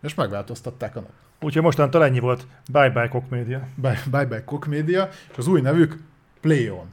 [0.03, 1.15] És megváltoztatták a nevet.
[1.41, 2.47] Úgyhogy mostantól ennyi volt.
[2.73, 3.69] Bye bye Koch Média.
[3.75, 5.99] Bye bye, bye Kokmédia, és az új nevük
[6.41, 6.87] Playon.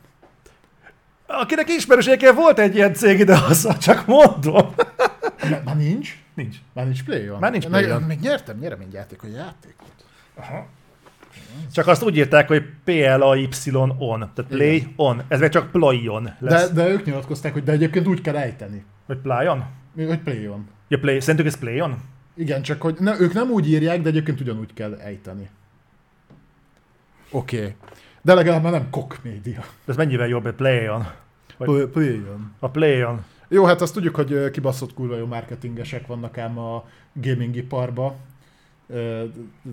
[1.40, 4.74] Akinek ismerősége volt egy ilyen cég ide haza, csak mondom.
[5.50, 6.18] Már, már nincs?
[6.34, 6.56] Nincs.
[6.74, 7.40] Már nincs Playon?
[7.40, 8.02] Már nincs Meg- Playon.
[8.02, 9.92] Még nyertem nyereményjáték, hogy játékot.
[11.74, 14.32] Csak azt úgy írták, hogy P-L-A-Y-on.
[14.34, 15.22] Tehát play on.
[15.28, 16.70] Ez meg csak playon lesz.
[16.70, 16.84] De...
[16.84, 18.86] de ők nyilatkozták, hogy de egyébként úgy kell ejteni.
[19.06, 19.66] Hogy playon?
[19.96, 20.68] Hogy Playon.
[20.88, 21.20] Ja, play.
[21.20, 22.02] Szerintük ez playon?
[22.36, 25.50] Igen, csak hogy ne, ők nem úgy írják, de egyébként ugyanúgy kell ejteni.
[27.32, 27.58] Oké.
[27.58, 27.76] Okay.
[28.22, 29.64] De legalább már nem kokmédia.
[29.88, 31.08] Ez mennyivel jobb, egy playon?
[31.66, 32.54] Vagy- Playon.
[32.60, 33.24] A playon.
[33.48, 36.84] Jó, hát azt tudjuk, hogy kibaszott kurva jó marketingesek vannak ám a
[37.14, 38.16] gaming iparba.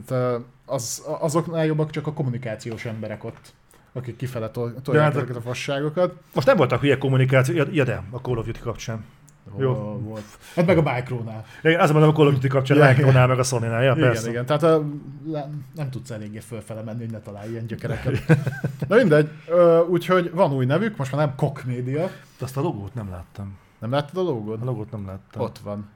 [0.09, 0.37] De
[0.67, 3.53] az, azoknál jobbak csak a kommunikációs emberek ott,
[3.93, 6.15] akik kifele tolják hát- ezeket a fasságokat.
[6.35, 9.05] Most nem voltak hülye kommunikáció, ja de, a Call of Duty kapcsán.
[9.59, 9.75] Jó.
[10.03, 10.25] Volt.
[10.55, 11.45] Hát meg a Micronál.
[11.63, 14.09] Igen, azt mondom, a Call of Duty kapcsán, Ja, Micronál, meg a Sony-nál, ja, Igen,
[14.09, 14.29] persze.
[14.31, 14.47] igen.
[14.47, 14.85] Tehát a,
[15.75, 18.39] nem tudsz eléggé fölfele menni, hogy ne találj ilyen gyökereket.
[18.89, 19.31] Na mindegy.
[19.89, 22.07] Úgyhogy van új nevük, most már nem Koch Media.
[22.39, 23.59] De azt a logót nem láttam.
[23.79, 24.65] Nem láttad a A logót?
[24.65, 25.43] logót nem láttam.
[25.43, 25.89] Ott van.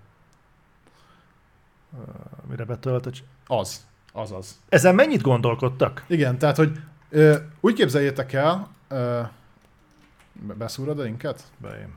[2.50, 3.22] Mire betöltött?
[3.46, 3.86] Az.
[4.12, 4.58] Az az.
[4.68, 6.04] Ezen mennyit gondolkodtak?
[6.06, 6.78] Igen, tehát, hogy
[7.60, 11.42] úgy képzeljétek el, be- beszúrod a linket?
[11.58, 11.94] Beém.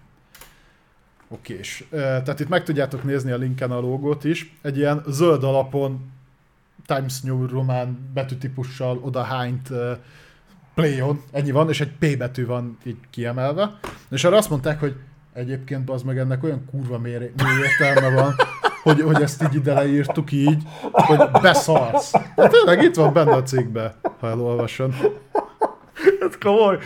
[1.28, 1.84] Okés.
[1.90, 4.58] Ö, tehát itt meg tudjátok nézni a linken a logót is.
[4.62, 6.12] Egy ilyen zöld alapon
[6.86, 9.92] Times New Roman betűtípussal odahányt uh,
[10.74, 13.80] Playon, ennyi van, és egy P betű van így kiemelve.
[14.10, 14.96] És arra azt mondták, hogy
[15.34, 17.32] egyébként az meg ennek olyan kurva mély,
[17.64, 18.36] értelme van,
[18.84, 22.12] hogy, hogy ezt így ide leírtuk így, hogy beszarsz.
[22.36, 24.94] De tényleg itt van benne a cikkbe, ha elolvasod.
[26.20, 26.78] Ez komoly.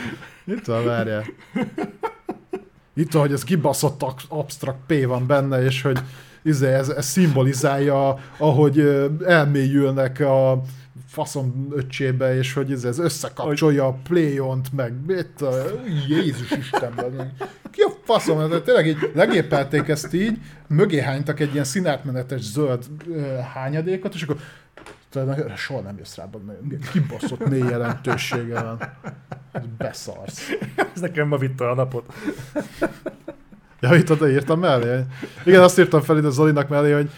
[0.45, 1.23] Itt van, várjál.
[2.99, 5.99] Itt van, hogy ez kibaszott ak- absztrakt P van benne, és hogy
[6.41, 8.79] izé, ez, ez szimbolizálja, ahogy
[9.25, 10.61] elmélyülnek a
[11.07, 15.51] faszom öccsébe, és hogy ez, ez összekapcsolja a playont, meg mit a,
[16.07, 17.33] Jézus Istenben.
[17.71, 18.49] Ki a faszom?
[18.49, 22.85] De tényleg így legépelték ezt így, mögé hánytak egy ilyen színátmenetes zöld
[23.53, 24.37] hányadékot, és akkor
[25.55, 26.29] soha nem jössz rá,
[26.91, 28.79] kibaszott mély jelentősége van.
[29.77, 30.49] Beszarsz.
[30.95, 32.13] Ez nekem ma vitte a napot.
[33.79, 35.03] Ja, itt oda írtam mellé.
[35.45, 37.09] Igen, azt írtam fel a Zolinak mellé, hogy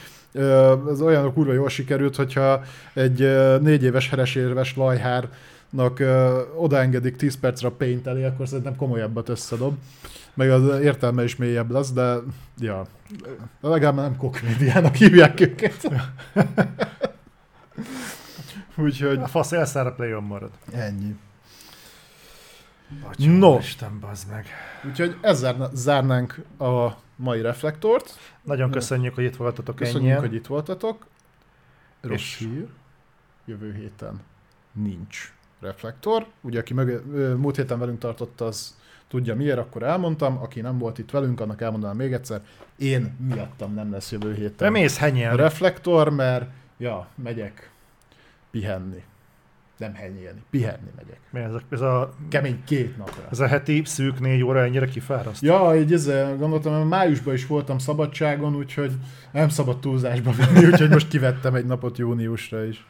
[0.89, 2.61] ez olyan kurva jól sikerült, hogyha
[2.93, 3.19] egy
[3.61, 6.03] négy éves heresérves lajhárnak
[6.57, 9.77] odaengedik 10 percre a paint elé, akkor szerintem komolyabbat összedob.
[10.33, 12.15] Meg az értelme is mélyebb lesz, de
[12.59, 12.85] ja,
[13.61, 15.91] de legalább nem kokmédiának hívják őket.
[18.75, 20.49] Úgyhogy A fasz play marad.
[20.73, 21.15] ennyi.
[23.03, 23.57] Atya, No.
[23.57, 24.45] Isten, bazd meg.
[24.87, 28.17] Úgyhogy ezzel zárnánk a mai reflektort.
[28.43, 30.19] Nagyon köszönjük, hogy itt voltatok Köszönjük, ennyien.
[30.19, 31.05] hogy itt voltatok.
[32.01, 32.67] Rossz És- hír.
[33.45, 34.19] Jövő héten
[34.71, 36.25] nincs reflektor.
[36.41, 36.97] Ugye, aki mögé,
[37.35, 38.77] múlt héten velünk tartott, az
[39.07, 40.37] tudja miért, akkor elmondtam.
[40.37, 42.41] Aki nem volt itt velünk, annak elmondanám még egyszer.
[42.77, 45.35] Én miattam nem lesz jövő Te héten mész henyel.
[45.35, 47.71] reflektor, mert ja, megyek
[48.51, 49.03] pihenni.
[49.81, 51.19] Nem henyélni, pihenni megyek.
[51.29, 53.21] Mi ez, a, ez, a, Kemény két napra.
[53.31, 55.41] ez a heti szűk négy óra ennyire kifáraszt?
[55.41, 58.91] Ja, így ezzel gondoltam, mert májusban is voltam szabadságon, úgyhogy
[59.31, 62.85] nem szabad túlzásba venni, úgyhogy most kivettem egy napot júniusra is.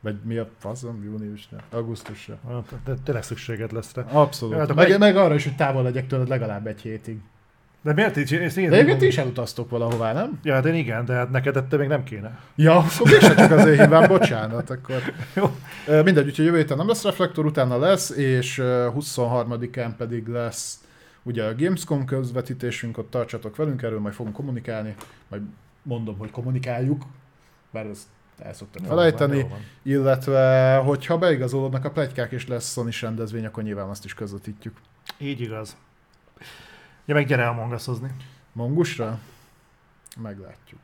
[0.00, 1.58] Vagy mi a faszom júniusra?
[1.70, 2.38] Augusztusra.
[2.48, 4.02] Hát, De tényleg szükséged lesz rá.
[4.02, 4.54] Abszolút.
[4.56, 7.18] Hát, meg, meg- meg, arra is, hogy távol legyek tőled legalább egy hétig.
[7.84, 8.34] De miért így?
[8.34, 10.40] Ezt én De egyébként ti is elutaztok valahová, nem?
[10.42, 12.38] Ja, hát én igen, de hát neked ettől még nem kéne.
[12.54, 15.02] Ja, akkor mégse csak azért hívám, bocsánat, akkor.
[15.36, 15.56] Jó.
[16.02, 20.78] Mindegy, úgyhogy jövő héten nem lesz reflektor, utána lesz, és ö, 23-án pedig lesz
[21.22, 24.94] ugye a Gamescom közvetítésünk, ott tartsatok velünk, erről majd fogunk kommunikálni,
[25.28, 25.42] majd
[25.82, 27.02] mondom, hogy kommunikáljuk,
[27.70, 28.06] bár ezt
[28.38, 29.58] el szoktam felejteni, van, van.
[29.82, 34.76] illetve hogyha beigazolódnak a plegykák és lesz sony rendezvény, akkor nyilván azt is közvetítjük.
[35.18, 35.76] Így igaz.
[37.04, 38.10] Ja, meg gyere Among Us-ozni.
[38.52, 39.18] Mongusra?
[40.22, 40.82] Meglátjuk.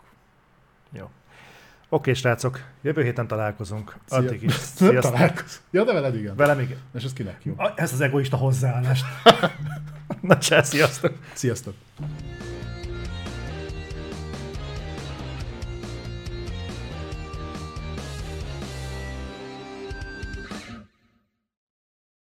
[1.92, 3.96] Oké, srácok, jövő héten találkozunk.
[4.06, 4.18] Szia.
[4.18, 4.52] Addig is.
[4.76, 5.12] Sziasztok.
[5.12, 5.62] találkozunk.
[5.70, 6.36] Ja, de veled igen.
[6.36, 6.78] Velem igen.
[6.94, 7.54] És ez kinek jó?
[7.56, 9.04] A- Ez az egoista hozzáállást.
[10.20, 11.12] Na csá, sziasztok.
[11.32, 11.74] Sziasztok!